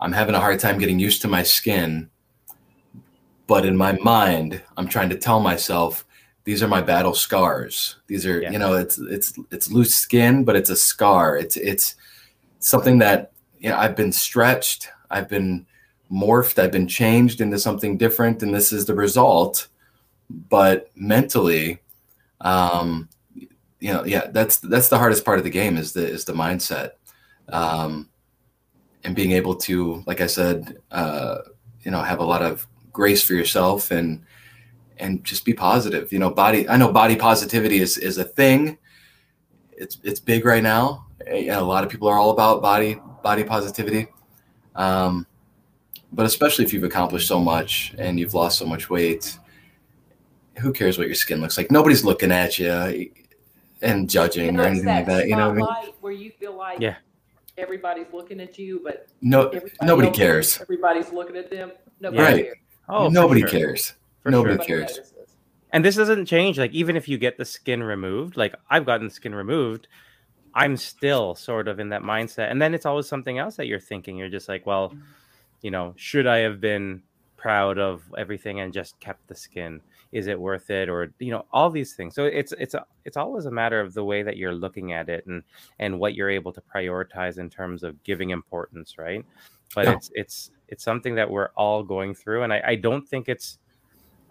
i'm 0.00 0.12
having 0.12 0.34
a 0.34 0.40
hard 0.40 0.58
time 0.58 0.78
getting 0.78 0.98
used 0.98 1.22
to 1.22 1.28
my 1.28 1.42
skin 1.42 2.08
but 3.46 3.66
in 3.66 3.76
my 3.76 3.92
mind 3.92 4.62
i'm 4.76 4.88
trying 4.88 5.08
to 5.08 5.16
tell 5.16 5.40
myself 5.40 6.04
these 6.44 6.62
are 6.62 6.68
my 6.68 6.80
battle 6.80 7.14
scars 7.14 7.96
these 8.06 8.26
are 8.26 8.40
yeah. 8.40 8.50
you 8.50 8.58
know 8.58 8.74
it's 8.74 8.98
it's 8.98 9.32
it's 9.50 9.70
loose 9.70 9.94
skin 9.94 10.44
but 10.44 10.56
it's 10.56 10.70
a 10.70 10.76
scar 10.76 11.36
it's 11.36 11.56
it's 11.56 11.94
something 12.58 12.98
that 12.98 13.32
you 13.62 13.68
know, 13.68 13.76
I've 13.76 13.96
been 13.96 14.12
stretched, 14.12 14.88
I've 15.10 15.28
been 15.28 15.66
morphed, 16.10 16.58
I've 16.58 16.72
been 16.72 16.88
changed 16.88 17.40
into 17.40 17.58
something 17.58 17.96
different, 17.96 18.42
and 18.42 18.52
this 18.52 18.72
is 18.72 18.86
the 18.86 18.94
result. 18.94 19.68
But 20.28 20.90
mentally, 20.96 21.80
um, 22.40 23.08
you 23.34 23.92
know, 23.92 24.04
yeah, 24.04 24.28
that's 24.32 24.58
that's 24.58 24.88
the 24.88 24.98
hardest 24.98 25.24
part 25.24 25.38
of 25.38 25.44
the 25.44 25.50
game 25.50 25.76
is 25.76 25.92
the 25.92 26.06
is 26.06 26.24
the 26.24 26.32
mindset, 26.32 26.92
um, 27.50 28.08
and 29.04 29.14
being 29.14 29.32
able 29.32 29.54
to, 29.56 30.02
like 30.06 30.20
I 30.20 30.26
said, 30.26 30.78
uh, 30.90 31.38
you 31.82 31.90
know, 31.90 32.02
have 32.02 32.18
a 32.18 32.24
lot 32.24 32.42
of 32.42 32.66
grace 32.92 33.22
for 33.22 33.34
yourself 33.34 33.90
and 33.90 34.24
and 35.02 35.22
just 35.24 35.44
be 35.44 35.52
positive. 35.52 36.12
You 36.12 36.18
know, 36.18 36.30
body. 36.30 36.68
I 36.68 36.76
know 36.76 36.90
body 36.90 37.16
positivity 37.16 37.80
is 37.80 37.98
is 37.98 38.18
a 38.18 38.24
thing. 38.24 38.78
It's 39.72 39.98
it's 40.02 40.20
big 40.20 40.44
right 40.44 40.62
now, 40.62 41.06
a 41.28 41.60
lot 41.60 41.84
of 41.84 41.90
people 41.90 42.08
are 42.08 42.18
all 42.18 42.30
about 42.30 42.62
body 42.62 42.98
body 43.22 43.44
positivity 43.44 44.08
um, 44.74 45.26
but 46.12 46.26
especially 46.26 46.64
if 46.64 46.72
you've 46.72 46.84
accomplished 46.84 47.28
so 47.28 47.38
much 47.38 47.94
and 47.98 48.18
you've 48.18 48.34
lost 48.34 48.58
so 48.58 48.66
much 48.66 48.90
weight 48.90 49.38
who 50.58 50.72
cares 50.72 50.98
what 50.98 51.06
your 51.06 51.14
skin 51.14 51.40
looks 51.40 51.56
like 51.56 51.70
nobody's 51.70 52.04
looking 52.04 52.32
at 52.32 52.58
you 52.58 53.10
and 53.82 54.08
judging 54.08 54.58
or 54.58 54.64
anything 54.64 54.86
like 54.86 55.06
that 55.06 55.28
you 55.28 55.36
know 55.36 55.50
what 55.50 55.74
I 55.74 55.82
mean? 55.84 55.92
where 56.00 56.12
you 56.12 56.30
feel 56.38 56.56
like 56.56 56.80
yeah 56.80 56.96
everybody's 57.58 58.06
looking 58.12 58.40
at 58.40 58.58
you 58.58 58.80
but 58.82 59.08
no 59.20 59.52
nobody 59.82 60.10
cares 60.10 60.60
everybody's 60.60 61.12
looking 61.12 61.36
at 61.36 61.50
them 61.50 61.72
nobody 62.00 62.22
right 62.22 62.44
cares. 62.44 62.56
oh 62.88 63.08
nobody 63.08 63.40
sure. 63.42 63.50
cares 63.50 63.90
for 63.90 63.96
nobody 64.24 64.56
sure. 64.64 64.84
cares 64.84 65.12
and 65.72 65.84
this 65.84 65.96
doesn't 65.96 66.26
change 66.26 66.58
like 66.58 66.72
even 66.72 66.96
if 66.96 67.08
you 67.08 67.18
get 67.18 67.36
the 67.38 67.44
skin 67.44 67.82
removed 67.82 68.36
like 68.36 68.54
i've 68.70 68.86
gotten 68.86 69.06
the 69.08 69.12
skin 69.12 69.34
removed 69.34 69.88
I'm 70.54 70.76
still 70.76 71.34
sort 71.34 71.68
of 71.68 71.80
in 71.80 71.88
that 71.90 72.02
mindset. 72.02 72.50
And 72.50 72.60
then 72.60 72.74
it's 72.74 72.86
always 72.86 73.08
something 73.08 73.38
else 73.38 73.56
that 73.56 73.66
you're 73.66 73.80
thinking. 73.80 74.16
You're 74.16 74.28
just 74.28 74.48
like, 74.48 74.66
well, 74.66 74.94
you 75.62 75.70
know, 75.70 75.94
should 75.96 76.26
I 76.26 76.38
have 76.38 76.60
been 76.60 77.02
proud 77.36 77.78
of 77.78 78.02
everything 78.18 78.60
and 78.60 78.72
just 78.72 78.98
kept 79.00 79.26
the 79.28 79.34
skin? 79.34 79.80
Is 80.12 80.26
it 80.26 80.38
worth 80.38 80.68
it? 80.70 80.88
Or 80.90 81.12
you 81.18 81.30
know, 81.30 81.46
all 81.52 81.70
these 81.70 81.94
things. 81.94 82.14
So 82.14 82.24
it's 82.24 82.52
it's 82.58 82.74
a, 82.74 82.84
it's 83.04 83.16
always 83.16 83.46
a 83.46 83.50
matter 83.50 83.80
of 83.80 83.94
the 83.94 84.04
way 84.04 84.22
that 84.22 84.36
you're 84.36 84.54
looking 84.54 84.92
at 84.92 85.08
it 85.08 85.26
and 85.26 85.42
and 85.78 85.98
what 85.98 86.14
you're 86.14 86.30
able 86.30 86.52
to 86.52 86.60
prioritize 86.60 87.38
in 87.38 87.48
terms 87.48 87.82
of 87.82 88.02
giving 88.04 88.30
importance, 88.30 88.98
right? 88.98 89.24
But 89.74 89.86
yeah. 89.86 89.92
it's 89.94 90.10
it's 90.14 90.50
it's 90.68 90.84
something 90.84 91.14
that 91.14 91.30
we're 91.30 91.48
all 91.56 91.82
going 91.82 92.14
through, 92.14 92.42
and 92.42 92.52
I, 92.52 92.62
I 92.66 92.74
don't 92.74 93.08
think 93.08 93.28
it's. 93.28 93.58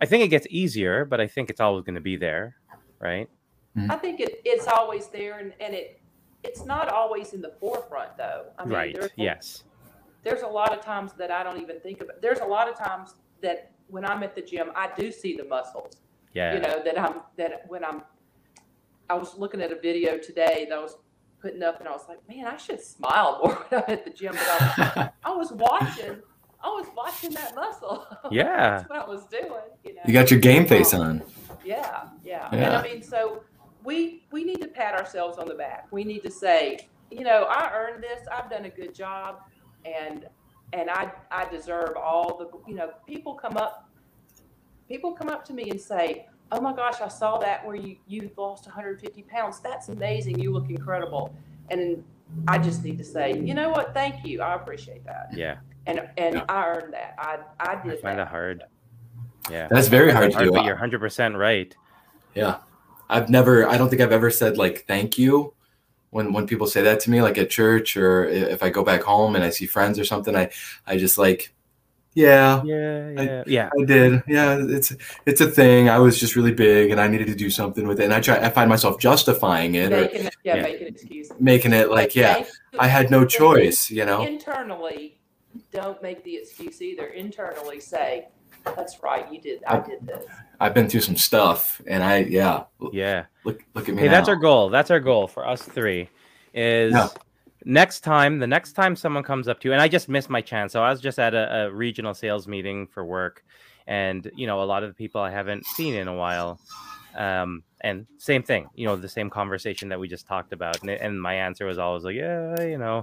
I 0.02 0.06
think 0.06 0.24
it 0.24 0.30
gets 0.30 0.48
easier, 0.50 1.06
but 1.06 1.22
I 1.22 1.28
think 1.28 1.50
it's 1.50 1.62
always 1.62 1.84
going 1.84 1.96
to 1.96 2.02
be 2.02 2.18
there, 2.18 2.56
right? 3.00 3.30
Mm-hmm. 3.78 3.92
I 3.92 3.96
think 3.96 4.20
it, 4.20 4.42
it's 4.44 4.68
always 4.68 5.08
there, 5.08 5.38
and, 5.40 5.54
and 5.60 5.74
it 5.74 6.02
it's 6.44 6.66
not 6.66 6.90
always 6.90 7.34
in 7.34 7.42
the 7.42 7.54
forefront 7.60 8.18
though. 8.18 8.46
I 8.58 8.66
mean, 8.66 8.74
right. 8.74 8.96
There's, 9.00 9.12
yes. 9.16 9.64
There's 10.24 10.42
a 10.42 10.48
lot 10.48 10.74
of 10.78 10.84
times 10.84 11.14
that 11.14 11.32
I 11.32 11.44
don't 11.44 11.62
even 11.62 11.80
think 11.80 12.02
about. 12.02 12.22
There's 12.22 12.40
a 12.40 12.46
lot 12.46 12.68
of 12.68 12.78
times 12.78 13.16
that 13.42 13.72
when 13.88 14.06
I'm 14.06 14.24
at 14.24 14.36
the 14.36 14.42
gym, 14.42 14.72
I 14.76 14.90
do 14.98 15.12
see 15.12 15.38
the 15.38 15.46
muscles. 15.46 15.94
Yeah. 16.34 16.56
You 16.56 16.62
know 16.62 16.82
that 16.84 17.00
I'm 17.00 17.22
that 17.38 17.66
when 17.68 17.86
I'm. 17.86 18.04
I 19.10 19.16
was 19.16 19.38
looking 19.38 19.62
at 19.62 19.72
a 19.72 19.80
video 19.80 20.18
today 20.18 20.66
that 20.70 20.78
I 20.78 20.82
was 20.82 20.98
putting 21.42 21.62
up, 21.62 21.80
and 21.80 21.88
I 21.88 21.92
was 21.92 22.06
like, 22.08 22.20
man, 22.30 22.48
I 22.48 22.58
should 22.58 22.82
smile 22.82 23.40
more 23.44 23.54
when 23.70 23.84
I'm 23.84 23.92
at 23.92 24.06
the 24.06 24.12
gym. 24.12 24.34
But 24.34 24.48
I 24.50 24.94
was, 24.96 25.10
I 25.24 25.32
was 25.32 25.52
watching. 25.52 26.22
I 26.64 26.68
was 26.68 26.88
watching 26.96 27.32
that 27.32 27.56
muscle. 27.56 28.08
Yeah. 28.32 28.78
That's 28.78 28.90
what 28.90 29.00
I 29.00 29.10
was 29.10 29.26
doing. 29.26 29.44
You, 29.84 29.96
know? 29.96 30.02
you 30.06 30.14
got 30.14 30.32
your 30.32 30.40
game 30.40 30.66
face 30.66 30.94
um, 30.94 31.02
on. 31.02 31.24
Yeah, 31.66 32.04
yeah, 32.24 32.48
yeah. 32.54 32.66
And 32.66 32.76
I 32.76 32.84
mean, 32.84 33.04
so 33.04 33.44
we 33.84 34.24
we 34.32 34.44
need 34.44 34.62
to 34.62 34.68
pat 34.68 34.94
ourselves 34.94 35.38
on 35.38 35.48
the 35.48 35.56
back. 35.56 35.88
We 35.92 36.04
need 36.04 36.24
to 36.24 36.32
say, 36.32 36.88
you 37.10 37.24
know, 37.24 37.46
I 37.50 37.72
earned 37.74 38.02
this. 38.02 38.26
I've 38.32 38.50
done 38.50 38.66
a 38.66 38.70
good 38.70 38.96
job, 38.96 39.42
and 39.86 40.28
and 40.72 40.90
I 40.90 41.12
I 41.30 41.46
deserve 41.50 41.98
all 41.98 42.38
the 42.38 42.50
you 42.70 42.76
know. 42.76 42.92
People 43.06 43.34
come 43.34 43.58
up, 43.58 43.90
people 44.88 45.12
come 45.12 45.28
up 45.28 45.44
to 45.46 45.54
me 45.54 45.70
and 45.70 45.82
say, 45.82 46.28
"Oh 46.52 46.62
my 46.62 46.74
gosh, 46.74 47.02
I 47.02 47.10
saw 47.10 47.38
that 47.40 47.66
where 47.66 47.76
you 47.76 47.98
you've 48.08 48.38
lost 48.38 48.66
150 48.66 49.24
pounds. 49.24 49.60
That's 49.60 49.90
amazing. 49.90 50.40
You 50.40 50.52
look 50.54 50.70
incredible." 50.70 51.36
And 51.70 52.04
I 52.48 52.58
just 52.58 52.84
need 52.84 52.98
to 52.98 53.04
say, 53.04 53.34
you 53.34 53.54
know 53.54 53.70
what? 53.70 53.94
Thank 53.94 54.26
you. 54.26 54.42
I 54.42 54.56
appreciate 54.56 55.06
that. 55.06 55.30
Yeah. 55.34 55.58
And 55.86 56.08
and 56.18 56.36
yeah. 56.36 56.46
I 56.48 56.68
earned 56.68 56.94
that. 56.94 57.16
I 57.18 57.40
I 57.60 57.82
did. 57.84 57.94
I 57.94 58.02
find 58.02 58.20
that. 58.20 58.24
it 58.24 58.30
hard. 58.30 58.64
Yeah. 59.50 59.68
That's 59.70 59.88
very 59.88 60.12
hard, 60.12 60.34
hard 60.34 60.46
to 60.46 60.52
do. 60.52 60.56
But 60.56 60.66
you're 60.66 60.76
100 60.76 61.00
percent 61.00 61.36
right. 61.36 61.76
Yeah. 62.36 62.58
I've 63.10 63.30
never. 63.30 63.68
I 63.68 63.78
don't 63.78 63.90
think 63.90 64.02
I've 64.02 64.12
ever 64.12 64.30
said 64.30 64.58
like 64.58 64.86
thank 64.88 65.18
you 65.18 65.54
when 66.12 66.34
when 66.34 66.46
people 66.46 66.68
say 66.68 66.82
that 66.84 67.00
to 67.02 67.10
me 67.10 67.22
like 67.22 67.38
at 67.38 67.50
church 67.50 67.98
or 67.98 68.26
if 68.26 68.62
I 68.62 68.70
go 68.70 68.84
back 68.84 69.02
home 69.02 69.36
and 69.36 69.44
I 69.44 69.50
see 69.50 69.66
friends 69.66 69.98
or 69.98 70.06
something 70.06 70.36
I 70.36 70.52
I 70.86 70.98
just 70.98 71.18
like 71.18 71.54
yeah 72.14 72.62
yeah 72.64 73.10
yeah 73.10 73.22
I, 73.22 73.44
yeah 73.48 73.70
I 73.80 73.86
did 73.86 74.22
yeah 74.28 74.58
it's 74.60 74.94
it's 75.26 75.40
a 75.40 75.50
thing 75.50 75.90
I 75.90 76.00
was 76.00 76.20
just 76.20 76.36
really 76.36 76.54
big 76.54 76.92
and 76.92 77.00
I 77.00 77.08
needed 77.08 77.28
to 77.28 77.36
do 77.36 77.50
something 77.50 77.88
with 77.88 78.02
it 78.02 78.04
and 78.04 78.14
I 78.14 78.20
try 78.20 78.38
I 78.38 78.50
find 78.50 78.70
myself 78.70 79.00
justifying 79.00 79.76
it 79.76 79.92
making 79.92 80.26
or, 80.26 80.28
it, 80.28 80.36
yeah, 80.44 80.56
yeah 80.56 80.62
making 80.62 80.88
excuse 80.88 81.32
making 81.40 81.74
it 81.74 81.90
like 81.90 82.14
yeah 82.14 82.44
I 82.78 82.88
had 82.88 83.10
no 83.10 83.26
choice 83.26 83.90
you 83.90 84.06
know 84.06 84.24
internally 84.24 85.18
don't 85.72 86.02
make 86.02 86.24
the 86.24 86.36
excuse 86.36 86.82
either 86.82 87.08
internally 87.08 87.80
say 87.80 88.28
that's 88.64 89.02
right. 89.02 89.32
You 89.32 89.42
did. 89.42 89.64
I, 89.66 89.78
I 89.78 89.80
did 89.82 90.06
this. 90.06 90.26
I've 90.60 90.74
been 90.74 90.88
through 90.88 91.02
some 91.02 91.16
stuff, 91.16 91.82
and 91.88 92.04
I 92.04 92.20
yeah 92.20 92.64
yeah. 92.92 93.26
Look 93.44 93.64
look 93.74 93.90
at 93.90 93.96
me. 93.96 94.02
Hey, 94.02 94.08
now. 94.08 94.14
that's 94.14 94.30
our 94.30 94.36
goal. 94.36 94.70
That's 94.70 94.92
our 94.92 95.00
goal 95.00 95.28
for 95.28 95.48
us 95.48 95.62
three. 95.64 96.10
Is 96.54 96.94
yeah. 96.94 97.08
next 97.66 98.02
time 98.02 98.40
the 98.40 98.48
next 98.48 98.74
time 98.74 98.96
someone 98.96 99.24
comes 99.24 99.48
up 99.48 99.60
to 99.62 99.70
you, 99.70 99.74
and 99.74 99.82
I 99.82 99.88
just 99.88 100.10
missed 100.10 100.30
my 100.30 100.42
chance. 100.42 100.74
So 100.74 100.84
I 100.84 100.92
was 100.92 101.02
just 101.02 101.20
at 101.20 101.34
a, 101.34 101.66
a 101.66 101.72
regional 101.72 102.14
sales 102.14 102.48
meeting 102.48 102.88
for 102.88 103.04
work, 103.04 103.44
and 103.88 104.30
you 104.36 104.48
know 104.48 104.62
a 104.62 104.66
lot 104.66 104.84
of 104.84 104.90
the 104.90 104.96
people 104.96 105.22
I 105.22 105.32
haven't 105.32 105.66
seen 105.66 105.96
in 105.96 106.08
a 106.08 106.16
while. 106.16 106.60
Um, 107.16 107.64
and 107.82 108.06
same 108.18 108.44
thing, 108.44 108.68
you 108.76 108.86
know, 108.86 108.96
the 108.96 109.10
same 109.10 109.30
conversation 109.30 109.90
that 109.90 110.00
we 110.00 110.08
just 110.08 110.28
talked 110.28 110.54
about. 110.54 110.82
And, 110.82 110.90
and 110.90 111.22
my 111.22 111.34
answer 111.34 111.66
was 111.66 111.78
always 111.78 112.04
like, 112.04 112.16
yeah, 112.16 112.62
you 112.62 112.78
know, 112.78 113.02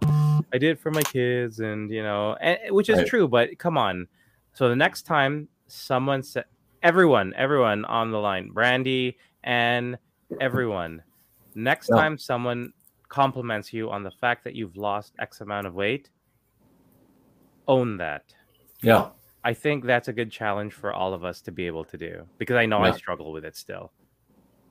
I 0.53 0.59
did 0.59 0.79
for 0.79 0.91
my 0.91 1.03
kids, 1.03 1.61
and 1.61 1.91
you 1.91 2.03
know, 2.03 2.37
and, 2.41 2.59
which 2.71 2.89
is 2.89 2.99
right. 2.99 3.07
true. 3.07 3.29
But 3.29 3.59
come 3.59 3.77
on, 3.77 4.07
so 4.55 4.69
the 4.69 4.77
next 4.77 5.03
time 5.03 5.49
someone 5.67 6.23
said, 6.23 6.45
everyone, 6.83 7.35
everyone 7.37 7.85
on 7.85 8.11
the 8.11 8.19
line, 8.19 8.51
Brandy 8.51 9.19
and 9.45 9.99
everyone, 10.41 11.03
next 11.55 11.89
yeah. 11.91 11.97
time 11.97 12.19
someone 12.19 12.73
compliments 13.09 13.73
you 13.73 13.91
on 13.91 14.03
the 14.03 14.11
fact 14.11 14.45
that 14.45 14.55
you've 14.55 14.77
lost 14.77 15.15
X 15.19 15.41
amount 15.41 15.67
of 15.67 15.75
weight, 15.75 16.11
own 17.67 17.97
that. 17.99 18.25
Yeah. 18.83 19.11
I 19.45 19.55
think 19.55 19.85
that's 19.85 20.09
a 20.09 20.13
good 20.13 20.31
challenge 20.31 20.73
for 20.73 20.93
all 20.93 21.15
of 21.15 21.25
us 21.25 21.41
to 21.43 21.53
be 21.53 21.67
able 21.67 21.85
to 21.85 21.97
do 21.97 22.27
because 22.39 22.57
I 22.57 22.67
know 22.67 22.85
yeah. 22.85 22.93
I 22.93 22.97
struggle 22.97 23.33
with 23.33 23.45
it 23.45 23.57
still. 23.57 23.93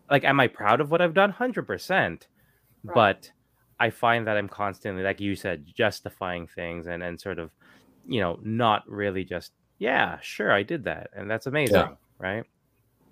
Like, 0.10 0.24
am 0.24 0.40
I 0.40 0.48
proud 0.48 0.82
of 0.82 0.92
what 0.92 1.02
I've 1.02 1.14
done? 1.14 1.34
100%. 1.34 2.00
Right. 2.00 2.22
But 2.84 3.32
I 3.80 3.90
find 3.90 4.28
that 4.28 4.38
I'm 4.38 4.48
constantly, 4.48 5.04
like 5.04 5.20
you 5.20 5.36
said, 5.36 5.66
justifying 5.66 6.48
things 6.48 6.88
and, 6.88 7.04
and 7.04 7.20
sort 7.20 7.40
of, 7.40 7.52
you 8.08 8.22
know, 8.22 8.40
not 8.42 8.90
really 8.90 9.24
just 9.24 9.52
yeah, 9.80 10.18
sure, 10.22 10.52
I 10.52 10.64
did 10.64 10.84
that, 10.86 11.10
and 11.16 11.30
that's 11.30 11.46
amazing, 11.46 11.76
yeah. 11.76 11.90
right? 12.18 12.44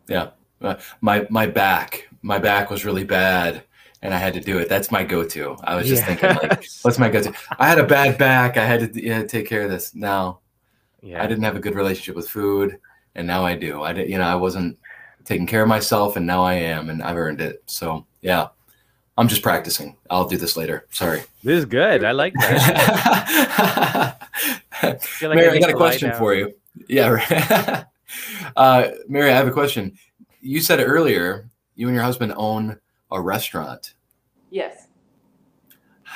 Yeah, 0.07 0.29
uh, 0.61 0.75
my 1.01 1.27
my 1.29 1.45
back, 1.45 2.07
my 2.21 2.39
back 2.39 2.69
was 2.71 2.85
really 2.85 3.03
bad, 3.03 3.63
and 4.01 4.13
I 4.13 4.17
had 4.17 4.33
to 4.33 4.39
do 4.39 4.57
it. 4.57 4.67
That's 4.67 4.91
my 4.91 5.03
go-to. 5.03 5.57
I 5.63 5.75
was 5.75 5.87
just 5.87 6.03
yes. 6.05 6.19
thinking, 6.19 6.49
like, 6.49 6.65
what's 6.81 6.97
my 6.97 7.09
go-to? 7.09 7.33
I 7.59 7.67
had 7.67 7.77
a 7.77 7.85
bad 7.85 8.17
back. 8.17 8.57
I 8.57 8.65
had 8.65 8.93
to 8.93 9.05
yeah, 9.05 9.23
take 9.23 9.47
care 9.47 9.61
of 9.61 9.69
this. 9.69 9.93
Now, 9.93 10.39
yeah. 11.01 11.23
I 11.23 11.27
didn't 11.27 11.43
have 11.43 11.55
a 11.55 11.59
good 11.59 11.75
relationship 11.75 12.15
with 12.15 12.29
food, 12.29 12.79
and 13.13 13.27
now 13.27 13.45
I 13.45 13.55
do. 13.55 13.83
I 13.83 13.93
did, 13.93 14.09
you 14.09 14.17
know, 14.17 14.25
I 14.25 14.35
wasn't 14.35 14.79
taking 15.25 15.47
care 15.47 15.63
of 15.63 15.67
myself, 15.67 16.15
and 16.15 16.25
now 16.25 16.43
I 16.43 16.53
am, 16.53 16.89
and 16.89 17.03
I've 17.03 17.17
earned 17.17 17.41
it. 17.41 17.63
So 17.65 18.05
yeah. 18.21 18.47
I'm 19.17 19.29
just 19.29 19.41
practicing. 19.41 19.95
I'll 20.09 20.27
do 20.27 20.35
this 20.35 20.57
later. 20.57 20.87
Sorry. 20.91 21.23
This 21.41 21.59
is 21.59 21.65
good. 21.65 22.03
I 22.03 22.11
like 22.11 22.33
that. 22.33 24.17
I 24.81 24.87
like 25.25 25.37
Marye, 25.37 25.51
I, 25.51 25.53
I 25.53 25.59
got 25.59 25.69
a 25.69 25.73
question 25.73 26.11
for 26.15 26.33
you. 26.33 26.53
Yeah. 26.89 27.07
Right. 27.07 27.31
uh, 28.57 28.89
Marye, 29.07 29.31
I 29.31 29.35
have 29.35 29.47
a 29.47 29.51
question. 29.51 29.97
You 30.41 30.59
said 30.59 30.81
earlier 30.81 31.49
you 31.75 31.87
and 31.87 31.95
your 31.95 32.03
husband 32.03 32.33
own 32.35 32.77
a 33.11 33.21
restaurant. 33.21 33.93
Yes. 34.49 34.87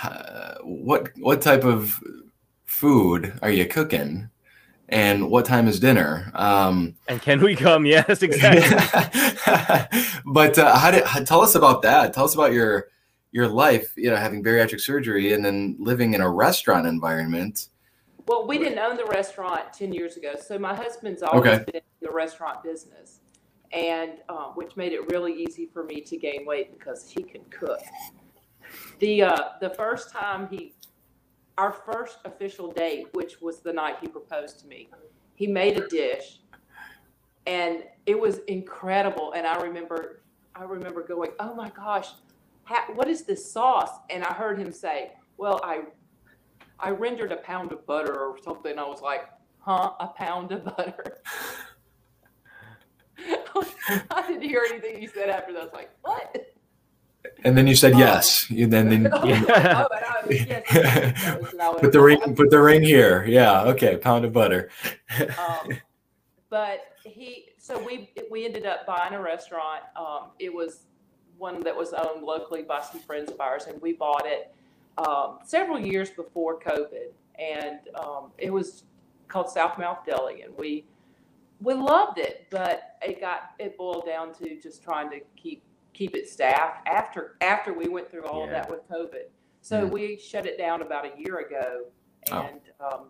Uh, 0.03 0.55
what 0.63 1.09
what 1.17 1.41
type 1.41 1.63
of 1.63 2.01
food 2.65 3.37
are 3.41 3.51
you 3.51 3.65
cooking? 3.65 4.29
And 4.91 5.29
what 5.29 5.45
time 5.45 5.67
is 5.67 5.79
dinner? 5.79 6.31
Um, 6.33 6.95
and 7.07 7.21
can 7.21 7.41
we 7.41 7.55
come? 7.55 7.85
Yes, 7.89 8.21
exactly. 8.21 8.77
but 10.25 10.57
uh, 10.57 10.77
how 10.77 10.91
did 10.91 11.05
tell 11.25 11.41
us 11.41 11.55
about 11.55 11.81
that? 11.83 12.13
Tell 12.13 12.25
us 12.25 12.33
about 12.33 12.53
your 12.53 12.87
your 13.31 13.47
life. 13.47 13.93
You 13.95 14.09
know, 14.09 14.15
having 14.15 14.43
bariatric 14.43 14.81
surgery 14.81 15.33
and 15.33 15.45
then 15.45 15.75
living 15.79 16.13
in 16.13 16.21
a 16.21 16.29
restaurant 16.29 16.87
environment 16.87 17.69
well, 18.29 18.45
we 18.45 18.59
didn't 18.59 18.77
own 18.77 18.95
the 18.95 19.05
restaurant 19.05 19.73
10 19.73 19.91
years 19.91 20.15
ago. 20.15 20.35
So 20.39 20.59
my 20.59 20.75
husband's 20.75 21.23
always 21.23 21.49
okay. 21.49 21.63
been 21.63 21.75
in 21.77 21.81
the 22.07 22.11
restaurant 22.11 22.63
business, 22.63 23.21
and 23.71 24.19
uh, 24.29 24.49
which 24.53 24.77
made 24.77 24.93
it 24.93 25.11
really 25.11 25.33
easy 25.33 25.65
for 25.65 25.83
me 25.83 25.99
to 26.01 26.15
gain 26.15 26.45
weight 26.45 26.77
because 26.77 27.09
he 27.09 27.23
can 27.23 27.41
cook. 27.49 27.79
The 28.99 29.23
uh, 29.23 29.37
the 29.59 29.71
first 29.71 30.11
time 30.11 30.47
he, 30.47 30.75
our 31.59 31.73
first 31.73 32.19
official 32.23 32.71
date, 32.71 33.07
which 33.11 33.41
was 33.41 33.59
the 33.59 33.73
night 33.73 33.97
he 33.99 34.07
proposed 34.07 34.61
to 34.61 34.67
me, 34.67 34.89
he 35.35 35.45
made 35.45 35.77
a 35.77 35.87
dish, 35.89 36.39
and 37.45 37.83
it 38.05 38.17
was 38.17 38.37
incredible. 38.47 39.33
And 39.33 39.45
I 39.45 39.59
remember, 39.61 40.23
I 40.55 40.63
remember 40.63 41.03
going, 41.03 41.31
"Oh 41.39 41.53
my 41.53 41.69
gosh, 41.69 42.07
what 42.95 43.09
is 43.09 43.23
this 43.23 43.51
sauce?" 43.51 43.91
And 44.09 44.23
I 44.23 44.33
heard 44.33 44.57
him 44.57 44.71
say, 44.71 45.11
"Well, 45.37 45.59
I 45.61 45.83
I 46.79 46.91
rendered 46.91 47.33
a 47.33 47.37
pound 47.37 47.73
of 47.73 47.85
butter 47.85 48.15
or 48.15 48.37
something. 48.41 48.79
I 48.79 48.87
was 48.87 49.01
like, 49.01 49.27
huh, 49.59 49.91
a 49.99 50.07
pound 50.07 50.53
of 50.53 50.63
butter. 50.63 51.17
I 54.11 54.27
didn't 54.27 54.43
hear 54.43 54.65
anything 54.69 55.01
you 55.01 55.09
said 55.09 55.29
after 55.29 55.51
that. 55.53 55.61
I 55.61 55.65
was 55.65 55.73
like, 55.73 55.89
what? 56.01 56.53
And 57.43 57.57
then 57.57 57.67
you 57.67 57.75
said 57.75 57.93
oh. 57.93 57.99
yes. 57.99 58.49
You 58.49 58.67
then, 58.67 58.89
then 58.89 59.03
yeah. 59.23 59.87
oh, 59.91 60.17
yes, 60.29 61.41
put 61.79 61.91
the 61.91 62.01
ring. 62.01 62.35
Put 62.35 62.49
the 62.49 62.61
ring 62.61 62.81
here. 62.81 63.25
Yeah. 63.25 63.63
Okay. 63.63 63.97
Pound 63.97 64.25
of 64.25 64.33
butter. 64.33 64.69
um, 65.19 65.77
but 66.49 66.81
he. 67.03 67.45
So 67.57 67.83
we 67.83 68.11
we 68.29 68.45
ended 68.45 68.65
up 68.65 68.85
buying 68.85 69.13
a 69.13 69.21
restaurant. 69.21 69.83
Um, 69.95 70.31
it 70.39 70.53
was 70.53 70.83
one 71.37 71.61
that 71.63 71.75
was 71.75 71.93
owned 71.93 72.23
locally 72.23 72.63
by 72.63 72.81
some 72.81 72.99
friends 73.01 73.31
of 73.31 73.39
ours, 73.39 73.65
and 73.67 73.81
we 73.81 73.93
bought 73.93 74.25
it 74.25 74.53
um, 74.97 75.39
several 75.45 75.79
years 75.79 76.09
before 76.09 76.59
COVID, 76.59 77.11
and 77.39 77.79
um, 77.95 78.31
it 78.37 78.51
was 78.51 78.83
called 79.27 79.49
South 79.49 79.77
Mouth 79.77 79.99
Deli, 80.05 80.41
and 80.41 80.53
we 80.57 80.85
we 81.61 81.73
loved 81.73 82.17
it, 82.17 82.47
but 82.49 82.97
it 83.01 83.19
got 83.21 83.51
it 83.59 83.77
boiled 83.77 84.05
down 84.05 84.33
to 84.35 84.59
just 84.59 84.83
trying 84.83 85.09
to 85.11 85.19
keep 85.35 85.63
keep 85.99 86.15
it 86.15 86.29
staffed 86.29 86.87
after 86.87 87.35
after 87.41 87.73
we 87.73 87.89
went 87.89 88.09
through 88.09 88.25
all 88.25 88.39
yeah. 88.39 88.45
of 88.45 88.49
that 88.51 88.71
with 88.71 88.89
COVID. 88.89 89.27
So 89.61 89.83
yeah. 89.83 89.89
we 89.89 90.17
shut 90.17 90.45
it 90.45 90.57
down 90.57 90.81
about 90.81 91.05
a 91.05 91.11
year 91.19 91.39
ago, 91.39 91.83
oh. 92.31 92.41
and 92.41 92.61
oh. 92.79 92.87
um, 92.87 93.05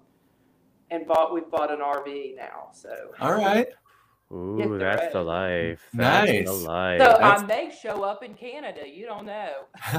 and 0.89 1.07
bought 1.07 1.31
we've 1.31 1.49
bought 1.49 1.71
an 1.71 1.79
RV 1.79 2.35
now. 2.35 2.69
So 2.73 2.89
all 3.21 3.33
right. 3.33 3.67
Ooh, 4.31 4.77
that's 4.77 5.13
the 5.13 5.21
life. 5.21 5.81
That's 5.93 6.31
nice. 6.31 6.45
the 6.45 6.53
life. 6.53 7.01
So 7.01 7.17
that's... 7.19 7.43
I 7.43 7.45
may 7.45 7.71
show 7.71 8.03
up 8.03 8.23
in 8.23 8.35
Canada. 8.35 8.81
You 8.87 9.05
don't 9.05 9.25
know. 9.25 9.65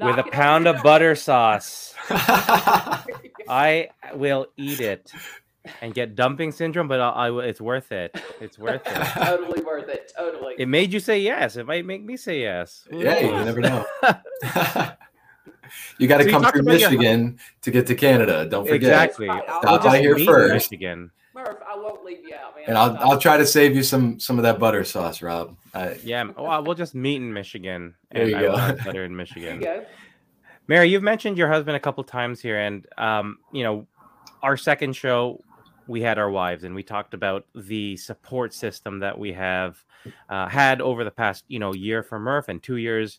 with 0.00 0.18
a 0.18 0.30
pound 0.30 0.68
of 0.68 0.80
butter 0.82 1.16
sauce. 1.16 1.94
I 3.48 3.88
will 4.14 4.46
eat 4.56 4.80
it 4.80 5.12
and 5.80 5.94
get 5.94 6.14
dumping 6.14 6.52
syndrome, 6.52 6.88
but 6.88 7.00
I, 7.00 7.28
I 7.28 7.44
it's 7.44 7.60
worth 7.60 7.92
it. 7.92 8.18
It's 8.40 8.58
worth 8.58 8.82
it. 8.86 8.94
totally 9.14 9.62
worth 9.62 9.88
it. 9.88 10.12
Totally. 10.16 10.54
It 10.58 10.66
made 10.66 10.92
you 10.92 11.00
say 11.00 11.20
yes. 11.20 11.56
It 11.56 11.66
might 11.66 11.86
make 11.86 12.02
me 12.02 12.16
say 12.16 12.40
yes. 12.40 12.86
Ooh. 12.92 12.98
Yeah, 12.98 13.20
you 13.20 13.44
never 13.44 13.60
know. 13.60 13.84
you 15.98 16.08
got 16.08 16.18
to 16.18 16.24
so 16.24 16.30
come 16.30 16.44
through 16.44 16.62
Michigan 16.62 17.20
your... 17.20 17.36
to 17.62 17.70
get 17.70 17.86
to 17.86 17.94
Canada. 17.94 18.46
Don't 18.46 18.66
forget. 18.66 18.90
Exactly. 18.90 19.26
Stop 19.26 19.84
by 19.84 20.00
here 20.00 20.18
first. 20.18 20.52
Michigan. 20.52 21.10
Murph, 21.34 21.58
I 21.66 21.76
won't 21.76 22.04
leave 22.04 22.26
you 22.26 22.34
out, 22.34 22.56
man. 22.56 22.64
And 22.66 22.78
I'll 22.78 22.96
I'll 22.98 23.18
try 23.18 23.36
to 23.36 23.46
save 23.46 23.76
you 23.76 23.82
some 23.82 24.18
some 24.18 24.38
of 24.38 24.42
that 24.42 24.58
butter 24.58 24.84
sauce, 24.84 25.22
Rob. 25.22 25.56
I, 25.72 25.96
yeah, 26.02 26.24
well, 26.36 26.64
we'll 26.64 26.74
just 26.74 26.94
meet 26.94 27.16
in 27.16 27.32
Michigan. 27.32 27.94
There 28.10 28.28
you 28.28 28.40
go. 28.40 28.76
Butter 28.84 29.04
in 29.04 29.14
Michigan. 29.14 29.62
You 29.62 29.82
Marye, 30.68 30.88
you've 30.88 31.02
mentioned 31.02 31.38
your 31.38 31.48
husband 31.48 31.76
a 31.76 31.80
couple 31.80 32.02
times 32.02 32.40
here, 32.40 32.58
and 32.58 32.86
um, 32.98 33.38
you 33.52 33.62
know, 33.62 33.86
our 34.42 34.56
second 34.56 34.94
show, 34.94 35.40
we 35.90 36.02
had 36.02 36.18
our 36.18 36.30
wives, 36.30 36.62
and 36.62 36.74
we 36.74 36.84
talked 36.84 37.14
about 37.14 37.46
the 37.52 37.96
support 37.96 38.54
system 38.54 39.00
that 39.00 39.18
we 39.18 39.32
have 39.32 39.84
uh, 40.28 40.48
had 40.48 40.80
over 40.80 41.02
the 41.02 41.10
past, 41.10 41.44
you 41.48 41.58
know, 41.58 41.74
year 41.74 42.04
for 42.04 42.18
Murph 42.18 42.48
and 42.48 42.62
two 42.62 42.76
years 42.76 43.18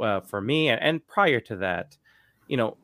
uh, 0.00 0.20
for 0.20 0.40
me 0.40 0.70
and, 0.70 0.80
and 0.80 1.06
prior 1.06 1.40
to 1.40 1.56
that, 1.56 1.98
you 2.48 2.56
know, 2.56 2.78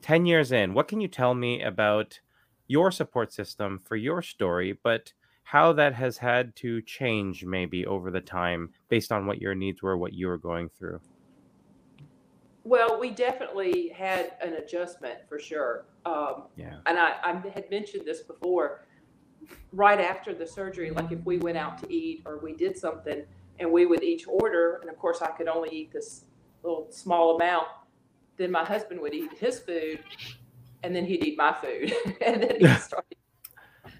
10 0.00 0.24
years 0.24 0.52
in, 0.52 0.72
what 0.72 0.88
can 0.88 1.02
you 1.02 1.08
tell 1.08 1.34
me 1.34 1.62
about 1.62 2.18
your 2.66 2.90
support 2.90 3.30
system 3.30 3.78
for 3.84 3.94
your 3.94 4.22
story, 4.22 4.78
but 4.82 5.12
how 5.44 5.74
that 5.74 5.94
has 5.94 6.16
had 6.16 6.56
to 6.56 6.80
change 6.80 7.44
maybe 7.44 7.84
over 7.84 8.10
the 8.10 8.22
time 8.22 8.70
based 8.88 9.12
on 9.12 9.26
what 9.26 9.40
your 9.40 9.54
needs 9.54 9.82
were, 9.82 9.98
what 9.98 10.14
you 10.14 10.28
were 10.28 10.38
going 10.38 10.70
through? 10.70 10.98
Well, 12.64 12.98
we 13.00 13.10
definitely 13.10 13.88
had 13.88 14.32
an 14.40 14.54
adjustment 14.54 15.18
for 15.28 15.38
sure. 15.38 15.84
Um, 16.06 16.44
yeah. 16.56 16.76
And 16.86 16.98
I, 16.98 17.16
I 17.22 17.32
had 17.54 17.70
mentioned 17.70 18.06
this 18.06 18.22
before. 18.22 18.86
Right 19.72 20.00
after 20.00 20.32
the 20.32 20.46
surgery, 20.46 20.90
like 20.90 21.10
if 21.10 21.18
we 21.24 21.38
went 21.38 21.58
out 21.58 21.76
to 21.78 21.92
eat 21.92 22.22
or 22.24 22.38
we 22.38 22.52
did 22.52 22.78
something, 22.78 23.24
and 23.58 23.70
we 23.70 23.86
would 23.86 24.02
each 24.02 24.26
order, 24.28 24.78
and 24.80 24.90
of 24.90 24.96
course 24.98 25.20
I 25.20 25.30
could 25.30 25.48
only 25.48 25.70
eat 25.70 25.92
this 25.92 26.26
little 26.62 26.86
small 26.90 27.36
amount. 27.36 27.66
Then 28.36 28.50
my 28.50 28.64
husband 28.64 29.00
would 29.00 29.14
eat 29.14 29.32
his 29.38 29.58
food, 29.58 30.00
and 30.82 30.94
then 30.94 31.04
he'd 31.04 31.24
eat 31.24 31.36
my 31.36 31.52
food, 31.52 31.92
and 32.24 32.42
then 32.42 32.56
he 32.60 32.66
started. 32.80 33.16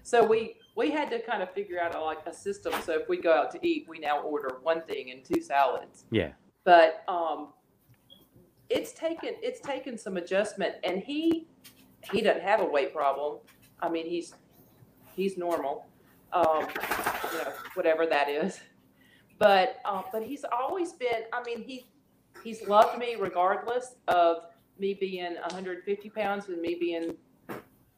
So 0.03 0.25
we 0.25 0.55
we 0.75 0.91
had 0.91 1.09
to 1.11 1.21
kind 1.21 1.43
of 1.43 1.51
figure 1.51 1.79
out 1.79 1.95
a, 1.95 1.99
like 1.99 2.25
a 2.25 2.33
system. 2.33 2.73
So 2.83 2.93
if 2.93 3.07
we 3.07 3.17
go 3.17 3.33
out 3.33 3.51
to 3.51 3.59
eat, 3.67 3.85
we 3.87 3.99
now 3.99 4.21
order 4.21 4.59
one 4.63 4.81
thing 4.81 5.11
and 5.11 5.23
two 5.23 5.41
salads. 5.41 6.05
Yeah. 6.09 6.31
But 6.63 7.03
um, 7.07 7.49
it's 8.69 8.91
taken 8.93 9.35
it's 9.41 9.59
taken 9.59 9.97
some 9.97 10.17
adjustment, 10.17 10.75
and 10.83 11.03
he 11.03 11.47
he 12.11 12.21
doesn't 12.21 12.43
have 12.43 12.61
a 12.61 12.65
weight 12.65 12.93
problem. 12.93 13.39
I 13.81 13.89
mean, 13.89 14.07
he's 14.07 14.33
he's 15.15 15.37
normal, 15.37 15.85
um, 16.31 16.67
you 17.31 17.37
know, 17.39 17.53
whatever 17.75 18.05
that 18.05 18.29
is. 18.29 18.59
But 19.39 19.77
uh, 19.85 20.03
but 20.11 20.23
he's 20.23 20.45
always 20.51 20.93
been. 20.93 21.23
I 21.31 21.43
mean, 21.43 21.63
he 21.63 21.87
he's 22.43 22.67
loved 22.67 22.97
me 22.97 23.15
regardless 23.19 23.95
of 24.07 24.37
me 24.79 24.93
being 24.93 25.35
150 25.35 26.09
pounds 26.09 26.47
and 26.47 26.61
me 26.61 26.75
being 26.79 27.15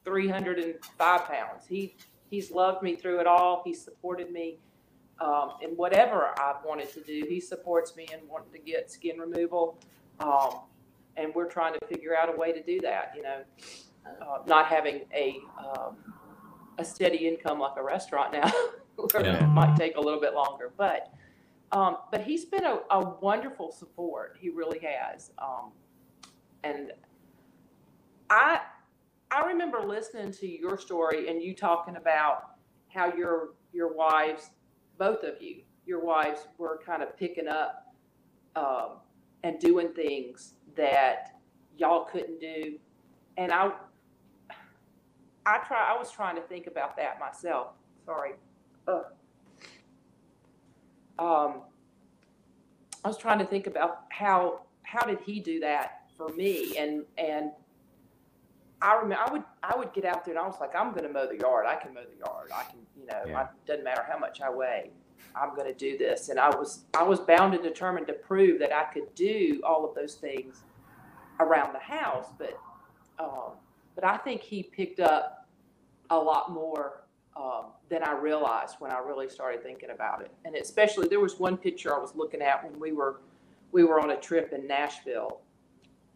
305 0.03 1.25
pounds. 1.27 1.65
He 1.67 1.95
he's 2.29 2.51
loved 2.51 2.83
me 2.83 2.95
through 2.95 3.19
it 3.19 3.27
all. 3.27 3.61
He's 3.65 3.81
supported 3.81 4.31
me 4.31 4.59
um, 5.19 5.53
in 5.61 5.71
whatever 5.71 6.31
I've 6.39 6.63
wanted 6.65 6.91
to 6.93 7.01
do. 7.01 7.25
He 7.27 7.39
supports 7.39 7.95
me 7.95 8.07
in 8.11 8.27
wanting 8.27 8.51
to 8.53 8.59
get 8.59 8.91
skin 8.91 9.17
removal. 9.19 9.79
Um, 10.19 10.59
and 11.17 11.33
we're 11.33 11.49
trying 11.49 11.73
to 11.73 11.87
figure 11.87 12.15
out 12.15 12.33
a 12.33 12.37
way 12.37 12.51
to 12.51 12.61
do 12.61 12.79
that. 12.81 13.13
You 13.15 13.23
know, 13.23 13.41
uh, 14.21 14.39
not 14.45 14.67
having 14.67 15.01
a 15.13 15.39
um, 15.57 15.95
a 16.77 16.85
steady 16.85 17.27
income 17.27 17.59
like 17.59 17.77
a 17.77 17.83
restaurant 17.83 18.33
now, 18.33 18.51
yeah. 19.19 19.45
might 19.47 19.75
take 19.75 19.95
a 19.97 20.01
little 20.01 20.19
bit 20.19 20.33
longer. 20.33 20.71
But 20.77 21.13
um, 21.71 21.97
but 22.11 22.21
he's 22.21 22.45
been 22.45 22.63
a, 22.63 22.79
a, 22.91 23.09
wonderful 23.21 23.71
support. 23.71 24.37
He 24.39 24.49
really 24.49 24.79
has. 24.79 25.31
Um, 25.37 25.71
and 26.63 26.91
I 28.29 28.61
I 29.31 29.45
remember 29.45 29.81
listening 29.81 30.31
to 30.33 30.47
your 30.47 30.77
story 30.77 31.27
and 31.27 31.41
you 31.41 31.53
talking 31.53 31.95
about 31.97 32.57
how 32.89 33.13
your 33.13 33.49
your 33.73 33.93
wives, 33.93 34.51
both 34.97 35.23
of 35.23 35.41
you, 35.41 35.63
your 35.85 36.03
wives 36.03 36.47
were 36.57 36.79
kind 36.85 37.03
of 37.03 37.17
picking 37.17 37.47
up 37.47 37.93
um, 38.55 38.99
and 39.45 39.59
doing 39.59 39.89
things 39.89 40.55
that 40.75 41.39
y'all 41.77 42.05
couldn't 42.05 42.39
do. 42.39 42.79
And 43.37 43.51
I 43.51 43.71
I 45.45 45.59
try 45.59 45.93
I 45.93 45.97
was 45.97 46.11
trying 46.11 46.35
to 46.35 46.41
think 46.41 46.65
about 46.65 46.97
that 46.97 47.19
myself. 47.19 47.67
Sorry. 48.07 48.31
Ugh. 48.87 49.05
Um 51.19 51.61
I 53.03 53.07
was 53.07 53.19
trying 53.19 53.37
to 53.37 53.45
think 53.45 53.67
about 53.67 54.05
how 54.09 54.61
how 54.81 55.05
did 55.05 55.19
he 55.19 55.39
do 55.39 55.59
that 55.59 56.09
for 56.17 56.29
me 56.29 56.75
and 56.79 57.03
and 57.19 57.51
I 58.81 58.95
remember 58.95 59.23
I 59.27 59.31
would 59.31 59.43
I 59.61 59.77
would 59.77 59.93
get 59.93 60.05
out 60.05 60.25
there 60.25 60.33
and 60.33 60.43
I 60.43 60.47
was 60.47 60.59
like 60.59 60.75
I'm 60.75 60.89
going 60.89 61.03
to 61.03 61.13
mow 61.13 61.27
the 61.27 61.37
yard. 61.37 61.67
I 61.67 61.75
can 61.75 61.93
mow 61.93 62.01
the 62.01 62.17
yard. 62.17 62.49
I 62.51 62.63
can 62.63 62.79
you 62.99 63.05
know 63.05 63.21
yeah. 63.27 63.43
it 63.43 63.47
doesn't 63.67 63.83
matter 63.83 64.03
how 64.09 64.17
much 64.17 64.41
I 64.41 64.49
weigh. 64.49 64.89
I'm 65.35 65.55
going 65.55 65.67
to 65.67 65.73
do 65.73 65.97
this. 65.97 66.29
And 66.29 66.39
I 66.39 66.49
was 66.49 66.85
I 66.93 67.03
was 67.03 67.19
bound 67.19 67.53
and 67.53 67.63
determined 67.63 68.07
to 68.07 68.13
prove 68.13 68.59
that 68.59 68.73
I 68.73 68.85
could 68.85 69.13
do 69.15 69.61
all 69.63 69.87
of 69.87 69.95
those 69.95 70.15
things 70.15 70.63
around 71.39 71.73
the 71.73 71.79
house. 71.79 72.27
But 72.37 72.57
um, 73.19 73.53
but 73.95 74.03
I 74.03 74.17
think 74.17 74.41
he 74.41 74.63
picked 74.63 74.99
up 74.99 75.47
a 76.09 76.17
lot 76.17 76.51
more 76.51 77.05
um, 77.35 77.65
than 77.89 78.03
I 78.03 78.13
realized 78.13 78.75
when 78.79 78.91
I 78.91 78.99
really 78.99 79.29
started 79.29 79.63
thinking 79.63 79.89
about 79.89 80.21
it. 80.21 80.31
And 80.45 80.55
especially 80.55 81.07
there 81.07 81.19
was 81.19 81.39
one 81.39 81.57
picture 81.57 81.95
I 81.95 81.99
was 81.99 82.15
looking 82.15 82.41
at 82.41 82.63
when 82.63 82.79
we 82.79 82.91
were 82.91 83.21
we 83.71 83.83
were 83.83 83.99
on 83.99 84.11
a 84.11 84.17
trip 84.17 84.53
in 84.53 84.67
Nashville, 84.67 85.41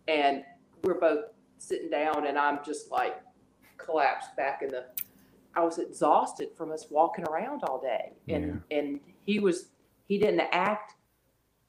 and 0.07 0.43
we're 0.83 0.99
both 0.99 1.25
sitting 1.57 1.89
down, 1.89 2.25
and 2.27 2.37
I'm 2.37 2.59
just 2.63 2.89
like 2.91 3.21
collapsed 3.77 4.35
back 4.37 4.61
in 4.61 4.69
the 4.69 4.85
I 5.55 5.63
was 5.63 5.79
exhausted 5.79 6.49
from 6.55 6.71
us 6.71 6.87
walking 6.89 7.25
around 7.25 7.63
all 7.63 7.81
day, 7.81 8.13
and 8.27 8.61
yeah. 8.69 8.77
and 8.77 8.99
he 9.25 9.39
was 9.39 9.69
he 10.07 10.17
didn't 10.17 10.41
act 10.51 10.95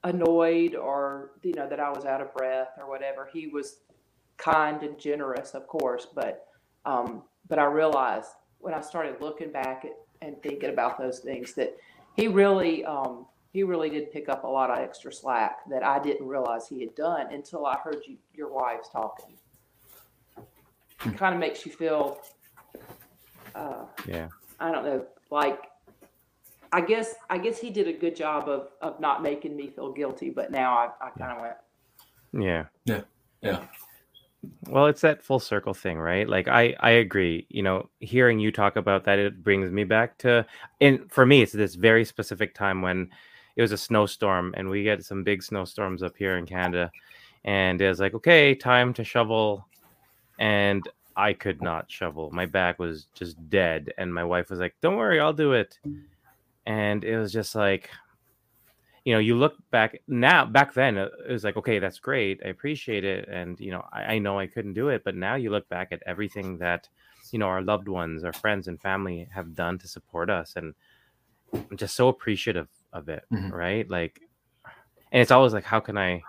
annoyed 0.05 0.75
or 0.75 1.33
you 1.43 1.53
know 1.55 1.69
that 1.69 1.81
I 1.81 1.91
was 1.91 2.05
out 2.05 2.21
of 2.21 2.35
breath 2.35 2.71
or 2.79 2.89
whatever. 2.89 3.29
He 3.33 3.47
was 3.47 3.81
kind 4.37 4.83
and 4.83 4.99
generous, 4.99 5.53
of 5.53 5.67
course, 5.67 6.07
but 6.15 6.47
um, 6.85 7.23
but 7.49 7.59
I 7.59 7.65
realized 7.65 8.31
when 8.59 8.75
I 8.75 8.81
started 8.81 9.21
looking 9.21 9.53
back 9.53 9.85
at, 9.85 9.93
and 10.23 10.41
thinking 10.43 10.71
about 10.71 10.99
those 10.99 11.21
things 11.21 11.55
that 11.55 11.77
he 12.17 12.29
really 12.29 12.85
um, 12.85 13.27
he 13.53 13.63
really 13.63 13.91
did 13.91 14.13
pick 14.13 14.29
up 14.29 14.45
a 14.45 14.47
lot 14.47 14.71
of 14.71 14.79
extra 14.79 15.13
slack 15.13 15.69
that 15.71 15.83
I 15.83 15.99
didn't 15.99 16.27
realize 16.27 16.69
he 16.69 16.81
had 16.81 16.95
done 16.95 17.33
until 17.33 17.67
I 17.67 17.77
heard 17.79 18.03
you 18.07 18.17
your 18.35 18.53
wives 18.53 18.89
talking. 18.91 19.37
It 21.07 21.17
kind 21.17 21.35
of 21.35 21.41
makes 21.41 21.65
you 21.65 21.73
feel 21.73 22.21
uh, 23.55 23.85
yeah. 24.07 24.29
I 24.59 24.71
don't 24.71 24.85
know, 24.85 25.07
like 25.31 25.71
I 26.73 26.81
guess 26.81 27.15
I 27.29 27.39
guess 27.39 27.59
he 27.59 27.71
did 27.71 27.89
a 27.89 27.93
good 27.93 28.15
job 28.15 28.49
of 28.49 28.69
of 28.81 29.01
not 29.01 29.23
making 29.23 29.57
me 29.57 29.69
feel 29.69 29.93
guilty, 29.93 30.31
but 30.31 30.51
now 30.51 30.73
I, 30.75 30.91
I 31.07 31.11
kind 31.11 31.33
of 31.33 31.41
went. 31.41 31.57
Yeah. 32.33 32.65
Yeah. 32.85 33.03
Yeah. 33.43 33.65
Well, 34.69 34.87
it's 34.87 35.01
that 35.03 35.23
full 35.23 35.41
circle 35.41 35.75
thing, 35.75 35.99
right? 35.99 36.29
Like 36.29 36.49
I 36.49 36.75
I 36.81 36.91
agree. 36.91 37.47
You 37.51 37.63
know, 37.63 37.91
hearing 38.01 38.39
you 38.39 38.53
talk 38.53 38.77
about 38.77 39.05
that, 39.05 39.19
it 39.19 39.43
brings 39.43 39.71
me 39.71 39.85
back 39.85 40.17
to, 40.19 40.47
and 40.81 41.11
for 41.11 41.27
me, 41.27 41.43
it's 41.43 41.53
this 41.53 41.75
very 41.75 42.05
specific 42.05 42.55
time 42.55 42.83
when 42.83 43.11
it 43.57 43.63
was 43.63 43.73
a 43.73 43.79
snowstorm, 43.79 44.55
and 44.57 44.71
we 44.71 44.83
get 44.83 45.05
some 45.05 45.25
big 45.25 45.43
snowstorms 45.43 46.03
up 46.03 46.17
here 46.17 46.37
in 46.37 46.47
Canada, 46.47 46.91
and 47.45 47.81
it 47.83 47.89
was 47.89 48.01
like, 48.01 48.15
okay, 48.15 48.55
time 48.55 48.95
to 48.95 49.05
shovel, 49.05 49.67
and 50.39 50.89
I 51.21 51.35
could 51.35 51.63
not 51.63 51.91
shovel. 51.91 52.31
My 52.31 52.47
back 52.47 52.79
was 52.79 53.07
just 53.15 53.49
dead. 53.49 53.93
And 53.99 54.13
my 54.13 54.25
wife 54.25 54.51
was 54.51 54.59
like, 54.59 54.75
Don't 54.81 54.97
worry, 54.97 55.21
I'll 55.21 55.33
do 55.33 55.53
it. 55.53 55.79
And 56.67 57.05
it 57.05 57.19
was 57.19 57.33
just 57.33 57.55
like, 57.55 57.91
you 59.05 59.15
know, 59.15 59.19
you 59.19 59.35
look 59.35 59.55
back 59.71 60.01
now, 60.07 60.45
back 60.45 60.75
then, 60.75 60.97
it 60.97 61.11
was 61.29 61.43
like, 61.43 61.57
okay, 61.57 61.79
that's 61.79 61.99
great. 61.99 62.41
I 62.45 62.49
appreciate 62.49 63.05
it. 63.05 63.29
And, 63.29 63.59
you 63.59 63.71
know, 63.71 63.85
I, 63.93 64.15
I 64.15 64.19
know 64.19 64.39
I 64.39 64.47
couldn't 64.47 64.75
do 64.75 64.89
it. 64.89 65.05
But 65.05 65.17
now 65.17 65.37
you 65.37 65.51
look 65.51 65.69
back 65.69 65.89
at 65.91 66.03
everything 66.07 66.59
that, 66.59 66.89
you 67.33 67.39
know, 67.39 67.47
our 67.47 67.63
loved 67.63 67.89
ones, 67.89 68.25
our 68.25 68.33
friends 68.33 68.69
and 68.69 68.81
family 68.81 69.29
have 69.35 69.55
done 69.55 69.79
to 69.79 69.89
support 69.89 70.29
us. 70.29 70.55
And 70.57 70.75
I'm 71.53 71.77
just 71.77 71.97
so 71.97 72.09
appreciative 72.09 72.69
of 72.93 73.09
it. 73.09 73.25
Mm-hmm. 73.33 73.53
Right. 73.53 73.89
Like, 73.89 74.21
and 75.13 75.21
it's 75.21 75.31
always 75.31 75.55
like, 75.55 75.65
how 75.65 75.81
can 75.81 75.97
I, 75.97 76.23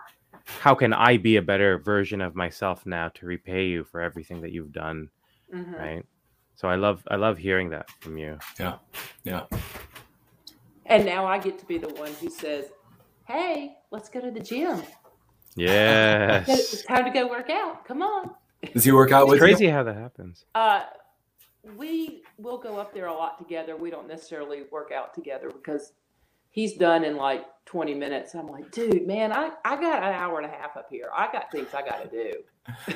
how 0.45 0.75
can 0.75 0.93
I 0.93 1.17
be 1.17 1.37
a 1.37 1.41
better 1.41 1.77
version 1.77 2.21
of 2.21 2.35
myself 2.35 2.85
now 2.85 3.09
to 3.09 3.25
repay 3.25 3.65
you 3.65 3.83
for 3.83 4.01
everything 4.01 4.41
that 4.41 4.51
you've 4.51 4.71
done? 4.71 5.09
Mm-hmm. 5.53 5.73
Right. 5.73 6.05
So 6.55 6.67
I 6.67 6.75
love 6.75 7.03
I 7.09 7.15
love 7.15 7.37
hearing 7.37 7.69
that 7.71 7.89
from 8.01 8.17
you. 8.17 8.37
Yeah. 8.59 8.75
Yeah. 9.23 9.45
And 10.85 11.05
now 11.05 11.25
I 11.25 11.39
get 11.39 11.57
to 11.59 11.65
be 11.65 11.77
the 11.77 11.89
one 11.89 12.13
who 12.13 12.29
says, 12.29 12.65
Hey, 13.25 13.77
let's 13.91 14.09
go 14.09 14.21
to 14.21 14.31
the 14.31 14.39
gym. 14.39 14.81
Yes. 15.55 16.47
it's 16.49 16.83
time 16.85 17.05
to 17.05 17.11
go 17.11 17.27
work 17.27 17.49
out. 17.49 17.85
Come 17.85 18.01
on. 18.01 18.31
Does 18.73 18.83
he 18.83 18.91
work 18.91 19.11
out 19.11 19.23
it's 19.23 19.31
with 19.31 19.39
crazy 19.39 19.65
you? 19.65 19.71
how 19.71 19.83
that 19.83 19.95
happens. 19.95 20.45
Uh 20.53 20.83
we 21.77 22.23
will 22.37 22.57
go 22.57 22.77
up 22.77 22.93
there 22.93 23.07
a 23.07 23.13
lot 23.13 23.37
together. 23.37 23.75
We 23.75 23.91
don't 23.91 24.07
necessarily 24.07 24.63
work 24.71 24.91
out 24.91 25.13
together 25.13 25.49
because 25.49 25.93
he's 26.51 26.73
done 26.73 27.03
in 27.03 27.17
like 27.17 27.45
20 27.65 27.93
minutes. 27.95 28.35
I'm 28.35 28.47
like, 28.47 28.71
dude, 28.71 29.07
man, 29.07 29.31
I, 29.31 29.51
I 29.65 29.75
got 29.77 30.03
an 30.03 30.13
hour 30.13 30.39
and 30.39 30.45
a 30.45 30.55
half 30.55 30.77
up 30.77 30.87
here. 30.89 31.09
I 31.15 31.31
got 31.31 31.51
things 31.51 31.69
I 31.73 31.81
got 31.81 32.03
to 32.03 32.09
do. 32.09 32.93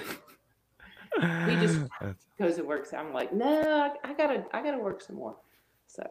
he 1.48 1.56
just 1.56 1.80
goes 2.40 2.58
and 2.58 2.68
works. 2.68 2.94
I'm 2.94 3.14
like, 3.14 3.34
no, 3.34 3.94
I 4.04 4.14
gotta, 4.14 4.46
I 4.54 4.62
gotta 4.62 4.78
work 4.78 5.02
some 5.02 5.16
more. 5.16 5.36
So 5.88 6.04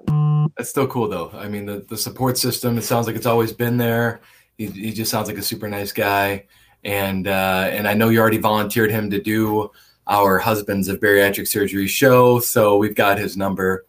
that's 0.57 0.71
still 0.71 0.87
cool 0.87 1.09
though. 1.09 1.31
I 1.35 1.49
mean, 1.49 1.67
the, 1.67 1.85
the 1.89 1.97
support 1.97 2.39
system, 2.39 2.79
it 2.79 2.83
sounds 2.83 3.07
like 3.07 3.17
it's 3.17 3.27
always 3.27 3.53
been 3.53 3.77
there. 3.77 4.21
He, 4.57 4.67
he 4.67 4.93
just 4.93 5.11
sounds 5.11 5.29
like 5.29 5.37
a 5.37 5.43
super 5.43 5.69
nice 5.69 5.93
guy. 5.93 6.47
And, 6.85 7.29
uh, 7.29 7.69
and 7.71 7.87
I 7.87 7.95
know 7.95 8.09
you 8.09 8.21
already 8.21 8.39
volunteered 8.39 8.91
him 8.91 9.11
to 9.11 9.21
do 9.21 9.71
our 10.07 10.39
husbands 10.39 10.89
of 10.89 11.01
bariatric 11.01 11.49
surgery 11.49 11.87
show. 11.87 12.39
So 12.39 12.77
we've 12.77 12.95
got 12.95 13.19
his 13.19 13.37
number 13.37 13.87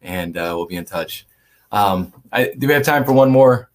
and, 0.00 0.36
uh, 0.36 0.54
we'll 0.56 0.66
be 0.66 0.76
in 0.76 0.84
touch. 0.84 1.26
Um, 1.72 2.12
I, 2.32 2.52
do 2.58 2.66
we 2.66 2.72
have 2.72 2.82
time 2.82 3.04
for 3.04 3.12
one 3.12 3.30
more 3.30 3.70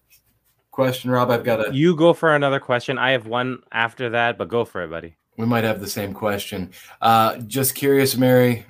question, 0.70 1.10
Rob? 1.10 1.30
I've 1.30 1.44
got 1.44 1.68
a. 1.68 1.74
You 1.74 1.94
go 1.96 2.12
for 2.12 2.34
another 2.34 2.60
question. 2.60 2.98
I 2.98 3.10
have 3.10 3.26
one 3.26 3.62
after 3.72 4.10
that, 4.10 4.38
but 4.38 4.48
go 4.48 4.64
for 4.64 4.82
it, 4.82 4.88
buddy. 4.88 5.16
We 5.36 5.46
might 5.46 5.64
have 5.64 5.80
the 5.80 5.88
same 5.88 6.12
question. 6.12 6.72
Uh, 7.00 7.38
just 7.38 7.74
curious, 7.74 8.16
Marye. 8.16 8.64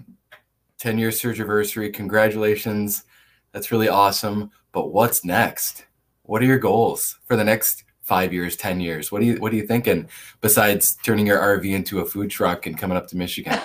Ten 0.78 0.98
year 0.98 1.10
surgeversary. 1.10 1.92
Congratulations. 1.92 3.04
That's 3.52 3.70
really 3.70 3.88
awesome. 3.88 4.50
But 4.72 4.92
what's 4.92 5.24
next? 5.24 5.84
What 6.22 6.42
are 6.42 6.46
your 6.46 6.58
goals 6.58 7.18
for 7.26 7.36
the 7.36 7.44
next 7.44 7.84
five 8.00 8.32
years, 8.32 8.56
ten 8.56 8.80
years? 8.80 9.12
What 9.12 9.22
are 9.22 9.24
you 9.24 9.36
What 9.36 9.52
are 9.52 9.56
you 9.56 9.66
thinking 9.66 10.08
besides 10.40 10.96
turning 11.02 11.26
your 11.26 11.38
RV 11.38 11.72
into 11.72 12.00
a 12.00 12.06
food 12.06 12.30
truck 12.30 12.66
and 12.66 12.76
coming 12.76 12.96
up 12.96 13.08
to 13.08 13.16
Michigan? 13.16 13.58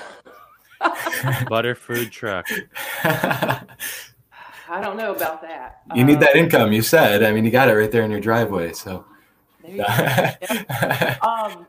Butter 1.49 1.76
food 1.76 2.12
truck. 2.12 2.47
I 4.70 4.82
don't 4.82 4.97
know 4.97 5.13
about 5.13 5.41
that. 5.41 5.82
You 5.95 6.03
need 6.03 6.20
that 6.20 6.36
um, 6.36 6.39
income, 6.39 6.74
you 6.74 6.82
said. 6.82 7.24
I 7.24 7.32
mean, 7.32 7.45
you 7.45 7.51
got 7.51 7.70
it 7.70 7.74
right 7.74 7.91
there 7.91 8.03
in 8.03 8.11
your 8.11 8.20
driveway. 8.20 8.74
So, 8.74 9.05
um, 11.22 11.68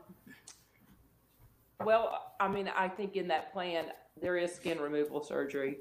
well, 1.83 2.33
I 2.39 2.47
mean, 2.47 2.69
I 2.75 2.87
think 2.87 3.15
in 3.15 3.27
that 3.29 3.53
plan 3.53 3.85
there 4.21 4.37
is 4.37 4.53
skin 4.53 4.79
removal 4.79 5.23
surgery. 5.23 5.77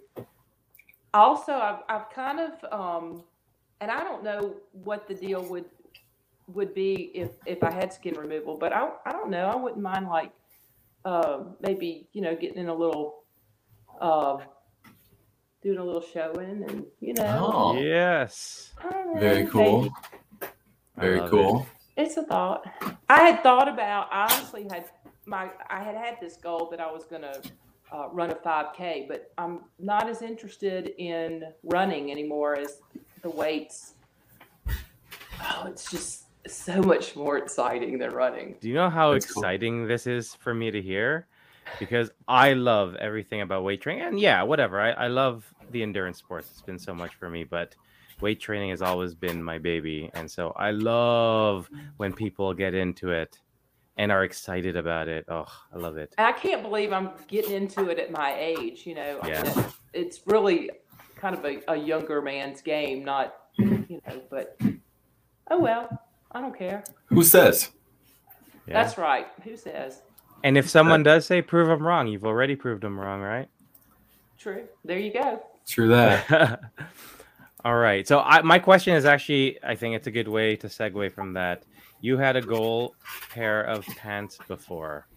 Also, 1.15 1.53
I've, 1.53 1.81
I've 1.89 2.11
kind 2.11 2.41
of, 2.41 2.73
um, 2.73 3.25
and 3.81 3.91
I 3.91 4.05
don't 4.05 4.23
know 4.23 4.57
what 4.73 5.09
the 5.09 5.15
deal 5.15 5.43
would 5.45 5.65
would 6.49 6.75
be 6.75 7.11
if 7.15 7.31
if 7.45 7.63
I 7.63 7.71
had 7.71 7.93
skin 7.93 8.15
removal, 8.15 8.57
but 8.57 8.73
I 8.73 8.91
I 9.05 9.13
don't 9.13 9.31
know. 9.31 9.47
I 9.47 9.57
wouldn't 9.57 9.83
mind 9.83 10.09
like 10.09 10.33
uh, 11.05 11.41
maybe 11.61 12.09
you 12.13 12.23
know 12.23 12.35
getting 12.35 12.59
in 12.59 12.69
a 12.69 12.75
little. 12.75 13.25
Uh, 14.01 14.39
doing 15.69 15.79
a 15.79 15.85
little 15.85 16.01
showing 16.01 16.65
and 16.69 16.87
you 17.01 17.13
know. 17.15 17.51
Oh, 17.53 17.79
yes. 17.79 18.73
Very 19.17 19.47
cool. 19.47 19.91
Very 20.97 21.29
cool. 21.29 21.67
It. 21.97 22.05
It's 22.05 22.17
a 22.17 22.23
thought. 22.23 22.65
I 23.09 23.23
had 23.23 23.43
thought 23.43 23.69
about. 23.69 24.09
I 24.11 24.33
honestly 24.33 24.67
had 24.71 24.87
my. 25.27 25.51
I 25.69 25.83
had 25.83 25.95
had 25.95 26.17
this 26.21 26.37
goal 26.37 26.69
that 26.71 26.81
I 26.81 26.91
was 26.91 27.05
going 27.05 27.23
to 27.23 27.43
uh, 27.93 28.09
run 28.13 28.31
a 28.31 28.35
5K, 28.35 29.09
but 29.09 29.31
I'm 29.37 29.61
not 29.79 30.09
as 30.09 30.23
interested 30.23 30.95
in 30.97 31.45
running 31.63 32.11
anymore 32.11 32.57
as 32.57 32.81
the 33.23 33.31
weights. 33.31 33.95
Oh, 35.41 35.65
it's 35.67 35.91
just 35.91 36.25
so 36.47 36.81
much 36.81 37.15
more 37.15 37.37
exciting 37.37 37.99
than 37.99 38.11
running. 38.11 38.57
Do 38.61 38.69
you 38.69 38.75
know 38.75 38.89
how 38.89 39.13
That's 39.13 39.27
exciting 39.27 39.81
cool. 39.81 39.89
this 39.89 40.07
is 40.07 40.35
for 40.35 40.55
me 40.55 40.71
to 40.71 40.81
hear? 40.81 41.27
Because 41.79 42.11
I 42.27 42.53
love 42.55 42.95
everything 42.97 43.41
about 43.41 43.65
weight 43.65 43.81
training. 43.81 44.05
And 44.05 44.21
yeah, 44.21 44.43
whatever. 44.43 44.81
I, 44.81 44.91
I 44.91 45.07
love 45.09 45.53
the 45.71 45.83
endurance 45.83 46.19
sports. 46.19 46.49
It's 46.51 46.63
been 46.63 46.79
so 46.79 46.95
much 46.95 47.15
for 47.15 47.29
me, 47.29 47.45
but 47.45 47.75
weight 48.21 48.41
training 48.41 48.71
has 48.71 48.83
always 48.83 49.15
been 49.15 49.43
my 49.43 49.59
baby. 49.59 50.11
And 50.15 50.31
so 50.31 50.53
I 50.57 50.71
love 50.73 51.69
when 51.99 52.13
people 52.13 52.53
get 52.55 52.75
into 52.75 53.11
it 53.11 53.39
and 53.97 54.13
are 54.13 54.25
excited 54.25 54.77
about 54.77 55.09
it. 55.09 55.25
Oh, 55.29 55.47
I 55.75 55.79
love 55.79 55.97
it. 55.97 56.15
I 56.19 56.33
can't 56.33 56.63
believe 56.63 56.93
I'm 56.93 57.11
getting 57.27 57.53
into 57.53 57.89
it 57.91 57.99
at 57.99 58.11
my 58.11 58.35
age. 58.39 58.87
You 58.87 58.95
know, 58.95 59.21
yeah. 59.27 59.43
I 59.45 59.57
mean, 59.57 59.65
it's 59.93 60.21
really 60.27 60.71
kind 61.17 61.37
of 61.37 61.45
a, 61.45 61.61
a 61.69 61.77
younger 61.77 62.23
man's 62.23 62.63
game, 62.63 63.05
not, 63.05 63.35
you 63.57 64.01
know, 64.07 64.23
but 64.31 64.61
oh 65.51 65.59
well, 65.59 65.89
I 66.31 66.41
don't 66.41 66.57
care. 66.57 66.85
Who 67.07 67.25
says? 67.25 67.71
Yeah. 68.67 68.75
That's 68.75 68.99
right. 68.99 69.27
Who 69.43 69.57
says? 69.57 70.03
And 70.45 70.57
if 70.57 70.69
someone 70.69 71.03
does 71.03 71.27
say 71.27 71.43
prove 71.43 71.69
them 71.69 71.87
wrong, 71.87 72.07
you've 72.07 72.25
already 72.25 72.55
proved 72.57 72.83
them 72.83 72.99
wrong, 72.99 73.21
right? 73.21 73.49
True. 74.39 74.65
There 74.85 74.99
you 74.99 75.13
go. 75.13 75.43
True 75.67 75.89
that. 75.89 76.61
All 77.65 77.77
right. 77.77 78.07
So 78.07 78.21
I, 78.21 78.41
my 78.43 78.59
question 78.59 78.95
is 78.95 79.05
actually, 79.05 79.59
I 79.65 79.75
think 79.75 79.97
it's 79.97 80.07
a 80.07 80.13
good 80.13 80.29
way 80.29 80.55
to 80.57 80.69
segue 80.69 81.13
from 81.13 81.35
that. 81.35 81.65
You 82.01 82.17
had 82.17 82.37
a 82.37 82.41
goal 82.41 82.95
pair 83.31 83.63
of 83.63 83.85
pants 83.87 84.39
before, 84.47 85.09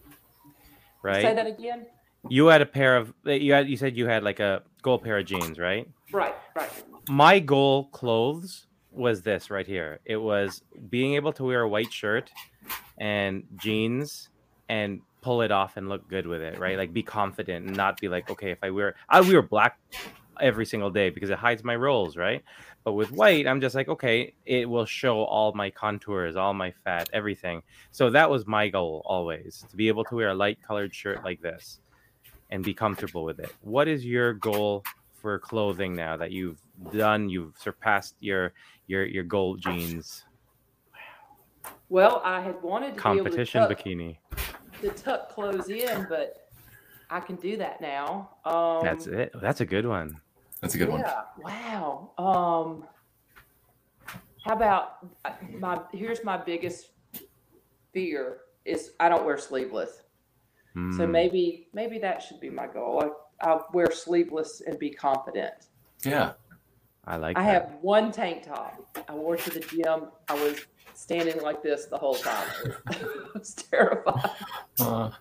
right? 1.03 1.21
Say 1.21 1.35
that 1.35 1.45
again. 1.45 1.85
You 2.27 2.47
had 2.47 2.61
a 2.61 2.65
pair 2.65 2.97
of 2.97 3.13
eh, 3.27 3.33
you 3.33 3.53
had 3.53 3.69
you 3.69 3.77
said 3.77 3.95
you 3.95 4.07
had 4.07 4.23
like 4.23 4.39
a 4.39 4.63
goal 4.81 4.97
pair 4.97 5.19
of 5.19 5.25
jeans, 5.25 5.59
right? 5.59 5.87
Right. 6.11 6.33
Right. 6.55 6.71
My 7.07 7.37
goal 7.37 7.85
clothes 7.89 8.65
was 8.91 9.21
this 9.21 9.51
right 9.51 9.67
here. 9.67 9.99
It 10.05 10.17
was 10.17 10.63
being 10.89 11.13
able 11.13 11.33
to 11.33 11.43
wear 11.43 11.61
a 11.61 11.69
white 11.69 11.93
shirt 11.93 12.31
and 12.97 13.43
jeans 13.57 14.29
and 14.67 15.01
pull 15.21 15.41
it 15.41 15.51
off 15.51 15.77
and 15.77 15.87
look 15.87 16.07
good 16.07 16.27
with 16.27 16.41
it, 16.41 16.59
right? 16.59 16.71
Mm-hmm. 16.71 16.79
Like 16.79 16.93
be 16.93 17.03
confident 17.03 17.67
and 17.67 17.75
not 17.75 17.99
be 18.01 18.07
like, 18.07 18.29
okay, 18.29 18.51
if 18.51 18.59
I 18.61 18.71
wear 18.71 18.95
I 19.07 19.21
wear 19.21 19.41
black 19.41 19.77
every 20.39 20.65
single 20.65 20.89
day 20.89 21.09
because 21.09 21.29
it 21.29 21.37
hides 21.37 21.63
my 21.63 21.75
rolls, 21.75 22.17
right? 22.17 22.43
But 22.83 22.93
with 22.93 23.11
white, 23.11 23.47
I'm 23.47 23.61
just 23.61 23.75
like, 23.75 23.87
okay, 23.87 24.33
it 24.45 24.67
will 24.67 24.85
show 24.85 25.23
all 25.23 25.53
my 25.53 25.69
contours, 25.69 26.35
all 26.35 26.53
my 26.53 26.71
fat, 26.83 27.09
everything. 27.13 27.61
So 27.91 28.09
that 28.09 28.29
was 28.29 28.47
my 28.47 28.69
goal 28.69 29.03
always 29.05 29.63
to 29.69 29.75
be 29.75 29.87
able 29.87 30.03
to 30.05 30.15
wear 30.15 30.29
a 30.29 30.35
light 30.35 30.59
colored 30.65 30.93
shirt 30.93 31.23
like 31.23 31.41
this 31.41 31.79
and 32.49 32.63
be 32.63 32.73
comfortable 32.73 33.23
with 33.23 33.39
it. 33.39 33.53
What 33.61 33.87
is 33.87 34.03
your 34.03 34.33
goal 34.33 34.83
for 35.13 35.37
clothing 35.37 35.95
now 35.95 36.17
that 36.17 36.31
you've 36.31 36.59
done? 36.91 37.29
You've 37.29 37.55
surpassed 37.57 38.15
your 38.19 38.53
your 38.87 39.05
your 39.05 39.23
gold 39.23 39.61
jeans. 39.61 40.25
Well, 41.89 42.21
I 42.25 42.41
had 42.41 42.61
wanted 42.63 42.95
to 42.95 42.99
competition 42.99 43.63
bikini 43.63 44.17
to 44.81 44.89
tuck 44.89 45.29
clothes 45.29 45.69
in, 45.69 46.05
but 46.09 46.47
I 47.09 47.19
can 47.19 47.35
do 47.35 47.57
that 47.57 47.81
now. 47.81 48.29
Um, 48.45 48.79
That's 48.83 49.07
it. 49.07 49.31
That's 49.41 49.61
a 49.61 49.65
good 49.65 49.85
one. 49.85 50.19
That's 50.61 50.75
a 50.75 50.77
good 50.77 50.89
yeah, 50.89 51.23
one. 51.37 51.53
Wow. 51.53 52.11
Um, 52.17 52.85
how 54.45 54.53
about 54.53 55.07
uh, 55.25 55.31
my? 55.59 55.79
Here's 55.91 56.23
my 56.23 56.37
biggest 56.37 56.91
fear 57.93 58.39
is 58.65 58.91
I 58.99 59.09
don't 59.09 59.25
wear 59.25 59.37
sleeveless. 59.37 60.03
Mm. 60.75 60.95
So 60.95 61.05
hmm. 61.05 61.11
maybe 61.11 61.67
maybe 61.73 61.99
that 61.99 62.21
should 62.21 62.39
be 62.39 62.49
my 62.49 62.67
goal. 62.67 63.03
I, 63.03 63.47
I'll 63.47 63.67
wear 63.73 63.91
sleeveless 63.91 64.61
and 64.65 64.77
be 64.79 64.89
confident. 64.91 65.53
Yeah. 66.05 66.33
I 67.05 67.17
like. 67.17 67.37
I 67.37 67.43
that. 67.43 67.51
have 67.51 67.77
one 67.81 68.11
tank 68.11 68.43
top. 68.43 68.97
I 69.09 69.13
wore 69.15 69.35
to 69.35 69.49
the 69.49 69.59
gym. 69.59 70.07
I 70.27 70.33
was 70.35 70.65
standing 70.93 71.41
like 71.41 71.63
this 71.63 71.85
the 71.85 71.97
whole 71.97 72.15
time. 72.15 72.47
I 72.87 72.95
was 73.33 73.53
terrified. 73.53 74.31
Uh, 74.79 75.11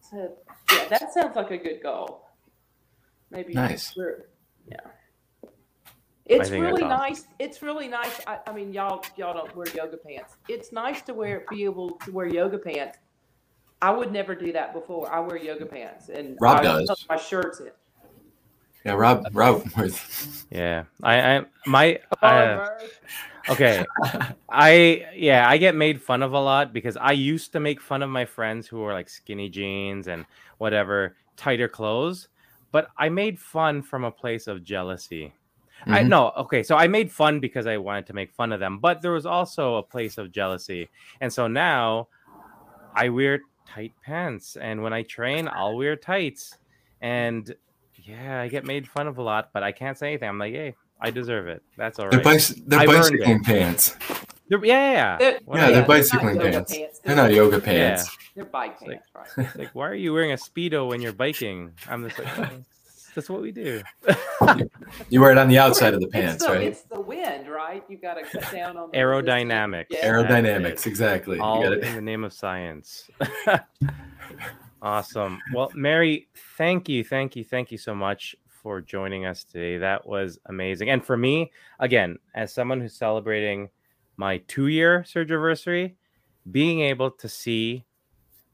so, 0.00 0.36
yeah, 0.72 0.88
that 0.88 1.12
sounds 1.12 1.36
like 1.36 1.50
a 1.50 1.58
good 1.58 1.82
goal. 1.82 2.28
Maybe 3.30 3.54
nice. 3.54 3.96
Yeah. 4.68 4.76
It's 6.26 6.50
really 6.50 6.82
nice. 6.82 7.26
It's 7.38 7.62
really 7.62 7.88
nice. 7.88 8.20
I, 8.26 8.38
I, 8.46 8.52
mean, 8.52 8.72
y'all 8.72 9.04
y'all 9.16 9.34
don't 9.34 9.54
wear 9.54 9.66
yoga 9.74 9.98
pants. 9.98 10.36
It's 10.48 10.72
nice 10.72 11.02
to 11.02 11.14
wear 11.14 11.44
be 11.50 11.64
able 11.64 11.92
to 12.04 12.12
wear 12.12 12.26
yoga 12.26 12.58
pants. 12.58 12.98
I 13.82 13.90
would 13.90 14.12
never 14.12 14.34
do 14.34 14.50
that 14.52 14.72
before. 14.72 15.12
I 15.12 15.20
wear 15.20 15.36
yoga 15.36 15.66
pants 15.66 16.08
and 16.08 16.38
Rob 16.40 16.60
I 16.60 16.62
does. 16.62 17.06
my 17.08 17.16
shirts 17.16 17.60
in. 17.60 17.70
Yeah, 18.84 18.92
Rob. 18.92 19.26
Rob. 19.32 19.66
yeah, 20.50 20.84
I. 21.02 21.36
I 21.36 21.44
my. 21.66 21.98
Uh, 22.22 22.68
okay, 23.48 23.84
I 24.48 25.06
yeah, 25.14 25.48
I 25.48 25.56
get 25.58 25.74
made 25.74 26.00
fun 26.00 26.22
of 26.22 26.32
a 26.32 26.38
lot 26.38 26.72
because 26.72 26.96
I 26.96 27.12
used 27.12 27.52
to 27.52 27.60
make 27.60 27.80
fun 27.80 28.02
of 28.02 28.10
my 28.10 28.24
friends 28.24 28.66
who 28.66 28.78
were 28.78 28.92
like 28.92 29.08
skinny 29.08 29.48
jeans 29.48 30.08
and 30.08 30.24
whatever 30.58 31.16
tighter 31.36 31.68
clothes, 31.68 32.28
but 32.72 32.88
I 32.96 33.08
made 33.08 33.38
fun 33.38 33.82
from 33.82 34.04
a 34.04 34.10
place 34.10 34.46
of 34.46 34.64
jealousy. 34.64 35.32
Mm-hmm. 35.82 35.94
I 35.94 36.02
no, 36.02 36.32
okay, 36.36 36.62
so 36.62 36.76
I 36.76 36.86
made 36.86 37.10
fun 37.10 37.40
because 37.40 37.66
I 37.66 37.76
wanted 37.76 38.06
to 38.06 38.12
make 38.14 38.32
fun 38.32 38.52
of 38.52 38.60
them, 38.60 38.78
but 38.78 39.02
there 39.02 39.12
was 39.12 39.26
also 39.26 39.76
a 39.76 39.82
place 39.82 40.18
of 40.18 40.32
jealousy, 40.32 40.88
and 41.20 41.32
so 41.32 41.46
now 41.46 42.08
I 42.94 43.08
wear 43.08 43.40
tight 43.66 43.92
pants, 44.02 44.56
and 44.56 44.82
when 44.82 44.92
I 44.92 45.02
train, 45.02 45.48
I'll 45.52 45.76
wear 45.76 45.96
tights, 45.96 46.56
and 47.00 47.54
yeah, 47.96 48.40
I 48.40 48.48
get 48.48 48.64
made 48.64 48.88
fun 48.88 49.06
of 49.08 49.18
a 49.18 49.22
lot, 49.22 49.50
but 49.52 49.62
I 49.62 49.72
can't 49.72 49.96
say 49.98 50.08
anything. 50.08 50.28
I'm 50.28 50.38
like, 50.38 50.52
hey, 50.52 50.74
I 51.00 51.10
deserve 51.10 51.48
it. 51.48 51.62
That's 51.76 51.98
all 51.98 52.06
right. 52.06 52.22
They're, 52.22 52.32
bicy- 52.32 52.62
they're 52.66 52.86
bicycling 52.86 53.42
pants. 53.42 53.94
They're, 54.48 54.64
yeah, 54.64 54.92
yeah, 54.92 55.16
they're, 55.18 55.38
yeah, 55.54 55.70
they're 55.70 55.86
bicycling 55.86 56.38
they're 56.38 56.52
pants. 56.52 56.72
pants. 56.72 56.98
They're, 57.00 57.14
they're, 57.14 57.24
not 57.24 57.34
yoga 57.34 57.60
pants. 57.60 58.04
Yeah. 58.04 58.26
They're 58.36 58.44
bike 58.44 58.78
pants, 58.78 59.06
like, 59.14 59.36
right? 59.36 59.58
like, 59.58 59.74
why 59.74 59.88
are 59.88 59.94
you 59.94 60.12
wearing 60.12 60.32
a 60.32 60.36
speedo 60.36 60.88
when 60.88 61.00
you're 61.00 61.12
biking? 61.12 61.72
I'm 61.88 62.08
just 62.08 62.18
like, 62.18 62.50
that's 63.14 63.30
what 63.30 63.40
we 63.40 63.52
do. 63.52 63.82
you 65.08 65.20
wear 65.20 65.30
it 65.32 65.38
on 65.38 65.48
the 65.48 65.58
outside 65.58 65.94
of 65.94 66.00
the 66.00 66.08
pants, 66.08 66.34
it's 66.34 66.46
the, 66.46 66.52
right? 66.52 66.66
It's 66.66 66.82
the 66.82 67.00
wind, 67.00 67.48
right? 67.48 67.82
You 67.88 67.96
got 67.96 68.14
to 68.14 68.22
cut 68.24 68.52
down 68.52 68.76
on 68.76 68.90
aerodynamics. 68.92 69.86
Yeah. 69.90 70.08
Aerodynamics, 70.08 70.86
exactly. 70.86 71.38
All 71.38 71.62
gotta... 71.62 71.80
in 71.80 71.94
the 71.94 72.02
name 72.02 72.24
of 72.24 72.32
science. 72.32 73.08
Awesome. 74.84 75.40
Well, 75.54 75.72
Marye, 75.74 76.26
thank 76.58 76.90
you, 76.90 77.04
thank 77.04 77.36
you, 77.36 77.42
thank 77.42 77.72
you 77.72 77.78
so 77.78 77.94
much 77.94 78.36
for 78.64 78.80
joining 78.80 79.26
us 79.26 79.44
today. 79.44 79.76
That 79.76 80.06
was 80.06 80.38
amazing. 80.46 80.88
And 80.88 81.04
for 81.04 81.18
me, 81.18 81.52
again, 81.80 82.16
as 82.34 82.50
someone 82.52 82.80
who's 82.80 82.96
celebrating 82.96 83.68
my 84.16 84.38
two 84.48 84.68
year 84.68 85.04
surgeversary, 85.06 85.96
being 86.50 86.80
able 86.80 87.10
to 87.10 87.28
see 87.28 87.84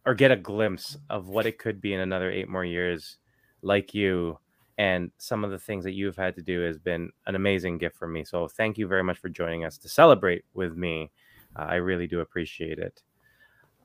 or 0.05 0.15
get 0.15 0.33
a 0.33 0.37
glimpse 0.37 0.99
of 1.11 1.29
what 1.29 1.47
it 1.47 1.59
could 1.59 1.81
be 1.81 1.95
in 1.95 2.01
another 2.01 2.29
eight 2.29 2.49
more 2.49 2.65
years, 2.65 3.19
like 3.63 3.95
you, 3.95 4.37
and 4.79 5.13
some 5.19 5.45
of 5.45 5.53
the 5.53 5.59
things 5.61 5.85
that 5.85 5.93
you've 5.93 6.17
had 6.17 6.35
to 6.35 6.43
do 6.43 6.61
has 6.63 6.77
been 6.77 7.11
an 7.27 7.37
amazing 7.37 7.79
gift 7.79 7.97
for 7.97 8.09
me. 8.09 8.25
So 8.25 8.49
thank 8.49 8.79
you 8.79 8.89
very 8.89 9.05
much 9.05 9.19
for 9.19 9.29
joining 9.29 9.65
us 9.65 9.79
to 9.79 9.89
celebrate 9.89 10.45
with 10.55 10.77
me. 10.77 11.13
Uh, 11.57 11.67
I 11.69 11.75
really 11.77 12.09
do 12.09 12.19
appreciate 12.19 12.81
it. 12.81 13.01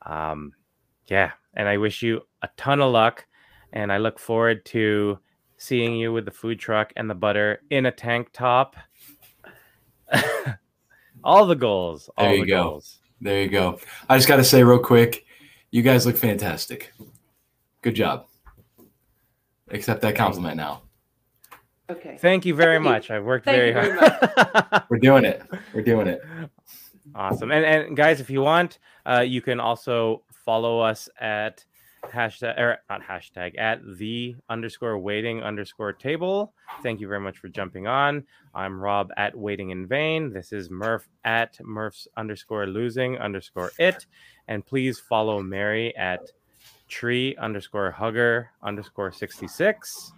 Um, 0.03 0.53
yeah, 1.05 1.33
and 1.53 1.69
I 1.69 1.77
wish 1.77 2.01
you 2.01 2.21
a 2.41 2.49
ton 2.57 2.81
of 2.81 2.91
luck, 2.91 3.27
and 3.73 3.91
I 3.91 3.99
look 3.99 4.17
forward 4.17 4.65
to 4.67 5.19
seeing 5.57 5.95
you 5.95 6.11
with 6.13 6.25
the 6.25 6.31
food 6.31 6.59
truck 6.59 6.91
and 6.95 7.09
the 7.09 7.15
butter 7.15 7.61
in 7.69 7.85
a 7.85 7.91
tank 7.91 8.29
top. 8.33 8.75
all 11.23 11.45
the 11.45 11.55
goals. 11.55 12.09
All 12.17 12.25
there 12.25 12.35
you 12.35 12.41
the 12.45 12.51
go. 12.51 12.63
goals. 12.63 12.99
There 13.21 13.41
you 13.41 13.49
go. 13.49 13.79
I 14.09 14.17
just 14.17 14.27
got 14.27 14.37
to 14.37 14.43
say 14.43 14.63
real 14.63 14.79
quick, 14.79 15.25
you 15.71 15.81
guys 15.81 16.05
look 16.05 16.17
fantastic. 16.17 16.93
Good 17.81 17.95
job. 17.95 18.25
Accept 19.71 20.01
that 20.01 20.15
compliment 20.15 20.57
now. 20.57 20.81
Okay. 21.89 22.17
Thank 22.19 22.45
you 22.45 22.55
very 22.55 22.75
Thank 22.77 22.85
you. 22.85 22.91
much. 22.91 23.11
I've 23.11 23.23
worked 23.23 23.45
Thank 23.45 23.57
very 23.57 23.67
you 23.69 23.73
very 23.73 23.97
hard. 23.97 24.83
We're 24.89 24.97
doing 24.99 25.25
it. 25.25 25.41
We're 25.73 25.81
doing 25.83 26.07
it. 26.07 26.21
awesome. 27.13 27.51
And 27.51 27.63
and 27.65 27.95
guys, 27.97 28.19
if 28.19 28.29
you 28.29 28.41
want, 28.41 28.79
uh, 29.05 29.21
you 29.21 29.41
can 29.41 29.59
also 29.59 30.23
follow 30.31 30.79
us 30.79 31.09
at 31.19 31.63
hashtag 32.11 32.57
or 32.57 32.77
not 32.89 33.01
hashtag 33.01 33.57
at 33.57 33.79
the 33.97 34.35
underscore 34.49 34.97
weighting 34.97 35.43
underscore 35.43 35.93
table. 35.93 36.53
Thank 36.83 36.99
you 36.99 37.07
very 37.07 37.19
much 37.19 37.37
for 37.37 37.47
jumping 37.47 37.87
on. 37.87 38.23
I'm 38.53 38.79
Rob 38.79 39.11
at 39.17 39.35
waiting 39.37 39.71
in 39.71 39.87
vain. 39.87 40.31
This 40.31 40.53
is 40.53 40.69
Murph 40.69 41.07
at 41.23 41.59
Murph's 41.63 42.07
underscore 42.17 42.67
losing 42.67 43.17
underscore 43.17 43.71
it. 43.79 44.05
And 44.47 44.65
please 44.65 44.99
follow 44.99 45.41
Marye 45.41 45.93
at 45.97 46.31
tree 46.87 47.35
underscore 47.37 47.91
hugger 47.91 48.51
underscore 48.63 49.11
66. 49.11 50.13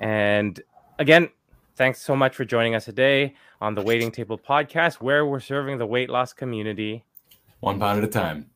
And 0.00 0.60
again, 0.98 1.28
thanks 1.76 2.00
so 2.00 2.16
much 2.16 2.34
for 2.34 2.44
joining 2.44 2.74
us 2.74 2.84
today 2.84 3.34
on 3.60 3.74
the 3.74 3.82
Weighting 3.82 4.10
Table 4.10 4.38
podcast, 4.38 4.96
where 4.96 5.26
we're 5.26 5.40
serving 5.40 5.78
the 5.78 5.86
weight 5.86 6.10
loss 6.10 6.32
community. 6.32 7.04
One 7.60 7.78
pound 7.78 7.98
at 7.98 8.04
a 8.04 8.08
time. 8.08 8.50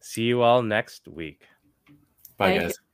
See 0.00 0.22
you 0.22 0.42
all 0.42 0.62
next 0.62 1.08
week. 1.08 1.42
Bye, 2.40 2.52
Thank 2.52 2.62
guys. 2.62 2.70
you. 2.70 2.89